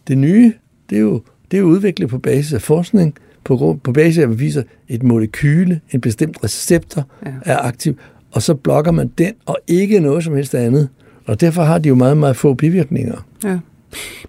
Det 0.07 0.17
nye, 0.17 0.53
det 0.89 0.95
er 0.95 1.01
jo, 1.01 1.21
det 1.51 1.59
er 1.59 1.63
udviklet 1.63 2.09
på 2.09 2.17
basis 2.17 2.53
af 2.53 2.61
forskning, 2.61 3.15
på, 3.43 3.57
grund- 3.57 3.79
på 3.79 3.91
basis 3.91 4.17
af, 4.17 4.21
at 4.23 4.29
vi 4.29 4.35
viser 4.35 4.63
et 4.87 5.03
molekyle, 5.03 5.79
en 5.91 6.01
bestemt 6.01 6.37
receptor 6.43 7.07
ja. 7.25 7.31
er 7.45 7.57
aktiv, 7.57 7.97
og 8.31 8.41
så 8.41 8.53
blokker 8.53 8.91
man 8.91 9.11
den, 9.17 9.33
og 9.45 9.57
ikke 9.67 9.99
noget 9.99 10.23
som 10.23 10.35
helst 10.35 10.55
andet. 10.55 10.89
Og 11.25 11.41
derfor 11.41 11.63
har 11.63 11.77
de 11.77 11.89
jo 11.89 11.95
meget, 11.95 12.17
meget 12.17 12.35
få 12.35 12.53
bivirkninger. 12.53 13.27
Ja. 13.43 13.57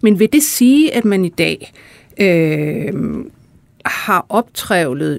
Men 0.01 0.19
vil 0.19 0.29
det 0.33 0.43
sige, 0.43 0.95
at 0.95 1.05
man 1.05 1.25
i 1.25 1.29
dag 1.29 1.73
øh, 2.21 2.93
har 3.85 4.27
optrævlet 4.29 5.19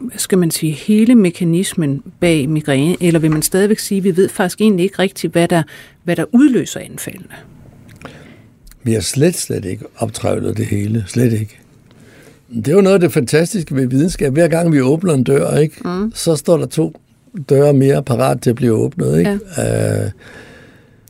hvad 0.00 0.18
skal 0.18 0.38
man 0.38 0.50
sige, 0.50 0.72
hele 0.72 1.14
mekanismen 1.14 2.02
bag 2.20 2.48
migræne, 2.48 2.96
eller 3.00 3.20
vil 3.20 3.30
man 3.30 3.42
stadigvæk 3.42 3.78
sige, 3.78 3.98
at 3.98 4.04
vi 4.04 4.16
ved 4.16 4.28
faktisk 4.28 4.60
egentlig 4.60 4.84
ikke 4.84 4.98
rigtigt, 4.98 5.32
hvad 5.32 5.48
der, 5.48 5.62
hvad 6.04 6.16
der 6.16 6.24
udløser 6.32 6.80
anfaldene? 6.80 7.34
Vi 8.82 8.92
har 8.92 9.00
slet, 9.00 9.34
slet 9.34 9.64
ikke 9.64 9.84
optrævlet 9.96 10.56
det 10.56 10.66
hele. 10.66 11.04
Slet 11.06 11.32
ikke. 11.32 11.58
Det 12.54 12.68
er 12.68 12.72
jo 12.72 12.80
noget 12.80 12.94
af 12.94 13.00
det 13.00 13.12
fantastiske 13.12 13.74
ved 13.74 13.86
videnskab. 13.86 14.32
Hver 14.32 14.48
gang 14.48 14.72
vi 14.72 14.80
åbner 14.80 15.14
en 15.14 15.24
dør, 15.24 15.56
ikke, 15.56 15.76
mm. 15.84 16.12
så 16.14 16.36
står 16.36 16.56
der 16.56 16.66
to 16.66 17.00
døre 17.48 17.72
mere 17.72 18.02
parat 18.02 18.42
til 18.42 18.50
at 18.50 18.56
blive 18.56 18.72
åbnet. 18.72 19.18
Ikke? 19.18 19.38
Ja. 19.58 20.04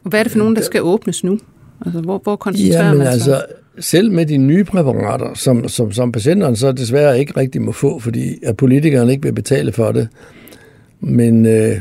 Og 0.04 0.10
hvad 0.10 0.20
er 0.20 0.22
det 0.22 0.32
for 0.32 0.38
nogen, 0.38 0.56
der 0.56 0.62
skal 0.62 0.82
åbnes 0.82 1.24
nu? 1.24 1.38
Altså, 1.86 2.00
hvor, 2.00 2.20
hvor 2.22 2.36
koncentrerer 2.36 2.84
Jamen 2.84 2.98
man 2.98 3.06
sig? 3.06 3.12
altså, 3.12 3.42
selv 3.78 4.12
med 4.12 4.26
de 4.26 4.36
nye 4.36 4.64
præparater, 4.64 5.34
som, 5.34 5.68
som, 5.68 5.92
som 5.92 6.12
patienterne 6.12 6.56
så 6.56 6.72
desværre 6.72 7.18
ikke 7.20 7.36
rigtig 7.36 7.62
må 7.62 7.72
få, 7.72 7.98
fordi 7.98 8.44
at 8.44 8.56
politikerne 8.56 9.12
ikke 9.12 9.22
vil 9.22 9.32
betale 9.32 9.72
for 9.72 9.92
det. 9.92 10.08
Men, 11.00 11.46
øh, 11.46 11.80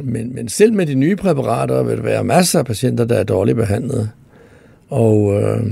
men, 0.00 0.34
men 0.34 0.48
selv 0.48 0.72
med 0.72 0.86
de 0.86 0.94
nye 0.94 1.16
præparater 1.16 1.82
vil 1.82 1.96
der 1.96 2.02
være 2.02 2.24
masser 2.24 2.58
af 2.58 2.66
patienter, 2.66 3.04
der 3.04 3.14
er 3.14 3.24
dårligt 3.24 3.56
behandlet. 3.56 4.10
Og 4.88 5.42
øh, 5.42 5.62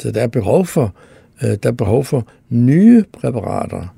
så 0.00 0.10
der 0.10 0.20
er 0.20 0.26
behov 0.26 0.66
for 0.66 0.94
Øh, 1.42 1.56
der 1.62 1.68
er 1.68 1.72
behov 1.72 2.04
for 2.04 2.26
nye 2.48 3.04
præparater, 3.12 3.94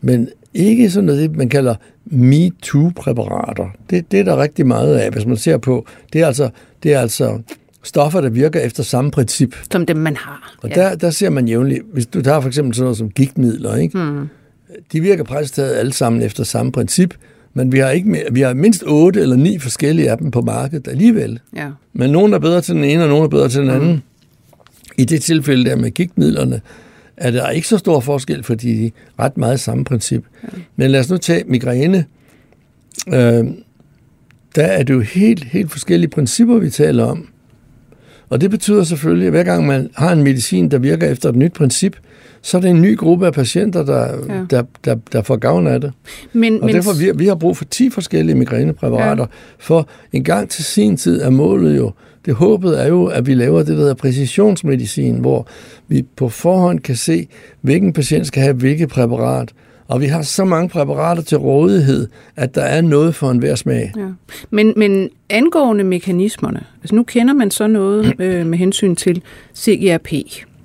men 0.00 0.28
ikke 0.54 0.90
sådan 0.90 1.04
noget, 1.04 1.36
man 1.36 1.48
kalder 1.48 1.74
MeToo-præparater. 2.04 3.68
Det, 3.90 4.12
det 4.12 4.20
er 4.20 4.24
der 4.24 4.36
rigtig 4.36 4.66
meget 4.66 4.96
af, 4.96 5.10
hvis 5.10 5.26
man 5.26 5.36
ser 5.36 5.56
på. 5.56 5.86
Det 6.12 6.20
er 6.20 6.26
altså, 6.26 6.50
det 6.82 6.94
er 6.94 7.00
altså 7.00 7.38
stoffer, 7.86 8.20
der 8.20 8.28
virker 8.28 8.60
efter 8.60 8.82
samme 8.82 9.10
princip. 9.10 9.56
Som 9.72 9.86
dem, 9.86 9.96
man 9.96 10.16
har. 10.16 10.54
Og 10.62 10.68
ja. 10.68 10.74
der, 10.74 10.94
der 10.94 11.10
ser 11.10 11.30
man 11.30 11.48
jævnligt, 11.48 11.82
hvis 11.92 12.06
du 12.06 12.22
tager 12.22 12.40
for 12.40 12.48
eksempel 12.48 12.74
sådan 12.74 12.84
noget 12.84 12.98
som 12.98 13.10
gigtmidler, 13.10 13.76
ikke? 13.76 13.98
Hmm. 13.98 14.28
de 14.92 15.00
virker 15.00 15.24
præcis 15.24 15.58
alle 15.58 15.92
sammen 15.92 16.22
efter 16.22 16.44
samme 16.44 16.72
princip, 16.72 17.14
men 17.54 17.72
vi 17.72 17.78
har, 17.78 17.90
ikke 17.90 18.08
mere, 18.08 18.24
vi 18.32 18.40
har 18.40 18.54
mindst 18.54 18.84
otte 18.86 19.20
eller 19.20 19.36
ni 19.36 19.58
forskellige 19.58 20.10
af 20.10 20.18
dem 20.18 20.30
på 20.30 20.40
markedet 20.40 20.88
alligevel. 20.88 21.40
Ja. 21.56 21.68
Men 21.92 22.10
nogle 22.10 22.34
er 22.34 22.38
bedre 22.38 22.60
til 22.60 22.74
den 22.74 22.84
ene, 22.84 23.02
og 23.02 23.08
nogle 23.08 23.24
er 23.24 23.28
bedre 23.28 23.48
til 23.48 23.60
den 23.60 23.70
anden. 23.70 23.90
Hmm. 23.90 24.00
I 24.98 25.04
det 25.04 25.22
tilfælde 25.22 25.70
der 25.70 25.76
med 25.76 25.90
gigtmidlerne, 25.90 26.60
er 27.16 27.30
der 27.30 27.50
ikke 27.50 27.68
så 27.68 27.78
stor 27.78 28.00
forskel, 28.00 28.42
fordi 28.42 28.74
de 28.74 28.86
er 28.86 28.90
ret 29.24 29.36
meget 29.36 29.60
samme 29.60 29.84
princip. 29.84 30.24
Ja. 30.42 30.48
Men 30.76 30.90
lad 30.90 31.00
os 31.00 31.10
nu 31.10 31.16
tage 31.16 31.44
migræne. 31.46 32.04
Øh, 33.08 33.44
der 34.56 34.64
er 34.64 34.82
det 34.82 34.94
jo 34.94 35.00
helt, 35.00 35.44
helt 35.44 35.70
forskellige 35.70 36.10
principper, 36.10 36.58
vi 36.58 36.70
taler 36.70 37.04
om. 37.04 37.28
Og 38.28 38.40
det 38.40 38.50
betyder 38.50 38.84
selvfølgelig, 38.84 39.26
at 39.26 39.32
hver 39.32 39.42
gang 39.42 39.66
man 39.66 39.90
har 39.94 40.12
en 40.12 40.22
medicin, 40.22 40.70
der 40.70 40.78
virker 40.78 41.10
efter 41.10 41.28
et 41.28 41.36
nyt 41.36 41.52
princip, 41.52 41.96
så 42.42 42.56
er 42.56 42.60
det 42.60 42.70
en 42.70 42.82
ny 42.82 42.96
gruppe 42.96 43.26
af 43.26 43.32
patienter, 43.32 43.84
der, 43.84 44.34
ja. 44.34 44.44
der, 44.50 44.62
der, 44.84 44.96
der 45.12 45.22
får 45.22 45.36
gavn 45.36 45.66
af 45.66 45.80
det. 45.80 45.92
Men, 46.32 46.60
og 46.60 46.66
men... 46.66 46.74
derfor 46.74 46.92
vi, 46.92 47.10
vi 47.14 47.26
har 47.26 47.34
brug 47.34 47.56
for 47.56 47.64
10 47.64 47.90
forskellige 47.90 48.36
migrænepræparater, 48.36 49.22
ja. 49.22 49.36
for 49.58 49.88
en 50.12 50.24
gang 50.24 50.50
til 50.50 50.64
sin 50.64 50.96
tid 50.96 51.22
er 51.22 51.30
målet 51.30 51.76
jo, 51.76 51.92
det 52.26 52.34
håbet 52.34 52.82
er 52.82 52.88
jo, 52.88 53.06
at 53.06 53.26
vi 53.26 53.34
laver 53.34 53.58
det, 53.58 53.68
der 53.68 53.76
hedder 53.76 53.94
præcisionsmedicin, 53.94 55.18
hvor 55.18 55.46
vi 55.88 56.04
på 56.16 56.28
forhånd 56.28 56.80
kan 56.80 56.96
se, 56.96 57.28
hvilken 57.60 57.92
patient 57.92 58.26
skal 58.26 58.42
have 58.42 58.54
hvilket 58.54 58.88
præparat, 58.88 59.52
og 59.88 60.00
vi 60.00 60.06
har 60.06 60.22
så 60.22 60.44
mange 60.44 60.68
præparater 60.68 61.22
til 61.22 61.38
rådighed, 61.38 62.08
at 62.36 62.54
der 62.54 62.62
er 62.62 62.80
noget 62.80 63.14
for 63.14 63.30
enhver 63.30 63.54
smag. 63.54 63.92
Ja. 63.96 64.06
Men, 64.50 64.72
men 64.76 65.10
angående 65.30 65.84
mekanismerne, 65.84 66.60
altså 66.82 66.94
nu 66.94 67.02
kender 67.02 67.34
man 67.34 67.50
så 67.50 67.66
noget 67.66 68.14
øh, 68.18 68.46
med 68.46 68.58
hensyn 68.58 68.96
til 68.96 69.22
CGRP, 69.56 70.12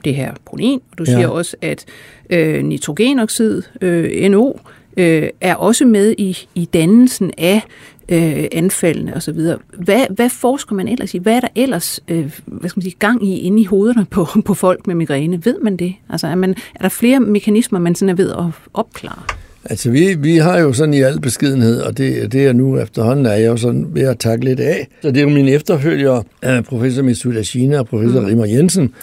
det 0.06 0.16
her 0.16 0.34
protein, 0.46 0.80
og 0.92 0.98
du 0.98 1.06
siger 1.06 1.20
ja. 1.20 1.30
også, 1.30 1.58
at 1.62 1.86
øh, 2.30 2.64
nitrogenoxid, 2.64 3.62
øh, 3.82 4.30
NO, 4.30 4.54
øh, 4.98 5.30
er 5.42 5.56
også 5.56 5.86
med 5.86 6.16
i, 6.18 6.38
i 6.56 6.66
dannelsen 6.66 7.32
af 7.38 7.62
øh, 8.10 8.46
anfaldene 8.52 9.16
osv. 9.16 9.40
Hvad, 9.78 10.06
hvad 10.16 10.30
forsker 10.30 10.76
man 10.76 10.88
ellers 10.88 11.14
i? 11.14 11.18
Hvad 11.18 11.36
er 11.36 11.40
der 11.40 11.48
ellers 11.56 12.00
øh, 12.08 12.32
hvad 12.46 12.70
skal 12.70 12.80
man 12.80 12.84
sige, 12.84 12.96
gang 13.00 13.28
i 13.28 13.40
inde 13.40 13.62
i 13.62 13.66
hovederne 13.66 14.06
på, 14.06 14.28
på 14.46 14.54
folk 14.54 14.88
med 14.88 14.96
migræne? 14.96 15.46
Ved 15.46 15.60
man 15.62 15.78
det? 15.78 15.94
Altså, 16.10 16.28
er, 16.28 16.36
man, 16.36 16.56
er 16.76 16.82
der 16.82 16.90
flere 16.90 17.20
mekanismer, 17.20 17.80
man 17.80 17.96
sådan 17.96 18.10
er 18.10 18.14
ved 18.14 18.32
at 18.32 18.46
opklare? 18.74 19.22
Altså, 19.66 19.92
vi, 19.92 20.14
vi 20.14 20.38
har 20.38 20.60
jo 20.60 20.74
sådan 20.74 20.94
i 20.94 21.02
al 21.02 21.22
beskedenhed, 21.22 21.82
og 21.82 21.98
det, 21.98 22.32
det 22.32 22.46
er 22.46 22.54
nu 22.54 22.80
efterhånden, 22.80 23.26
er 23.26 23.34
jeg 23.34 23.48
jo 23.48 23.58
sådan 23.58 23.88
ved 23.90 24.02
at 24.02 24.20
takke 24.20 24.46
lidt 24.46 24.60
af. 24.60 24.88
Så 25.02 25.08
det 25.08 25.18
er 25.18 25.22
jo 25.22 25.30
mine 25.30 25.52
efterfølger, 25.52 26.22
professor 26.68 27.04
Mitsuda 27.04 27.44
Shina 27.44 27.80
og 27.80 27.88
professor 27.88 28.20
mm. 28.20 28.26
Rimmer 28.26 28.46
Jensen, 28.46 28.94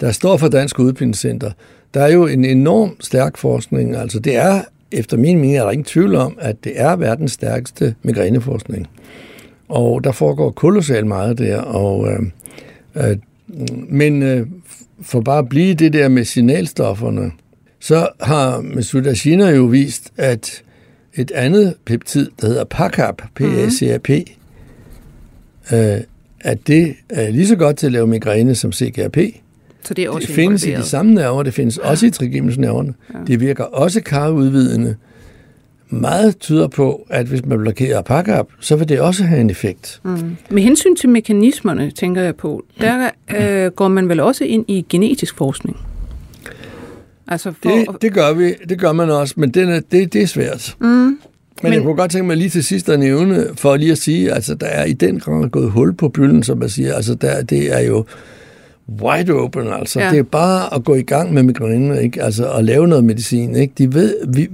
der 0.00 0.12
står 0.12 0.36
for 0.36 0.48
Dansk 0.48 0.78
Udbildningscenter. 0.78 1.50
Der 1.94 2.00
er 2.00 2.12
jo 2.12 2.26
en 2.26 2.44
enorm 2.44 2.96
stærk 3.00 3.36
forskning. 3.36 3.96
Altså, 3.96 4.18
det 4.18 4.36
er 4.36 4.62
efter 4.94 5.16
min 5.16 5.38
mening 5.38 5.56
er 5.56 5.62
der 5.62 5.70
ingen 5.70 5.84
tvivl 5.84 6.14
om, 6.14 6.38
at 6.40 6.64
det 6.64 6.80
er 6.80 6.96
verdens 6.96 7.32
stærkeste 7.32 7.94
migræneforskning. 8.02 8.88
Og 9.68 10.04
der 10.04 10.12
foregår 10.12 10.50
kolossalt 10.50 11.06
meget 11.06 11.38
der, 11.38 11.58
og, 11.58 12.08
øh, 12.08 12.20
øh, 12.94 13.16
men 13.88 14.22
øh, 14.22 14.46
for 15.02 15.20
bare 15.20 15.38
at 15.38 15.48
blive 15.48 15.74
det 15.74 15.92
der 15.92 16.08
med 16.08 16.24
signalstofferne, 16.24 17.30
så 17.80 18.08
har 18.20 18.60
Masuda 18.60 19.14
Shina 19.14 19.50
jo 19.50 19.64
vist, 19.64 20.12
at 20.16 20.62
et 21.14 21.30
andet 21.30 21.74
peptid, 21.84 22.30
der 22.40 22.46
hedder 22.46 22.64
PACAP, 22.64 23.22
P-A-C-A-P, 23.34 24.08
mm. 24.08 25.76
øh, 25.76 26.00
at 26.40 26.66
det 26.66 26.94
er 27.10 27.30
lige 27.30 27.46
så 27.46 27.56
godt 27.56 27.76
til 27.76 27.86
at 27.86 27.92
lave 27.92 28.06
migræne 28.06 28.54
som 28.54 28.72
CGRP. 28.72 29.18
Så 29.84 29.94
det 29.94 30.04
er 30.04 30.10
også 30.10 30.26
det 30.26 30.34
findes 30.34 30.66
i 30.66 30.70
de 30.70 30.82
samme 30.82 31.14
nerver, 31.14 31.42
det 31.42 31.54
findes 31.54 31.78
ja. 31.82 31.90
også 31.90 32.06
i 32.06 32.10
trigeminusnerverne. 32.10 32.94
Ja. 33.14 33.18
Det 33.26 33.40
virker 33.40 33.64
også 33.64 34.00
karudvidende. 34.00 34.96
Meget 35.88 36.38
tyder 36.38 36.68
på, 36.68 37.06
at 37.10 37.26
hvis 37.26 37.44
man 37.44 37.58
blokerer 37.58 38.02
PACAP, 38.02 38.46
så 38.60 38.76
vil 38.76 38.88
det 38.88 39.00
også 39.00 39.24
have 39.24 39.40
en 39.40 39.50
effekt. 39.50 40.00
Mm. 40.02 40.36
Med 40.50 40.62
hensyn 40.62 40.96
til 40.96 41.08
mekanismerne, 41.08 41.90
tænker 41.90 42.22
jeg 42.22 42.36
på, 42.36 42.64
der 42.80 43.10
øh, 43.36 43.70
går 43.70 43.88
man 43.88 44.08
vel 44.08 44.20
også 44.20 44.44
ind 44.44 44.64
i 44.68 44.86
genetisk 44.88 45.36
forskning? 45.36 45.76
Altså 47.28 47.52
for 47.62 47.70
det, 47.70 48.02
det 48.02 48.12
gør 48.12 48.32
vi, 48.32 48.54
det 48.68 48.78
gør 48.78 48.92
man 48.92 49.10
også, 49.10 49.34
men 49.36 49.50
det, 49.50 49.68
er, 49.68 49.80
det, 49.90 50.12
det 50.12 50.22
er 50.22 50.26
svært. 50.26 50.76
Mm. 50.80 50.86
Men, 50.86 51.18
men 51.62 51.72
jeg 51.72 51.82
kunne 51.82 51.96
godt 51.96 52.10
tænke 52.10 52.26
mig 52.26 52.36
lige 52.36 52.50
til 52.50 52.64
sidst 52.64 52.88
at 52.88 52.98
nævne, 52.98 53.46
for 53.56 53.76
lige 53.76 53.92
at 53.92 53.98
sige, 53.98 54.32
altså 54.32 54.54
der 54.54 54.66
er 54.66 54.84
i 54.84 54.92
den 54.92 55.20
grad 55.20 55.50
gået 55.50 55.70
hul 55.70 55.94
på 55.94 56.08
bylden, 56.08 56.42
som 56.42 56.58
man 56.58 56.68
siger. 56.68 56.94
Altså 56.94 57.14
der, 57.14 57.42
det 57.42 57.76
er 57.76 57.80
jo 57.80 58.04
wide 58.88 59.32
open, 59.32 59.72
altså. 59.72 60.00
Ja. 60.00 60.10
Det 60.10 60.18
er 60.18 60.22
bare 60.22 60.74
at 60.74 60.84
gå 60.84 60.94
i 60.94 61.02
gang 61.02 61.34
med 61.34 61.42
migræne, 61.42 62.02
ikke? 62.02 62.22
Altså 62.22 62.52
at 62.52 62.64
lave 62.64 62.88
noget 62.88 63.04
medicin, 63.04 63.56
ikke? 63.56 63.74
De 63.78 63.94
ved, 63.94 64.16
vi, 64.28 64.48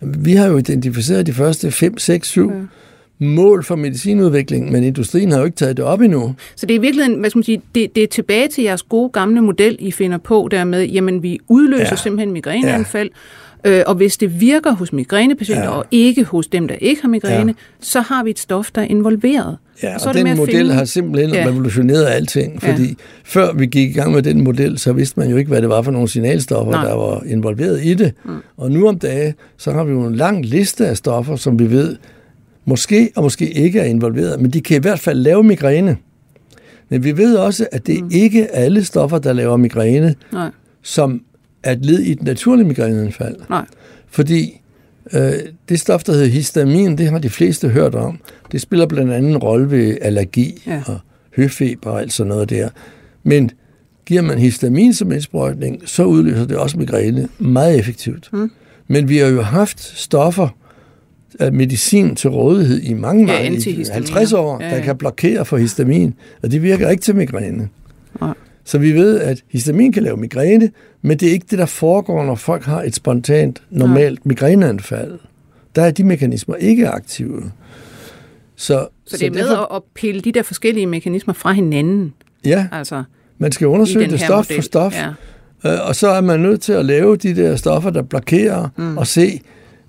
vi, 0.00 0.34
har 0.34 0.46
jo 0.46 0.56
identificeret 0.56 1.26
de 1.26 1.32
første 1.32 1.70
5, 1.70 1.98
6, 1.98 2.28
7 2.28 2.50
ja 2.50 2.56
mål 3.20 3.64
for 3.64 3.76
medicinudvikling, 3.76 4.72
men 4.72 4.84
industrien 4.84 5.30
har 5.30 5.38
jo 5.38 5.44
ikke 5.44 5.56
taget 5.56 5.76
det 5.76 5.84
op 5.84 6.00
endnu. 6.00 6.34
Så 6.56 6.66
det 6.66 6.76
er 6.76 6.80
virkelig, 6.80 7.16
hvad 7.16 7.30
skal 7.30 7.38
man 7.38 7.44
sige, 7.44 7.62
det, 7.74 7.94
det 7.94 8.02
er 8.02 8.06
tilbage 8.06 8.48
til 8.48 8.64
jeres 8.64 8.82
gode 8.82 9.10
gamle 9.10 9.40
model, 9.40 9.76
I 9.78 9.90
finder 9.90 10.18
på 10.18 10.48
dermed, 10.50 10.84
jamen 10.84 11.22
vi 11.22 11.38
udløser 11.48 11.86
ja. 11.90 11.96
simpelthen 11.96 12.32
migræneanfald, 12.32 13.10
ja. 13.64 13.78
øh, 13.78 13.84
og 13.86 13.94
hvis 13.94 14.16
det 14.16 14.40
virker 14.40 14.72
hos 14.72 14.92
migrænepatienter 14.92 15.64
ja. 15.64 15.70
og 15.70 15.86
ikke 15.90 16.24
hos 16.24 16.46
dem, 16.46 16.68
der 16.68 16.74
ikke 16.74 17.02
har 17.02 17.08
migræne, 17.08 17.54
ja. 17.58 17.62
så 17.80 18.00
har 18.00 18.24
vi 18.24 18.30
et 18.30 18.38
stof, 18.38 18.70
der 18.74 18.82
er 18.82 18.86
involveret. 18.86 19.56
Ja, 19.82 19.94
og, 19.94 20.00
så 20.00 20.08
og 20.08 20.14
den 20.14 20.36
model 20.36 20.56
finde... 20.56 20.74
har 20.74 20.84
simpelthen 20.84 21.34
ja. 21.34 21.46
revolutioneret 21.46 22.06
alting, 22.06 22.62
fordi 22.62 22.86
ja. 22.88 22.94
før 23.24 23.52
vi 23.52 23.66
gik 23.66 23.90
i 23.90 23.92
gang 23.92 24.12
med 24.12 24.22
den 24.22 24.44
model, 24.44 24.78
så 24.78 24.92
vidste 24.92 25.20
man 25.20 25.30
jo 25.30 25.36
ikke, 25.36 25.48
hvad 25.48 25.60
det 25.60 25.68
var 25.68 25.82
for 25.82 25.90
nogle 25.90 26.08
signalstoffer, 26.08 26.72
Nej. 26.72 26.84
der 26.84 26.94
var 26.94 27.22
involveret 27.26 27.84
i 27.84 27.94
det. 27.94 28.14
Mm. 28.24 28.36
Og 28.56 28.70
nu 28.70 28.88
om 28.88 28.98
dagen, 28.98 29.34
så 29.56 29.72
har 29.72 29.84
vi 29.84 29.92
jo 29.92 30.06
en 30.06 30.14
lang 30.14 30.46
liste 30.46 30.86
af 30.86 30.96
stoffer, 30.96 31.36
som 31.36 31.58
vi 31.58 31.70
ved, 31.70 31.96
måske 32.64 33.10
og 33.16 33.22
måske 33.22 33.50
ikke 33.50 33.80
er 33.80 33.84
involveret, 33.84 34.40
men 34.40 34.50
de 34.50 34.60
kan 34.60 34.76
i 34.76 34.80
hvert 34.80 35.00
fald 35.00 35.18
lave 35.18 35.42
migræne. 35.42 35.96
Men 36.88 37.04
vi 37.04 37.16
ved 37.16 37.36
også, 37.36 37.66
at 37.72 37.86
det 37.86 38.04
mm. 38.04 38.10
ikke 38.12 38.42
er 38.42 38.64
alle 38.64 38.84
stoffer, 38.84 39.18
der 39.18 39.32
laver 39.32 39.56
migræne, 39.56 40.14
Nej. 40.32 40.50
som 40.82 41.22
er 41.62 41.72
et 41.72 41.84
led 41.84 42.00
i 42.00 42.12
et 42.12 42.22
naturligt 42.22 42.68
migræneanfald. 42.68 43.36
Nej. 43.50 43.64
Fordi 44.08 44.59
det 45.68 45.80
stof, 45.80 46.04
der 46.04 46.12
hedder 46.12 46.26
histamin, 46.26 46.98
det 46.98 47.08
har 47.10 47.18
de 47.18 47.30
fleste 47.30 47.68
hørt 47.68 47.94
om. 47.94 48.18
Det 48.52 48.60
spiller 48.60 48.86
blandt 48.86 49.12
andet 49.12 49.30
en 49.30 49.38
rolle 49.38 49.70
ved 49.70 49.98
allergi 50.00 50.62
ja. 50.66 50.82
og 50.86 50.98
høfeber 51.36 51.90
og 51.90 52.00
alt 52.00 52.12
sådan 52.12 52.28
noget 52.28 52.50
der. 52.50 52.68
Men 53.22 53.50
giver 54.06 54.22
man 54.22 54.38
histamin 54.38 54.94
som 54.94 55.12
indsprøjtning, 55.12 55.82
så 55.86 56.04
udløser 56.04 56.46
det 56.46 56.56
også 56.56 56.78
migræne 56.78 57.28
meget 57.38 57.78
effektivt. 57.78 58.28
Mm. 58.32 58.50
Men 58.88 59.08
vi 59.08 59.18
har 59.18 59.26
jo 59.26 59.42
haft 59.42 59.80
stoffer, 59.80 60.48
af 61.38 61.52
medicin 61.52 62.16
til 62.16 62.30
rådighed 62.30 62.80
i 62.80 62.94
mange, 62.94 63.26
mange 63.26 63.58
ja, 63.88 63.92
50 63.92 64.32
år, 64.32 64.58
ja, 64.60 64.68
ja. 64.68 64.76
der 64.76 64.82
kan 64.82 64.96
blokere 64.96 65.44
for 65.44 65.56
histamin, 65.56 66.14
og 66.42 66.50
det 66.50 66.62
virker 66.62 66.88
ikke 66.88 67.02
til 67.02 67.16
migræne. 67.16 67.68
Ja. 68.22 68.32
Så 68.70 68.78
vi 68.78 68.92
ved, 68.92 69.20
at 69.20 69.44
histamin 69.48 69.92
kan 69.92 70.02
lave 70.02 70.16
migræne, 70.16 70.70
men 71.02 71.18
det 71.18 71.28
er 71.28 71.32
ikke 71.32 71.46
det, 71.50 71.58
der 71.58 71.66
foregår, 71.66 72.24
når 72.24 72.34
folk 72.34 72.64
har 72.64 72.82
et 72.82 72.94
spontant, 72.94 73.62
normalt 73.70 74.26
migræneanfald. 74.26 75.18
Der 75.74 75.82
er 75.82 75.90
de 75.90 76.04
mekanismer 76.04 76.54
ikke 76.54 76.88
aktive. 76.88 77.52
Så, 78.56 78.88
så 79.06 79.16
det 79.16 79.26
er 79.26 79.26
så 79.26 79.32
med 79.32 79.48
derfor, 79.48 79.74
at 79.74 79.82
pille 79.94 80.20
de 80.20 80.32
der 80.32 80.42
forskellige 80.42 80.86
mekanismer 80.86 81.34
fra 81.34 81.52
hinanden? 81.52 82.14
Ja, 82.44 82.66
altså, 82.72 83.02
man 83.38 83.52
skal 83.52 83.66
undersøge 83.66 84.10
det 84.10 84.20
stof 84.20 84.36
model. 84.36 84.56
for 84.56 84.62
stof, 84.62 84.94
ja. 84.94 85.08
Øh, 85.66 85.88
og 85.88 85.96
så 85.96 86.08
er 86.08 86.20
man 86.20 86.40
nødt 86.40 86.60
til 86.60 86.72
at 86.72 86.84
lave 86.84 87.16
de 87.16 87.36
der 87.36 87.56
stoffer, 87.56 87.90
der 87.90 88.02
blokerer, 88.02 88.68
mm. 88.76 88.98
og 88.98 89.06
se, 89.06 89.40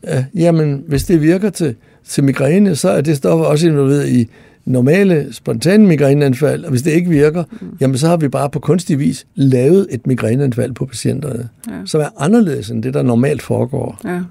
øh, 0.08 0.24
jamen, 0.36 0.84
hvis 0.88 1.04
det 1.04 1.22
virker 1.22 1.50
til, 1.50 1.76
til 2.08 2.24
migræne, 2.24 2.76
så 2.76 2.89
er 2.89 3.02
det 3.02 3.17
stof 3.17 3.48
også 3.48 3.67
involveret 3.67 4.10
i 4.10 4.30
normale, 4.65 5.28
spontane 5.32 5.88
migræneanfald, 5.88 6.63
og 6.63 6.69
hvis 6.69 6.82
det 6.82 6.91
ikke 6.91 7.10
virker, 7.10 7.44
mm. 7.52 7.77
jamen 7.81 7.98
så 7.98 8.08
har 8.08 8.17
vi 8.17 8.27
bare 8.27 8.50
på 8.50 8.60
kunstig 8.60 9.00
vis 9.00 9.25
lavet 9.35 9.88
et 9.90 10.08
migræneanfald 10.08 10.73
på 10.73 10.85
patienterne, 10.85 11.50
ja. 11.69 11.73
som 11.85 12.02
er 12.02 12.10
anderledes 12.17 12.69
end 12.69 12.83
det, 12.83 12.94
der 12.94 13.02
normalt 13.02 13.42
foregår. 13.42 14.02
Ja. 14.06 14.21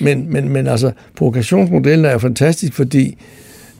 Men, 0.00 0.32
men, 0.32 0.48
men 0.48 0.66
altså, 0.66 0.92
provokationsmodellen 1.16 2.04
er 2.04 2.12
jo 2.12 2.18
fantastisk, 2.18 2.72
fordi 2.72 3.18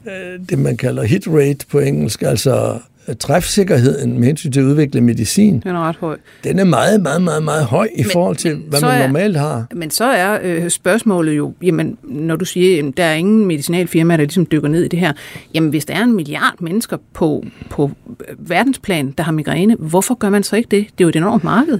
øh, 0.07 0.41
det, 0.51 0.59
man 0.59 0.77
kalder 0.77 1.03
hit 1.03 1.29
rate 1.29 1.67
på 1.71 1.79
engelsk, 1.79 2.23
altså 2.23 2.79
træfsikkerheden 3.15 4.19
med 4.19 4.27
hensyn 4.27 4.53
til 4.53 4.61
at 4.61 4.65
udvikle 4.65 5.01
medicin, 5.01 5.61
den 5.61 5.71
er 5.71 5.89
ret 5.89 5.97
høj. 5.97 6.17
Den 6.45 6.59
er 6.59 6.65
meget, 6.65 7.01
meget, 7.03 7.23
meget, 7.23 7.43
meget 7.43 7.65
høj 7.65 7.89
i 7.95 8.03
men, 8.03 8.11
forhold 8.13 8.37
til, 8.37 8.57
hvad 8.69 8.81
man 8.81 9.01
er, 9.01 9.07
normalt 9.07 9.37
har. 9.37 9.67
Men 9.75 9.91
så 9.91 10.05
er 10.05 10.39
øh, 10.43 10.71
spørgsmålet 10.71 11.37
jo, 11.37 11.55
jamen, 11.63 11.99
når 12.03 12.37
du 12.37 12.45
siger, 12.45 12.89
at 12.89 12.97
der 12.97 13.05
er 13.05 13.15
ingen 13.15 13.47
medicinalfirma, 13.47 14.17
der 14.17 14.23
ligesom 14.23 14.47
dykker 14.47 14.69
ned 14.69 14.85
i 14.85 14.89
det 14.89 14.99
her, 14.99 15.13
jamen 15.55 15.71
hvis 15.71 15.85
der 15.85 15.95
er 15.95 16.03
en 16.03 16.17
milliard 16.17 16.55
mennesker 16.61 16.97
på, 17.15 17.45
på 17.71 17.91
verdensplan, 18.39 19.15
der 19.19 19.25
har 19.25 19.33
migræne, 19.33 19.77
hvorfor 19.79 20.15
gør 20.15 20.31
man 20.31 20.43
så 20.43 20.57
ikke 20.57 20.69
det? 20.71 20.87
Det 20.99 21.01
er 21.01 21.05
jo 21.05 21.09
et 21.09 21.17
enormt 21.17 21.45
marked. 21.45 21.79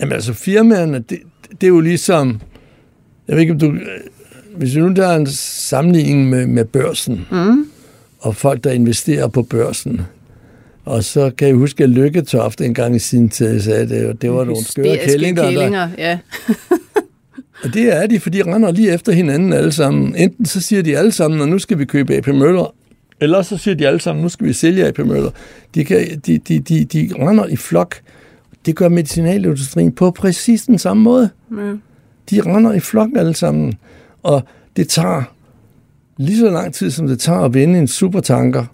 Jamen 0.00 0.12
altså 0.12 0.32
firmaerne, 0.32 0.98
det, 0.98 1.18
det 1.50 1.62
er 1.62 1.68
jo 1.68 1.80
ligesom, 1.80 2.40
jeg 3.28 3.36
ved 3.36 3.40
ikke 3.40 3.52
om 3.52 3.58
du, 3.58 3.72
hvis 4.56 4.74
vi 4.76 4.80
nu 4.80 4.92
der 4.92 5.06
er 5.08 5.16
en 5.16 5.26
sammenligning 5.26 6.28
med, 6.28 6.46
med 6.46 6.64
børsen, 6.64 7.26
mm. 7.30 7.66
og 8.18 8.36
folk, 8.36 8.64
der 8.64 8.70
investerer 8.70 9.28
på 9.28 9.42
børsen, 9.42 10.00
og 10.84 11.04
så 11.04 11.30
kan 11.38 11.48
jeg 11.48 11.56
huske, 11.56 11.84
at 11.84 11.90
Lykketoft 11.90 12.60
en 12.60 12.74
gang 12.74 12.96
i 12.96 12.98
sin 12.98 13.28
tid 13.28 13.60
sagde, 13.60 13.80
at 13.80 13.88
det, 13.88 14.22
det 14.22 14.32
var 14.32 14.44
nogle 14.44 14.64
skøre 14.64 14.98
kællinger. 15.04 15.42
kællinger 15.42 15.88
ja. 15.98 16.18
og 17.64 17.74
det 17.74 17.96
er 17.96 18.06
de, 18.06 18.20
for 18.20 18.30
de 18.30 18.42
render 18.42 18.72
lige 18.72 18.92
efter 18.92 19.12
hinanden 19.12 19.52
alle 19.52 19.72
sammen. 19.72 20.16
Enten 20.16 20.46
så 20.46 20.60
siger 20.60 20.82
de 20.82 20.98
alle 20.98 21.12
sammen, 21.12 21.40
at 21.40 21.48
nu 21.48 21.58
skal 21.58 21.78
vi 21.78 21.84
købe 21.84 22.16
AP 22.16 22.26
Møller, 22.26 22.74
eller 23.20 23.42
så 23.42 23.56
siger 23.56 23.74
de 23.74 23.86
alle 23.86 24.00
sammen, 24.00 24.22
nu 24.22 24.28
skal 24.28 24.46
vi 24.46 24.52
sælge 24.52 24.86
AP 24.86 24.98
Møller. 24.98 25.30
De, 25.74 25.84
kan, 25.84 26.20
de, 26.26 26.38
de, 26.38 26.58
de, 26.58 26.84
de 26.84 27.10
render 27.18 27.46
i 27.46 27.56
flok. 27.56 27.94
Det 28.66 28.76
gør 28.76 28.88
medicinalindustrien 28.88 29.92
på 29.92 30.10
præcis 30.10 30.62
den 30.62 30.78
samme 30.78 31.02
måde. 31.02 31.30
Ja. 31.56 31.72
De 32.30 32.40
render 32.40 32.72
i 32.72 32.80
flok 32.80 33.08
alle 33.16 33.34
sammen. 33.34 33.74
Og 34.22 34.42
det 34.76 34.88
tager 34.88 35.22
lige 36.16 36.38
så 36.38 36.50
lang 36.50 36.74
tid, 36.74 36.90
som 36.90 37.06
det 37.06 37.20
tager 37.20 37.40
at 37.40 37.54
vinde 37.54 37.78
en 37.78 37.88
supertanker 37.88 38.64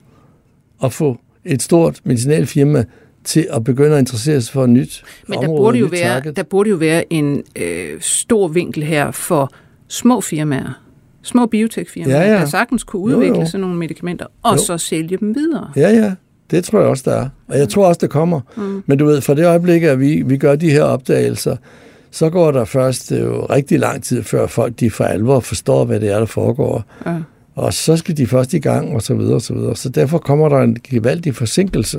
og 0.79 0.93
få 0.93 1.19
et 1.47 1.63
stort 1.63 2.01
medicinalfirma 2.05 2.85
til 3.25 3.49
at 3.51 3.65
begynde 3.65 3.93
at 3.93 3.99
interessere 3.99 4.41
sig 4.41 4.53
for 4.53 4.65
et 4.65 4.71
nyt 4.71 5.05
Men 5.29 5.41
der 5.41 5.47
burde, 5.47 5.79
jo 5.79 5.87
være, 5.87 6.21
der 6.21 6.43
burde 6.43 6.71
jo 6.71 6.77
være 6.77 7.13
en 7.13 7.43
øh, 7.57 8.01
stor 8.01 8.49
vinkel 8.49 8.83
her 8.83 9.11
for 9.11 9.53
små 9.89 10.21
firmaer, 10.21 10.83
små 11.23 11.47
biotech-firmaer, 11.47 12.21
ja, 12.21 12.33
ja. 12.33 12.39
der 12.39 12.47
sagtens 12.47 12.85
kunne 12.85 13.03
udvikle 13.03 13.35
jo, 13.35 13.41
jo. 13.41 13.47
sådan 13.47 13.61
nogle 13.61 13.77
medicamenter, 13.77 14.27
og 14.43 14.57
jo. 14.57 14.63
så 14.63 14.79
sælge 14.79 15.17
dem 15.17 15.35
videre. 15.35 15.71
Ja, 15.77 15.91
ja. 15.91 16.15
Det 16.51 16.65
tror 16.65 16.81
jeg 16.81 16.89
også, 16.89 17.11
der 17.11 17.17
er. 17.17 17.29
Og 17.49 17.59
jeg 17.59 17.69
tror 17.69 17.87
også, 17.87 17.99
det 17.99 18.11
kommer. 18.11 18.41
Mm. 18.57 18.83
Men 18.87 18.99
du 18.99 19.07
ved, 19.07 19.21
fra 19.21 19.35
det 19.35 19.47
øjeblik, 19.47 19.83
at 19.83 20.01
vi, 20.01 20.23
vi 20.23 20.37
gør 20.37 20.57
de 20.57 20.71
her 20.71 20.83
opdagelser, 20.83 21.57
så 22.11 22.31
går 22.31 22.51
der 22.51 22.65
først 22.65 23.13
øh, 23.13 23.21
jo 23.21 23.47
rigtig 23.47 23.79
lang 23.79 24.03
tid, 24.03 24.23
før 24.23 24.47
folk 24.47 24.81
de 24.81 24.91
for 24.91 25.05
alvor 25.05 25.41
forstår, 25.41 25.85
hvad 25.85 26.01
det 26.01 26.13
er, 26.13 26.19
der 26.19 26.27
foregår. 26.27 26.85
Ja. 27.07 27.17
Og 27.57 27.75
så 27.75 27.97
skal 27.97 28.17
de 28.17 28.27
først 28.27 28.55
i 28.55 28.59
gang, 28.59 28.95
og 28.95 29.03
så 29.03 29.15
videre, 29.15 29.35
og 29.35 29.43
så 29.43 29.55
videre. 29.55 29.77
Så 29.77 29.89
derfor 29.89 30.19
kommer 30.19 30.49
der 30.49 30.59
en 30.59 30.77
gevaldig 30.91 31.35
forsinkelse. 31.35 31.99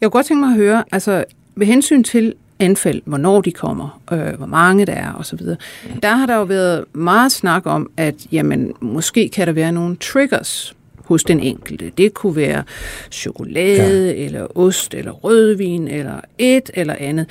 Jeg 0.00 0.10
kunne 0.10 0.10
godt 0.10 0.26
tænke 0.26 0.40
mig 0.40 0.50
at 0.50 0.56
høre, 0.56 0.84
altså 0.92 1.24
ved 1.56 1.66
hensyn 1.66 2.04
til 2.04 2.34
anfald, 2.58 3.02
hvornår 3.04 3.40
de 3.40 3.52
kommer, 3.52 4.00
øh, 4.12 4.34
hvor 4.38 4.46
mange 4.46 4.86
der 4.86 4.92
er 4.92 5.12
osv., 5.12 5.38
der 6.02 6.16
har 6.16 6.26
der 6.26 6.36
jo 6.36 6.42
været 6.42 6.84
meget 6.92 7.32
snak 7.32 7.66
om, 7.66 7.90
at 7.96 8.14
jamen, 8.32 8.72
måske 8.80 9.28
kan 9.28 9.46
der 9.46 9.52
være 9.52 9.72
nogle 9.72 9.96
triggers 9.96 10.74
hos 11.04 11.24
den 11.24 11.40
enkelte. 11.40 11.92
Det 11.98 12.14
kunne 12.14 12.36
være 12.36 12.62
chokolade, 13.10 14.06
ja. 14.06 14.24
eller 14.24 14.58
ost, 14.58 14.94
eller 14.94 15.12
rødvin, 15.12 15.88
eller 15.88 16.20
et 16.38 16.70
eller 16.74 16.94
andet. 16.98 17.26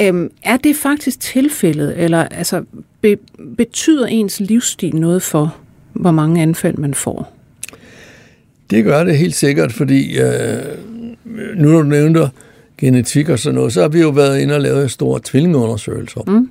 Øhm, 0.00 0.30
er 0.42 0.56
det 0.56 0.76
faktisk 0.76 1.20
tilfældet, 1.20 1.98
eller 1.98 2.24
altså, 2.24 2.64
be, 3.00 3.16
betyder 3.56 4.06
ens 4.06 4.40
livsstil 4.40 4.96
noget 4.96 5.22
for, 5.22 5.56
hvor 5.98 6.10
mange 6.10 6.42
anfald 6.42 6.76
man 6.76 6.94
får? 6.94 7.32
Det 8.70 8.84
gør 8.84 9.04
det 9.04 9.18
helt 9.18 9.34
sikkert, 9.34 9.72
fordi 9.72 10.18
øh, 10.18 10.62
nu 11.56 11.68
når 11.68 11.82
du 11.82 11.88
nævnte 11.88 12.30
genetik 12.78 13.28
og 13.28 13.38
sådan 13.38 13.54
noget, 13.54 13.72
så 13.72 13.80
har 13.80 13.88
vi 13.88 14.00
jo 14.00 14.08
været 14.08 14.38
inde 14.40 14.54
og 14.54 14.60
lavet 14.60 14.90
store 14.90 15.20
tvillingeundersøgelser. 15.24 16.20
Mm. 16.26 16.50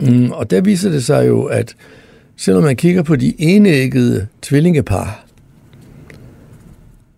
Mm, 0.00 0.30
og 0.30 0.50
der 0.50 0.60
viser 0.60 0.90
det 0.90 1.04
sig 1.04 1.28
jo, 1.28 1.44
at 1.44 1.76
selvom 2.36 2.62
man 2.62 2.76
kigger 2.76 3.02
på 3.02 3.16
de 3.16 3.34
enæggede 3.38 4.26
tvillingepar, 4.42 5.24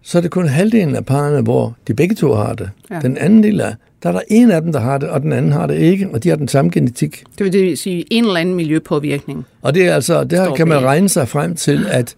så 0.03 0.19
er 0.19 0.23
det 0.23 0.31
kun 0.31 0.49
halvdelen 0.49 0.97
af 0.97 1.07
parerne, 1.07 1.41
hvor 1.41 1.77
de 1.89 1.95
begge 1.95 2.15
to 2.15 2.35
har 2.35 2.55
det. 2.55 2.71
Ja. 2.91 3.01
Den 3.01 3.19
anden 3.19 3.43
del 3.43 3.61
er, 3.61 3.73
der 4.05 4.11
er 4.11 4.13
der 4.13 4.23
en 4.29 4.51
af 4.51 4.63
dem, 4.63 4.73
der 4.73 4.81
har 4.81 4.99
det, 4.99 5.09
og 5.09 5.23
den 5.23 5.33
anden 5.33 5.53
har 5.53 5.67
det 5.67 5.75
ikke, 5.75 6.09
og 6.13 6.25
de 6.25 6.29
har 6.29 6.37
den 6.37 6.49
samme 6.49 6.71
genetik. 6.71 7.25
Det 7.39 7.53
vil 7.53 7.79
sige 7.79 8.05
en 8.11 8.25
eller 8.25 8.37
anden 8.37 8.55
miljøpåvirkning. 8.55 9.47
Og 9.63 9.75
det 9.75 9.87
er 9.87 9.95
altså, 9.95 10.25
der 10.25 10.55
kan 10.55 10.69
man 10.69 10.85
regne 10.85 11.09
sig 11.09 11.29
frem 11.29 11.55
til, 11.55 11.87
at 11.91 12.15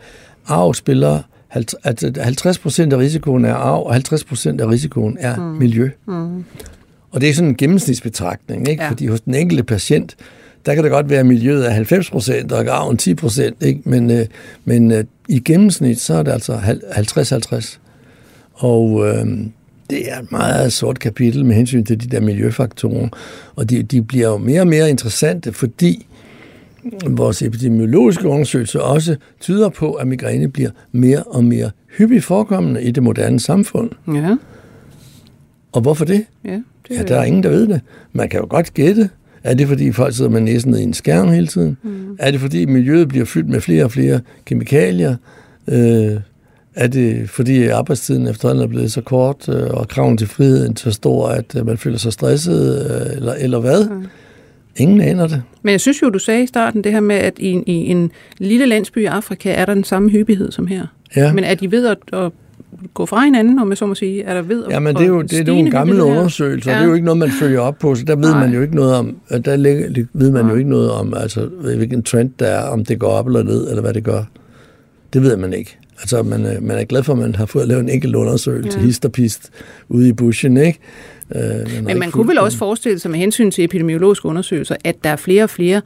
arv 0.47 0.74
spiller, 0.74 1.22
at 1.84 2.18
50 2.20 2.59
procent 2.59 2.93
af 2.93 2.99
risikoen 2.99 3.45
er 3.45 3.55
arv, 3.55 3.82
og 3.87 3.93
50 3.93 4.24
procent 4.24 4.61
af 4.61 4.68
risikoen 4.68 5.16
er 5.20 5.37
mm. 5.37 5.43
miljø. 5.43 5.91
Mm. 6.07 6.45
Og 7.11 7.20
det 7.20 7.28
er 7.28 7.34
sådan 7.34 7.49
en 7.49 7.57
gennemsnitsbetragtning, 7.57 8.68
ikke? 8.68 8.82
Ja. 8.82 8.91
fordi 8.91 9.07
hos 9.07 9.20
den 9.20 9.34
enkelte 9.34 9.62
patient, 9.62 10.16
der 10.66 10.74
kan 10.74 10.84
det 10.84 10.93
godt 10.93 11.11
være, 11.11 11.20
at 11.20 11.26
miljøet 11.26 11.66
er 11.66 11.70
90 11.70 12.11
procent, 12.11 12.53
og 12.53 12.66
arven 12.68 12.97
10 12.97 13.14
procent, 13.14 13.62
ikke? 13.62 13.80
men, 13.84 14.11
øh, 14.11 14.26
men 14.64 14.93
øh, 14.93 15.05
i 15.28 15.39
gennemsnit, 15.39 16.01
så 16.01 16.14
er 16.14 16.22
det 16.22 16.32
altså 16.32 16.57
50-50. 16.57 17.78
Og 18.55 19.07
øh, 19.09 19.26
det 19.91 20.12
er 20.12 20.20
et 20.20 20.32
meget 20.32 20.72
sort 20.72 20.99
kapitel 20.99 21.45
med 21.45 21.55
hensyn 21.55 21.84
til 21.84 22.01
de 22.01 22.07
der 22.07 22.20
miljøfaktorer, 22.20 23.09
og 23.57 23.70
de, 23.70 23.82
de 23.82 24.03
bliver 24.03 24.28
jo 24.28 24.37
mere 24.37 24.61
og 24.61 24.66
mere 24.66 24.91
interessante, 24.91 25.53
fordi 25.53 26.07
vores 27.07 27.43
epidemiologiske 27.43 28.28
undersøgelser 28.28 28.80
også 28.80 29.16
tyder 29.41 29.68
på, 29.68 29.93
at 29.93 30.07
migræne 30.07 30.49
bliver 30.49 30.70
mere 30.93 31.22
og 31.22 31.45
mere 31.45 31.70
hyppigt 31.99 32.24
forekommende 32.24 32.82
i 32.82 32.91
det 32.91 33.03
moderne 33.03 33.41
samfund. 33.41 33.91
Ja. 34.14 34.37
Og 35.72 35.80
hvorfor 35.80 36.05
det? 36.05 36.24
Ja, 36.45 36.61
det 36.89 36.97
ja, 36.97 37.03
der 37.03 37.16
er 37.16 37.24
ingen, 37.24 37.43
der 37.43 37.49
ved 37.49 37.66
det. 37.66 37.80
Man 38.12 38.28
kan 38.28 38.41
jo 38.41 38.47
godt 38.51 38.74
gætte. 38.74 39.11
Er 39.45 39.55
det, 39.55 39.68
fordi 39.68 39.93
folk 39.93 40.14
sidder 40.16 40.30
med 40.30 40.41
næsen 40.41 40.70
ned 40.70 40.78
i 40.78 40.82
en 40.82 40.95
skærm 40.95 41.28
hele 41.28 41.47
tiden? 41.47 41.76
Mm. 41.82 42.16
Er 42.18 42.30
det, 42.30 42.41
fordi 42.41 42.64
miljøet 42.64 43.09
bliver 43.09 43.24
fyldt 43.24 43.49
med 43.49 43.61
flere 43.61 43.84
og 43.84 43.93
flere 43.93 44.20
kemikalier? 44.45 45.16
Øh, 45.68 46.16
er 46.77 46.87
det 46.87 47.31
fordi 47.31 47.66
arbejdstiden 47.66 48.27
efterhånden 48.27 48.64
er 48.64 48.68
blevet 48.68 48.93
så 48.93 49.01
kort, 49.01 49.49
øh, 49.49 49.70
og 49.70 49.89
kraven 49.89 50.18
til 50.18 50.27
friheden 50.27 50.77
så 50.77 50.91
stor, 50.91 51.29
at 51.29 51.57
øh, 51.59 51.66
man 51.66 51.79
føler 51.79 51.99
sig 51.99 52.12
stresset, 52.12 52.91
øh, 52.91 53.16
eller, 53.16 53.33
eller 53.33 53.61
hvad? 53.61 53.89
Mm. 53.89 54.07
Ingen 54.77 55.01
aner 55.01 55.27
det. 55.27 55.43
Men 55.62 55.72
jeg 55.72 55.81
synes 55.81 56.03
jo, 56.03 56.11
du 56.11 56.18
sagde 56.18 56.43
i 56.43 56.47
starten 56.47 56.85
det 56.85 56.93
her 56.93 57.01
med, 57.01 57.16
at 57.16 57.39
i, 57.39 57.62
i 57.66 57.72
en 57.72 58.11
lille 58.39 58.66
landsby 58.66 58.99
i 58.99 59.05
Afrika 59.05 59.53
er 59.53 59.64
der 59.64 59.74
den 59.74 59.85
samme 59.85 60.11
hyppighed 60.11 60.53
som 60.53 60.66
her. 60.66 60.87
Ja. 61.16 61.33
Men 61.33 61.45
er 61.45 61.55
de 61.55 61.70
ved 61.70 61.87
at, 61.87 61.99
at 62.12 62.33
gå 62.95 63.07
fra 63.07 63.24
hinanden, 63.24 63.59
om 63.59 63.68
jeg 63.68 63.79
så 63.79 63.87
må 63.87 63.95
sige? 63.95 64.22
Er 64.22 64.35
der 64.35 64.43
ved 64.43 64.64
at, 64.64 64.70
ja, 64.70 64.81
men 64.81 64.97
det 64.97 65.03
er 65.03 65.07
jo, 65.07 65.22
det 65.22 65.49
er 65.49 65.53
jo 65.53 65.55
en 65.55 65.70
gammel 65.70 66.01
undersøgelse, 66.01 66.70
ja. 66.70 66.77
det 66.77 66.83
er 66.83 66.89
jo 66.89 66.95
ikke 66.95 67.05
noget, 67.05 67.18
man 67.18 67.31
følger 67.31 67.61
op 67.61 67.79
på, 67.79 67.95
så 67.95 68.05
der 68.05 68.16
ved 68.16 68.31
Nej. 68.31 68.41
man 68.41 68.55
jo 68.55 68.62
ikke 68.62 68.77
noget 68.77 68.95
om, 68.95 69.16
der 69.31 69.57
ved 70.12 70.31
man 70.31 70.45
Nej. 70.45 70.53
jo 70.53 70.59
ikke 70.59 70.70
noget 70.70 70.91
om, 70.91 71.14
altså 71.14 71.47
hvilken 71.47 72.03
trend 72.03 72.31
der 72.39 72.47
er, 72.47 72.68
om 72.68 72.85
det 72.85 72.99
går 72.99 73.09
op 73.09 73.27
eller 73.27 73.43
ned, 73.43 73.68
eller 73.68 73.83
hvad 73.83 73.95
det 73.95 74.05
gør. 74.05 74.22
Det 75.12 75.22
ved 75.22 75.37
man 75.37 75.53
ikke. 75.53 75.79
Altså, 76.01 76.22
man, 76.22 76.59
man 76.61 76.78
er 76.78 76.84
glad 76.84 77.03
for, 77.03 77.12
at 77.12 77.18
man 77.18 77.34
har 77.34 77.47
fået 77.47 77.68
lavet 77.68 77.82
en 77.82 77.88
enkelt 77.88 78.14
undersøgelse, 78.14 78.78
ja. 78.78 78.84
hist 78.84 79.05
og 79.05 79.12
pist, 79.12 79.51
ude 79.88 80.09
i 80.09 80.12
bushen, 80.12 80.57
ikke? 80.57 80.78
Øh, 81.34 81.42
man 81.42 81.84
Men 81.84 81.99
man 81.99 82.11
kunne 82.11 82.28
vel 82.28 82.38
også 82.38 82.59
forestille 82.59 82.99
sig 82.99 83.11
med 83.11 83.18
hensyn 83.18 83.51
til 83.51 83.64
epidemiologiske 83.64 84.26
undersøgelser, 84.26 84.76
at 84.84 84.97
der 85.05 85.11
er 85.11 85.16
flere 85.16 85.42
og 85.42 85.51
flere, 85.51 85.82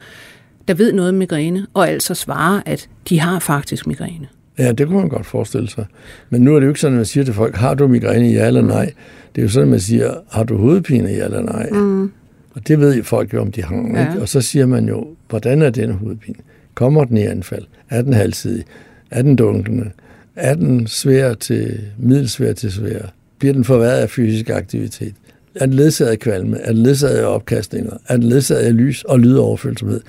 der 0.67 0.73
ved 0.73 0.93
noget 0.93 1.09
om 1.09 1.15
migræne, 1.15 1.67
og 1.73 1.89
altså 1.89 2.13
svarer, 2.13 2.61
at 2.65 2.89
de 3.09 3.19
har 3.19 3.39
faktisk 3.39 3.87
migræne. 3.87 4.27
Ja, 4.57 4.71
det 4.71 4.87
kunne 4.87 4.99
man 4.99 5.09
godt 5.09 5.25
forestille 5.25 5.69
sig. 5.69 5.85
Men 6.29 6.41
nu 6.41 6.55
er 6.55 6.59
det 6.59 6.65
jo 6.65 6.71
ikke 6.71 6.79
sådan, 6.79 6.93
at 6.93 6.99
man 6.99 7.05
siger 7.05 7.23
til 7.23 7.33
folk, 7.33 7.55
har 7.55 7.73
du 7.73 7.87
migræne, 7.87 8.27
ja 8.27 8.47
eller 8.47 8.61
nej? 8.61 8.93
Det 9.35 9.41
er 9.41 9.45
jo 9.45 9.49
sådan, 9.49 9.67
at 9.67 9.71
man 9.71 9.79
siger, 9.79 10.13
har 10.31 10.43
du 10.43 10.57
hovedpine, 10.57 11.09
ja 11.09 11.25
eller 11.25 11.41
nej? 11.41 11.69
Mm. 11.69 12.11
Og 12.53 12.67
det 12.67 12.79
ved 12.79 13.03
folk 13.03 13.33
jo, 13.33 13.41
om 13.41 13.51
de 13.51 13.63
har. 13.63 13.91
Ja. 13.93 14.09
Ikke? 14.09 14.21
Og 14.21 14.29
så 14.29 14.41
siger 14.41 14.65
man 14.65 14.87
jo, 14.87 15.07
hvordan 15.29 15.61
er 15.61 15.69
den 15.69 15.91
hovedpine? 15.91 16.37
Kommer 16.73 17.03
den 17.03 17.17
i 17.17 17.21
anfald? 17.21 17.63
Er 17.89 18.01
den 18.01 18.13
halvsidig? 18.13 18.63
Er 19.11 19.21
den 19.21 19.35
dunkende? 19.35 19.91
Er 20.35 20.53
den 20.55 20.87
svær 20.87 21.33
til 21.33 21.79
middelsvær 21.97 22.53
til 22.53 22.71
svær? 22.71 23.01
Bliver 23.39 23.53
den 23.53 23.63
forværret 23.63 23.99
af 23.99 24.09
fysisk 24.09 24.49
aktivitet? 24.49 25.13
Er 25.55 25.65
den 25.65 25.73
ledsaget 25.73 26.11
af 26.11 26.19
kvalme? 26.19 26.57
Er 26.57 26.73
den 26.73 26.83
ledsaget 26.83 27.17
af 27.17 27.25
opkastninger? 27.25 27.97
Er 28.07 28.17
den 28.17 28.23
ledsaget 28.23 28.61
af 28.61 28.75
lys 28.75 29.03
og 29.03 29.19
lydoverfølsomhed? 29.19 30.01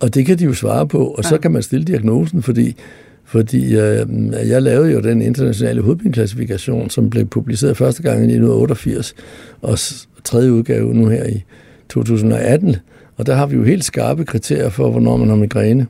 Og 0.00 0.14
det 0.14 0.26
kan 0.26 0.38
de 0.38 0.44
jo 0.44 0.54
svare 0.54 0.88
på, 0.88 1.06
og 1.06 1.24
ja. 1.24 1.28
så 1.28 1.38
kan 1.38 1.50
man 1.52 1.62
stille 1.62 1.84
diagnosen, 1.84 2.42
fordi, 2.42 2.76
fordi 3.24 3.76
øh, 3.76 4.06
jeg 4.48 4.62
lavede 4.62 4.92
jo 4.92 5.00
den 5.00 5.22
internationale 5.22 5.82
hovedpineklassifikation, 5.82 6.90
som 6.90 7.10
blev 7.10 7.26
publiceret 7.26 7.76
første 7.76 8.02
gang 8.02 8.18
i 8.18 8.22
1988, 8.22 9.14
og 9.62 9.78
tredje 10.24 10.52
udgave 10.52 10.94
nu 10.94 11.08
her 11.08 11.26
i 11.26 11.44
2018. 11.88 12.76
Og 13.16 13.26
der 13.26 13.34
har 13.34 13.46
vi 13.46 13.56
jo 13.56 13.62
helt 13.62 13.84
skarpe 13.84 14.24
kriterier 14.24 14.68
for, 14.68 14.90
hvornår 14.90 15.16
man 15.16 15.28
har 15.28 15.36
migræne. 15.36 15.86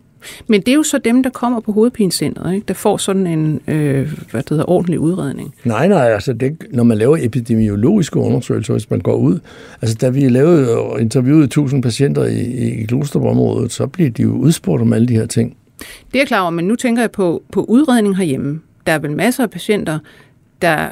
Men 0.47 0.61
det 0.61 0.69
er 0.69 0.75
jo 0.75 0.83
så 0.83 0.99
dem, 0.99 1.23
der 1.23 1.31
kommer 1.31 1.61
på 1.61 1.73
hovedpinecentret, 1.73 2.55
ikke? 2.55 2.65
der 2.69 2.75
får 2.75 2.97
sådan 2.97 3.27
en 3.27 3.61
øh, 3.69 4.13
hvad 4.31 4.43
det 4.43 4.49
hedder, 4.49 4.71
ordentlig 4.71 5.01
udredning. 5.01 5.55
Nej, 5.65 5.89
nej, 5.89 6.13
altså 6.13 6.33
det, 6.33 6.57
når 6.71 6.85
man 6.85 6.99
laver 6.99 7.17
epidemiologiske 7.21 8.17
undersøgelser, 8.17 8.73
hvis 8.73 8.91
man 8.91 9.01
går 9.01 9.17
ud, 9.17 9.39
altså 9.83 9.97
da 10.01 10.09
vi 10.09 10.29
lavede 10.29 10.79
og 10.79 11.01
interviewede 11.01 11.45
1000 11.45 11.83
patienter 11.83 12.25
i, 12.25 12.41
i 12.81 12.85
Glostrup-området, 12.87 13.73
så 13.73 13.87
bliver 13.87 14.11
de 14.11 14.23
jo 14.23 14.31
udspurgt 14.33 14.83
om 14.83 14.93
alle 14.93 15.09
de 15.09 15.15
her 15.15 15.27
ting. 15.27 15.57
Det 16.13 16.21
er 16.21 16.27
klar 16.27 16.41
over, 16.41 16.51
men 16.51 16.65
nu 16.65 16.77
tænker 16.77 17.03
jeg 17.03 17.11
på, 17.11 17.43
på 17.53 17.65
udredning 17.65 18.17
herhjemme. 18.17 18.61
Der 18.87 18.93
er 18.93 18.99
vel 18.99 19.13
masser 19.13 19.43
af 19.43 19.51
patienter, 19.51 19.99
der 20.63 20.89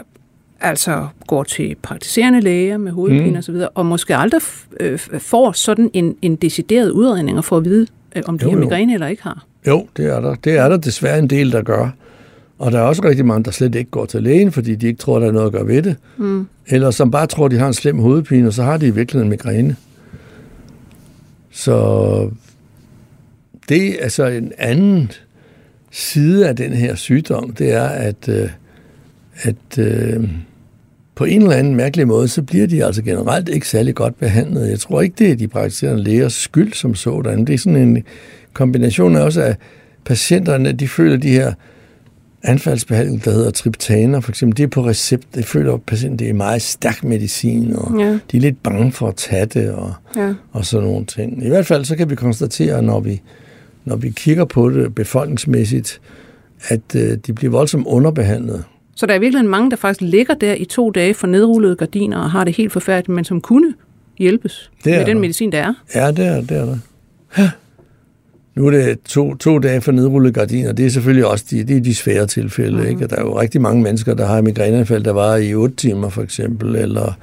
altså 0.61 1.07
går 1.27 1.43
til 1.43 1.77
praktiserende 1.83 2.41
læger 2.41 2.77
med 2.77 2.93
hovedpine 2.93 3.31
mm. 3.31 3.37
osv., 3.37 3.55
og, 3.55 3.71
og 3.75 3.87
måske 3.87 4.17
aldrig 4.17 4.41
øh, 4.81 4.99
får 5.19 5.53
sådan 5.53 5.91
en, 5.93 6.17
en 6.23 6.37
decideret 6.37 6.91
udredning 6.91 7.39
og 7.39 7.45
får 7.45 7.57
at 7.57 7.65
vide, 7.65 7.87
Øh, 8.06 8.06
om 8.27 8.39
de 8.39 8.45
jo, 8.45 8.51
har 8.51 8.59
migræne 8.59 8.95
eller 8.95 9.07
ikke 9.07 9.23
har. 9.23 9.45
Jo, 9.67 9.87
det 9.97 10.07
er 10.07 10.21
der. 10.21 10.35
Det 10.35 10.59
er 10.59 10.69
der 10.69 10.77
desværre 10.77 11.19
en 11.19 11.31
del, 11.31 11.53
der 11.53 11.63
gør. 11.63 11.91
Og 12.59 12.73
der 12.73 12.79
er 12.79 12.83
også 12.83 13.05
rigtig 13.05 13.27
mange, 13.27 13.45
der 13.45 13.51
slet 13.51 13.75
ikke 13.75 13.91
går 13.91 14.07
til 14.07 14.23
lægen, 14.23 14.53
fordi 14.53 14.75
de 14.75 14.87
ikke 14.87 14.99
tror, 14.99 15.19
der 15.19 15.27
er 15.27 15.33
noget 15.33 15.47
at 15.47 15.53
gøre 15.53 15.67
ved 15.67 15.83
det. 15.83 15.97
Mm. 16.17 16.47
Eller 16.67 16.91
som 16.91 17.11
bare 17.11 17.27
tror, 17.27 17.49
de 17.49 17.59
har 17.59 17.67
en 17.67 17.75
slem 17.75 17.99
hovedpine, 17.99 18.47
og 18.47 18.53
så 18.53 18.63
har 18.63 18.77
de 18.77 18.87
i 18.87 18.91
virkeligheden 18.91 19.31
migræne. 19.31 19.77
Så 21.51 22.31
det 23.69 23.89
er 23.89 24.03
altså 24.03 24.27
en 24.27 24.53
anden 24.59 25.11
side 25.91 26.49
af 26.49 26.57
den 26.57 26.73
her 26.73 26.95
sygdom, 26.95 27.51
det 27.51 27.73
er, 27.73 27.89
at, 27.89 28.29
øh, 28.29 28.49
at 29.43 29.79
øh, 29.79 30.29
på 31.17 31.25
en 31.25 31.43
eller 31.43 31.57
anden 31.57 31.77
mærkelig 31.77 32.09
måde, 32.09 32.29
så 32.29 32.43
bliver 32.43 32.67
de 32.67 32.85
altså 32.85 33.03
generelt 33.03 33.49
ikke 33.49 33.69
særlig 33.69 33.95
godt 33.95 34.19
behandlet. 34.19 34.71
Jeg 34.71 34.81
tror 34.81 35.01
ikke, 35.01 35.15
det 35.19 35.31
er 35.31 35.37
de 35.37 35.49
praktiserende 35.49 36.03
lægers 36.03 36.33
skyld 36.33 36.73
som 36.73 36.95
sådan. 36.95 37.45
Det 37.45 37.55
er 37.55 37.59
sådan 37.59 37.89
en 37.89 38.03
kombination 38.53 39.17
af 39.17 39.21
også 39.21 39.43
af 39.43 39.57
patienterne, 40.05 40.73
de 40.73 40.89
føler 40.89 41.17
de 41.17 41.31
her 41.31 41.53
anfaldsbehandling, 42.43 43.25
der 43.25 43.31
hedder 43.31 43.51
triptaner, 43.51 44.21
for 44.21 44.33
eksempel, 44.33 44.57
det 44.57 44.63
er 44.63 44.69
på 44.69 44.87
recept. 44.87 45.35
Det 45.35 45.45
føler 45.45 45.73
at 45.75 45.83
patienten, 45.83 46.19
det 46.19 46.29
er 46.29 46.35
meget 46.35 46.63
stærk 46.63 47.05
medicin, 47.05 47.77
og 47.77 47.99
ja. 47.99 48.19
de 48.33 48.37
er 48.37 48.41
lidt 48.41 48.63
bange 48.63 48.93
for 48.93 49.09
at 49.09 49.17
tage 49.17 49.47
det, 49.47 49.71
og, 49.71 49.95
ja. 50.17 50.35
og 50.53 50.65
sådan 50.65 50.89
nogle 50.89 51.07
ting. 51.07 51.45
I 51.45 51.49
hvert 51.49 51.67
fald 51.67 51.85
så 51.85 51.97
kan 51.97 52.11
vi 52.11 52.15
konstatere, 52.15 52.83
når 52.83 53.01
vi, 53.01 53.23
når 53.85 53.97
vi 53.97 54.11
kigger 54.11 54.45
på 54.45 54.71
det 54.71 54.95
befolkningsmæssigt, 54.95 56.01
at 56.69 56.95
øh, 56.97 57.19
de 57.27 57.33
bliver 57.33 57.51
voldsomt 57.51 57.87
underbehandlet. 57.87 58.65
Så 58.97 59.07
der 59.07 59.15
er 59.15 59.19
virkelig 59.19 59.45
mange, 59.45 59.71
der 59.71 59.77
faktisk 59.77 60.01
ligger 60.01 60.35
der 60.35 60.55
i 60.55 60.65
to 60.65 60.91
dage 60.91 61.15
for 61.15 61.27
nedrullede 61.27 61.77
gardiner 61.77 62.19
og 62.19 62.31
har 62.31 62.45
det 62.45 62.57
helt 62.57 62.73
forfærdeligt, 62.73 63.15
men 63.17 63.25
som 63.25 63.41
kunne 63.41 63.75
hjælpes 64.19 64.71
det 64.85 64.93
med 64.93 65.07
den 65.07 65.17
der. 65.17 65.21
medicin, 65.21 65.53
der 65.53 65.59
er. 65.59 65.75
Ja, 65.95 66.11
det 66.11 66.27
er, 66.27 66.41
det 66.41 66.51
er 66.51 66.65
der. 66.65 66.79
Ja. 67.39 67.51
Nu 68.55 68.67
er 68.67 68.71
det 68.71 68.99
to, 69.01 69.35
to 69.35 69.59
dage 69.59 69.81
for 69.81 69.93
nedrullet 69.93 70.35
gardiner. 70.35 70.73
Det 70.73 70.87
er 70.87 70.91
selvfølgelig 70.91 71.27
også 71.27 71.45
de, 71.51 71.65
det 71.65 71.77
er 71.77 71.81
de 71.81 71.95
svære 71.95 72.27
tilfælde. 72.27 72.83
Mm. 72.83 72.89
Ikke? 72.89 73.07
Der 73.07 73.17
er 73.17 73.21
jo 73.21 73.41
rigtig 73.41 73.61
mange 73.61 73.83
mennesker, 73.83 74.15
der 74.15 74.27
har 74.27 74.41
migræneanfald, 74.41 75.05
der 75.05 75.13
var 75.13 75.37
i 75.37 75.55
8 75.55 75.77
timer 75.77 76.09
for 76.09 76.23
eksempel, 76.23 76.77
eller, 76.77 77.19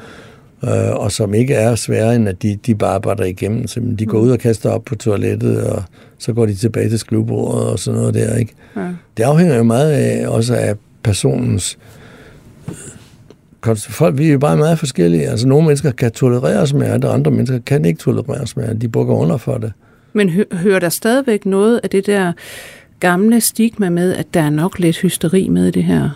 øh, 0.64 0.96
og 0.96 1.12
som 1.12 1.34
ikke 1.34 1.54
er 1.54 1.76
svære, 1.76 2.16
end 2.16 2.30
at 2.30 2.42
de, 2.42 2.60
de 2.66 2.76
bare 2.76 2.94
arbejder 2.94 3.24
igennem. 3.24 3.68
Så 3.68 3.82
de 4.00 4.06
går 4.06 4.18
mm. 4.18 4.24
ud 4.24 4.30
og 4.32 4.40
kaster 4.40 4.70
op 4.70 4.84
på 4.86 4.96
toilettet, 4.96 5.64
og 5.64 5.84
så 6.18 6.34
går 6.34 6.46
de 6.46 6.56
tilbage 6.56 6.90
til 6.90 7.00
skrivebordet 7.00 7.68
og 7.68 7.80
sådan 7.80 8.00
noget 8.00 8.14
der. 8.14 8.36
Ikke? 8.36 8.54
Ja. 8.76 8.88
Det 9.18 9.24
afhænger 9.24 9.56
jo 9.56 9.64
meget 9.64 9.92
af, 9.92 10.28
også 10.28 10.56
af 10.56 10.76
personens 11.04 11.78
folk, 13.78 14.18
vi 14.18 14.28
er 14.28 14.32
jo 14.32 14.40
bare 14.40 14.58
meget 14.58 14.80
forskellige. 14.80 15.28
Altså, 15.30 15.48
nogle 15.48 15.66
mennesker 15.66 15.92
kan 15.92 16.12
tolerere 16.12 16.68
smerte, 16.68 17.06
og 17.06 17.14
andre 17.14 17.32
mennesker 17.32 17.60
kan 17.60 17.86
ikke 17.86 18.00
tolerere 18.00 18.48
smerte. 18.48 18.74
De 18.74 18.88
bukker 18.88 19.16
under 19.16 19.38
for 19.38 19.58
det. 19.58 19.74
Men 20.14 20.30
hø- 20.30 20.44
hører 20.52 20.80
der 20.80 20.90
stadigvæk 20.90 21.46
noget 21.46 21.80
af 21.84 21.90
det 21.90 22.06
der 22.06 22.34
gamle 23.00 23.42
stigma 23.42 23.90
med, 23.90 24.14
at 24.16 24.34
der 24.34 24.42
er 24.42 24.50
nok 24.50 24.80
lidt 24.80 24.98
hysteri 24.98 25.50
med 25.50 25.72
det 25.72 25.84
her 25.84 26.10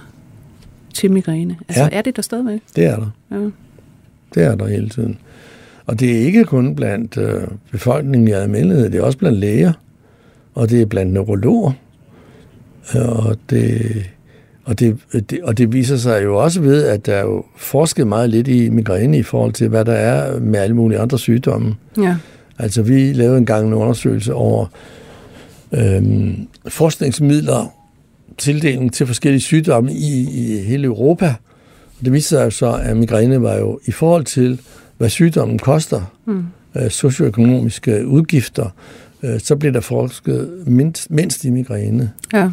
til 0.93 1.11
migræne? 1.11 1.57
Altså, 1.67 1.83
ja. 1.83 1.89
er 1.91 2.01
det 2.01 2.15
der 2.15 2.21
stadigvæk? 2.21 2.61
det 2.75 2.85
er 2.85 2.95
der. 2.95 3.09
Ja. 3.31 3.49
Det 4.33 4.43
er 4.43 4.55
der 4.55 4.67
hele 4.67 4.89
tiden. 4.89 5.17
Og 5.85 5.99
det 5.99 6.17
er 6.17 6.19
ikke 6.19 6.43
kun 6.43 6.75
blandt 6.75 7.17
øh, 7.17 7.41
befolkningen 7.71 8.27
i 8.27 8.31
almindelighed, 8.31 8.89
det 8.89 8.99
er 8.99 9.03
også 9.03 9.17
blandt 9.17 9.37
læger, 9.37 9.73
og 10.55 10.69
det 10.69 10.81
er 10.81 10.85
blandt 10.85 11.13
neurologer, 11.13 11.71
og 12.95 13.37
det, 13.49 13.81
og 14.67 14.79
det, 14.79 14.97
det, 15.29 15.39
og 15.43 15.57
det 15.57 15.73
viser 15.73 15.97
sig 15.97 16.23
jo 16.23 16.37
også 16.37 16.61
ved, 16.61 16.83
at 16.83 17.05
der 17.05 17.13
er 17.15 17.21
jo 17.21 17.45
forsket 17.57 18.07
meget 18.07 18.29
lidt 18.29 18.47
i 18.47 18.69
migræne 18.69 19.17
i 19.17 19.23
forhold 19.23 19.53
til, 19.53 19.67
hvad 19.67 19.85
der 19.85 19.93
er 19.93 20.39
med 20.39 20.59
alle 20.59 20.75
mulige 20.75 20.99
andre 20.99 21.19
sygdomme. 21.19 21.75
Ja. 21.97 22.15
Altså 22.59 22.81
vi 22.81 23.13
lavede 23.13 23.37
engang 23.37 23.67
en 23.67 23.73
undersøgelse 23.73 24.33
over 24.33 24.65
øhm, 25.71 26.47
forskningsmidler, 26.67 27.73
tildeling 28.37 28.93
til 28.93 29.07
forskellige 29.07 29.41
sygdomme 29.41 29.93
i, 29.93 30.27
i 30.29 30.63
hele 30.63 30.85
Europa. 30.85 31.35
Og 31.99 32.05
det 32.05 32.13
viste 32.13 32.29
sig 32.29 32.53
så, 32.53 32.79
at 32.83 32.97
migræne 32.97 33.41
var 33.41 33.55
jo 33.55 33.79
i 33.85 33.91
forhold 33.91 34.25
til, 34.25 34.59
hvad 34.97 35.09
sygdommen 35.09 35.59
koster, 35.59 36.01
mm. 36.25 36.43
øh, 36.75 36.89
socioøkonomiske 36.89 38.07
udgifter, 38.07 38.69
øh, 39.23 39.39
så 39.39 39.55
blev 39.55 39.73
der 39.73 39.81
forsket 39.81 40.63
mindst, 40.65 41.11
mindst 41.11 41.45
i 41.45 41.49
migræne. 41.49 42.11
Ja. 42.33 42.49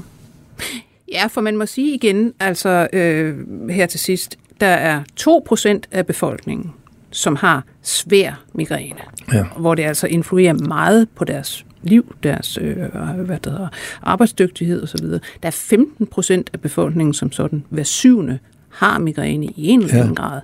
Ja, 1.14 1.26
for 1.26 1.40
man 1.40 1.56
må 1.56 1.66
sige 1.66 1.94
igen, 1.94 2.32
altså 2.40 2.88
øh, 2.92 3.38
her 3.70 3.86
til 3.86 4.00
sidst, 4.00 4.38
der 4.60 4.66
er 4.66 5.02
2% 5.20 5.80
af 5.92 6.06
befolkningen, 6.06 6.72
som 7.10 7.36
har 7.36 7.64
svær 7.82 8.44
migræne, 8.52 9.00
ja. 9.32 9.44
hvor 9.58 9.74
det 9.74 9.82
altså 9.82 10.06
influerer 10.06 10.52
meget 10.52 11.08
på 11.14 11.24
deres 11.24 11.66
liv, 11.82 12.14
deres 12.22 12.58
øh, 12.60 12.76
hvad 13.16 13.38
det 13.38 13.52
hedder, 13.52 13.68
arbejdsdygtighed 14.02 14.82
osv. 14.82 15.06
Der 15.08 15.20
er 15.42 15.50
15 15.50 16.06
procent 16.06 16.50
af 16.52 16.60
befolkningen, 16.60 17.14
som 17.14 17.32
sådan 17.32 17.64
hver 17.68 17.82
syvende 17.82 18.38
har 18.68 18.98
migræne 18.98 19.46
i 19.46 19.68
en 19.68 19.80
eller 19.80 19.94
anden 19.94 20.14
ja. 20.18 20.22
grad. 20.22 20.40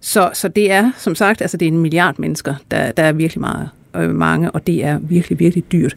Så, 0.00 0.30
så 0.34 0.48
det 0.48 0.72
er, 0.72 0.90
som 0.96 1.14
sagt, 1.14 1.40
altså 1.40 1.56
det 1.56 1.68
er 1.68 1.72
en 1.72 1.78
milliard 1.78 2.18
mennesker, 2.18 2.54
der, 2.70 2.92
der 2.92 3.02
er 3.02 3.12
virkelig 3.12 3.40
meget 3.40 3.68
øh, 3.96 4.14
mange, 4.14 4.50
og 4.50 4.66
det 4.66 4.84
er 4.84 4.98
virkelig, 4.98 5.38
virkelig 5.38 5.72
dyrt. 5.72 5.94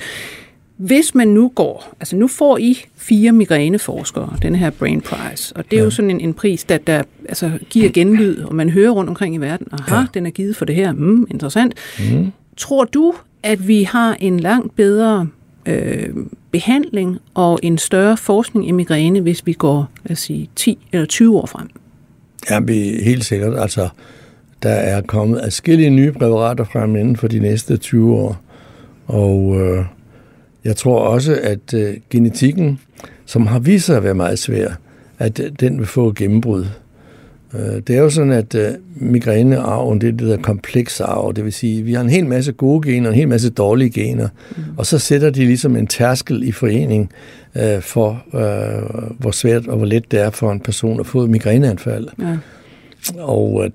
Hvis 0.80 1.15
man 1.15 1.27
nu 1.27 1.51
går, 1.55 1.95
altså 1.99 2.15
nu 2.15 2.27
får 2.27 2.57
I 2.57 2.77
fire 2.95 3.32
migræneforskere, 3.32 4.38
den 4.41 4.55
her 4.55 4.69
Brain 4.69 5.01
Prize, 5.01 5.55
og 5.55 5.63
det 5.71 5.77
er 5.77 5.82
ja. 5.82 5.84
jo 5.84 5.89
sådan 5.89 6.11
en, 6.11 6.19
en 6.19 6.34
pris, 6.34 6.63
der, 6.63 6.77
der 6.77 7.03
altså, 7.30 7.51
giver 7.69 7.89
genlyd, 7.89 8.43
og 8.43 8.55
man 8.55 8.69
hører 8.69 8.91
rundt 8.91 9.09
omkring 9.09 9.36
i 9.36 9.38
verden, 9.38 9.67
aha, 9.71 9.95
ja. 9.95 10.05
den 10.13 10.25
er 10.25 10.30
givet 10.30 10.55
for 10.55 10.65
det 10.65 10.75
her, 10.75 10.93
mm, 10.93 11.27
interessant. 11.30 11.73
Mm. 12.11 12.32
Tror 12.57 12.86
du, 12.86 13.13
at 13.43 13.67
vi 13.67 13.84
har 13.84 14.13
en 14.13 14.39
langt 14.39 14.75
bedre 14.75 15.27
øh, 15.65 16.09
behandling 16.51 17.17
og 17.34 17.59
en 17.63 17.77
større 17.77 18.17
forskning 18.17 18.67
i 18.67 18.71
migræne, 18.71 19.21
hvis 19.21 19.45
vi 19.45 19.53
går, 19.53 19.91
lad 20.05 20.11
os 20.11 20.19
sige, 20.19 20.49
10 20.55 20.77
eller 20.91 21.05
20 21.05 21.38
år 21.38 21.45
frem? 21.45 21.69
Ja, 22.49 22.59
vi 22.59 22.73
helt 23.03 23.25
sikkert. 23.25 23.59
Altså, 23.59 23.89
der 24.63 24.69
er 24.69 25.01
kommet 25.01 25.41
adskillige 25.43 25.89
nye 25.89 26.11
præparater 26.11 26.63
frem 26.63 26.95
inden 26.95 27.15
for 27.15 27.27
de 27.27 27.39
næste 27.39 27.77
20 27.77 28.15
år, 28.15 28.41
og 29.07 29.61
øh, 29.61 29.86
jeg 30.64 30.76
tror 30.76 30.99
også, 30.99 31.39
at 31.43 31.74
øh, 31.74 31.93
genetikken, 32.10 32.80
som 33.26 33.47
har 33.47 33.60
vist 33.60 33.86
sig 33.86 33.97
at 33.97 34.03
være 34.03 34.14
meget 34.14 34.39
svær, 34.39 34.70
at 35.20 35.39
øh, 35.39 35.51
den 35.60 35.78
vil 35.78 35.88
få 35.88 36.14
gennembrud. 36.14 36.66
Øh, 37.53 37.82
det 37.88 37.89
er 37.89 37.99
jo 37.99 38.10
sådan, 38.10 38.32
at 38.32 38.55
øh, 38.55 38.72
migrænearven, 38.95 40.01
det 40.01 40.07
er 40.07 40.12
det 40.12 40.28
der 40.28 40.38
kompleks 40.38 41.01
arv. 41.01 41.34
Det 41.36 41.43
vil 41.43 41.53
sige, 41.53 41.80
at 41.80 41.86
vi 41.86 41.93
har 41.93 42.01
en 42.01 42.10
hel 42.10 42.26
masse 42.26 42.51
gode 42.51 42.88
gener 42.88 43.10
og 43.10 43.14
en 43.14 43.20
hel 43.20 43.28
masse 43.28 43.49
dårlige 43.49 43.89
gener. 43.89 44.28
Mm. 44.57 44.64
Og 44.78 44.86
så 44.86 44.99
sætter 44.99 45.30
de 45.30 45.45
ligesom 45.45 45.76
en 45.76 45.88
tærskel 45.88 46.43
i 46.43 46.51
forening 46.51 47.12
øh, 47.55 47.82
for, 47.82 48.24
øh, 48.34 49.16
hvor 49.20 49.32
svært 49.32 49.68
og 49.68 49.78
hvor 49.78 49.86
let 49.86 50.12
det 50.12 50.20
er 50.20 50.30
for 50.30 50.51
en 50.51 50.60
person 50.60 50.99
at 50.99 51.05
få 51.05 51.24
et 51.24 51.30
migræneanfald. 51.30 52.07
Ja. 52.20 52.38
Og 53.22 53.66
øh, 53.66 53.72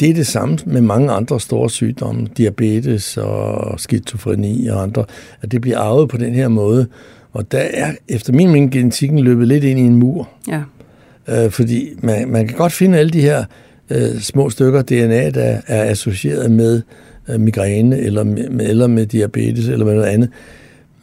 det 0.00 0.10
er 0.10 0.14
det 0.14 0.26
samme 0.26 0.58
med 0.66 0.80
mange 0.80 1.10
andre 1.12 1.40
store 1.40 1.70
sygdomme, 1.70 2.28
diabetes 2.36 3.16
og 3.16 3.80
skizofreni 3.80 4.66
og 4.66 4.82
andre, 4.82 5.04
at 5.42 5.52
det 5.52 5.60
bliver 5.60 5.78
arvet 5.78 6.08
på 6.08 6.16
den 6.16 6.34
her 6.34 6.48
måde. 6.48 6.86
Og 7.32 7.52
der 7.52 7.58
er 7.58 7.92
efter 8.08 8.32
min 8.32 8.46
mening 8.46 8.72
genetikken 8.72 9.18
løbet 9.18 9.48
lidt 9.48 9.64
ind 9.64 9.78
i 9.78 9.82
en 9.82 9.96
mur. 9.96 10.28
Ja. 10.48 10.62
Øh, 11.28 11.50
fordi 11.50 11.88
man, 12.02 12.28
man 12.28 12.46
kan 12.46 12.56
godt 12.56 12.72
finde 12.72 12.98
alle 12.98 13.10
de 13.10 13.20
her 13.20 13.44
øh, 13.90 14.20
små 14.20 14.50
stykker 14.50 14.82
DNA, 14.82 15.30
der 15.30 15.60
er 15.66 15.90
associeret 15.90 16.50
med 16.50 16.82
øh, 17.28 17.40
migræne 17.40 17.98
eller 17.98 18.24
med, 18.24 18.60
eller 18.60 18.86
med 18.86 19.06
diabetes 19.06 19.68
eller 19.68 19.84
med 19.84 19.94
noget 19.94 20.08
andet. 20.08 20.28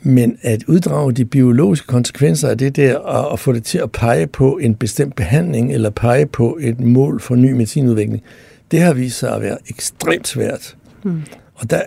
Men 0.02 0.38
at 0.42 0.64
uddrage 0.68 1.12
de 1.12 1.26
biologiske 1.26 1.88
konsekvenser 1.88 2.50
af 2.50 2.58
det 2.58 2.76
der, 2.76 2.96
og, 2.96 3.28
og 3.28 3.40
få 3.40 3.54
det 3.54 3.64
til 3.64 3.78
at 3.78 3.92
pege 3.92 4.28
på 4.28 4.60
en 4.62 4.76
bestemt 4.76 5.16
behandling, 5.16 5.74
eller 5.74 5.90
pege 5.90 6.26
på 6.26 6.58
et 6.62 6.80
mål 6.80 7.22
for 7.22 7.36
ny 7.36 7.52
medicinudvikling, 7.52 8.24
det 8.72 8.82
har 8.82 8.94
vist 8.94 9.20
sig 9.20 9.36
at 9.36 9.42
være 9.42 9.58
ekstremt 9.70 10.28
svært. 10.28 10.76
Mm. 11.04 11.22
Og 11.56 11.70
der, 11.70 11.82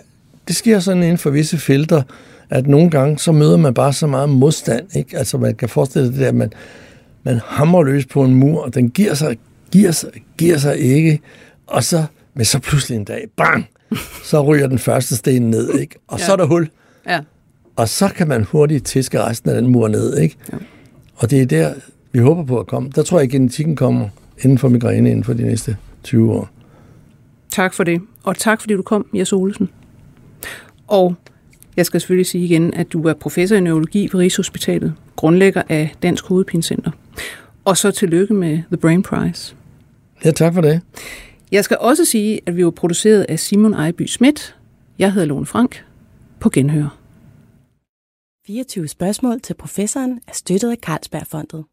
det 0.47 0.55
sker 0.55 0.79
sådan 0.79 1.03
inden 1.03 1.17
for 1.17 1.29
visse 1.29 1.57
felter, 1.57 2.01
at 2.49 2.67
nogle 2.67 2.89
gange, 2.89 3.19
så 3.19 3.31
møder 3.31 3.57
man 3.57 3.73
bare 3.73 3.93
så 3.93 4.07
meget 4.07 4.29
modstand. 4.29 4.95
Ikke? 4.95 5.17
Altså 5.17 5.37
man 5.37 5.55
kan 5.55 5.69
forestille 5.69 6.07
sig 6.07 6.13
det 6.13 6.21
der, 6.21 6.27
at 6.27 6.35
man, 6.35 6.53
man 7.23 7.39
hammer 7.45 7.83
løs 7.83 8.05
på 8.05 8.23
en 8.23 8.35
mur, 8.35 8.63
og 8.63 8.73
den 8.73 8.89
giver 8.89 9.13
sig, 9.13 9.37
giver 9.71 9.91
sig, 9.91 10.09
giver 10.37 10.57
sig 10.57 10.77
ikke, 10.77 11.21
og 11.67 11.83
så, 11.83 12.03
men 12.33 12.45
så 12.45 12.59
pludselig 12.59 12.95
en 12.95 13.03
dag, 13.03 13.27
bang, 13.37 13.67
så 14.23 14.41
ryger 14.41 14.67
den 14.67 14.79
første 14.79 15.15
sten 15.17 15.41
ned, 15.41 15.79
ikke? 15.79 15.95
og 16.07 16.19
ja. 16.19 16.25
så 16.25 16.31
er 16.31 16.35
der 16.35 16.45
hul. 16.45 16.69
Ja. 17.07 17.19
Og 17.75 17.89
så 17.89 18.07
kan 18.07 18.27
man 18.27 18.43
hurtigt 18.43 18.85
tiske 18.85 19.23
resten 19.23 19.49
af 19.49 19.61
den 19.61 19.71
mur 19.71 19.87
ned. 19.87 20.17
Ikke? 20.17 20.35
Ja. 20.51 20.57
Og 21.15 21.29
det 21.29 21.41
er 21.41 21.45
der, 21.45 21.73
vi 22.11 22.19
håber 22.19 22.43
på 22.43 22.59
at 22.59 22.67
komme. 22.67 22.91
Der 22.95 23.03
tror 23.03 23.19
jeg, 23.19 23.23
at 23.25 23.31
genetikken 23.31 23.75
kommer 23.75 24.09
inden 24.43 24.57
for 24.57 24.69
migræne 24.69 25.09
inden 25.09 25.23
for 25.23 25.33
de 25.33 25.43
næste 25.43 25.77
20 26.03 26.33
år. 26.33 26.49
Tak 27.51 27.73
for 27.73 27.83
det, 27.83 28.01
og 28.23 28.37
tak 28.37 28.61
fordi 28.61 28.73
du 28.73 28.81
kom, 28.81 29.05
Jes 29.13 29.33
Olsen. 29.33 29.69
Og 30.87 31.15
jeg 31.77 31.85
skal 31.85 32.01
selvfølgelig 32.01 32.25
sige 32.25 32.45
igen, 32.45 32.73
at 32.73 32.93
du 32.93 33.03
er 33.03 33.13
professor 33.13 33.55
i 33.55 33.59
neurologi 33.59 34.03
ved 34.03 34.15
Rigshospitalet, 34.15 34.93
grundlægger 35.15 35.63
af 35.69 35.95
Dansk 36.03 36.25
Hovedpinecenter. 36.25 36.91
Og 37.65 37.77
så 37.77 37.91
tillykke 37.91 38.33
med 38.33 38.61
The 38.67 38.77
Brain 38.77 39.03
Prize. 39.03 39.55
Ja, 40.25 40.31
tak 40.31 40.53
for 40.53 40.61
det. 40.61 40.81
Jeg 41.51 41.63
skal 41.63 41.77
også 41.79 42.05
sige, 42.05 42.39
at 42.45 42.55
vi 42.55 42.65
var 42.65 42.71
produceret 42.71 43.25
af 43.29 43.39
Simon 43.39 43.73
Ejby 43.73 44.05
Schmidt. 44.05 44.55
Jeg 44.99 45.13
hedder 45.13 45.27
Lone 45.27 45.45
Frank. 45.45 45.85
På 46.39 46.49
genhør. 46.49 46.97
24 48.47 48.87
spørgsmål 48.87 49.41
til 49.41 49.53
professoren 49.53 50.19
er 50.27 50.33
støttet 50.33 50.71
af 50.71 50.77
Carlsbergfondet. 50.77 51.63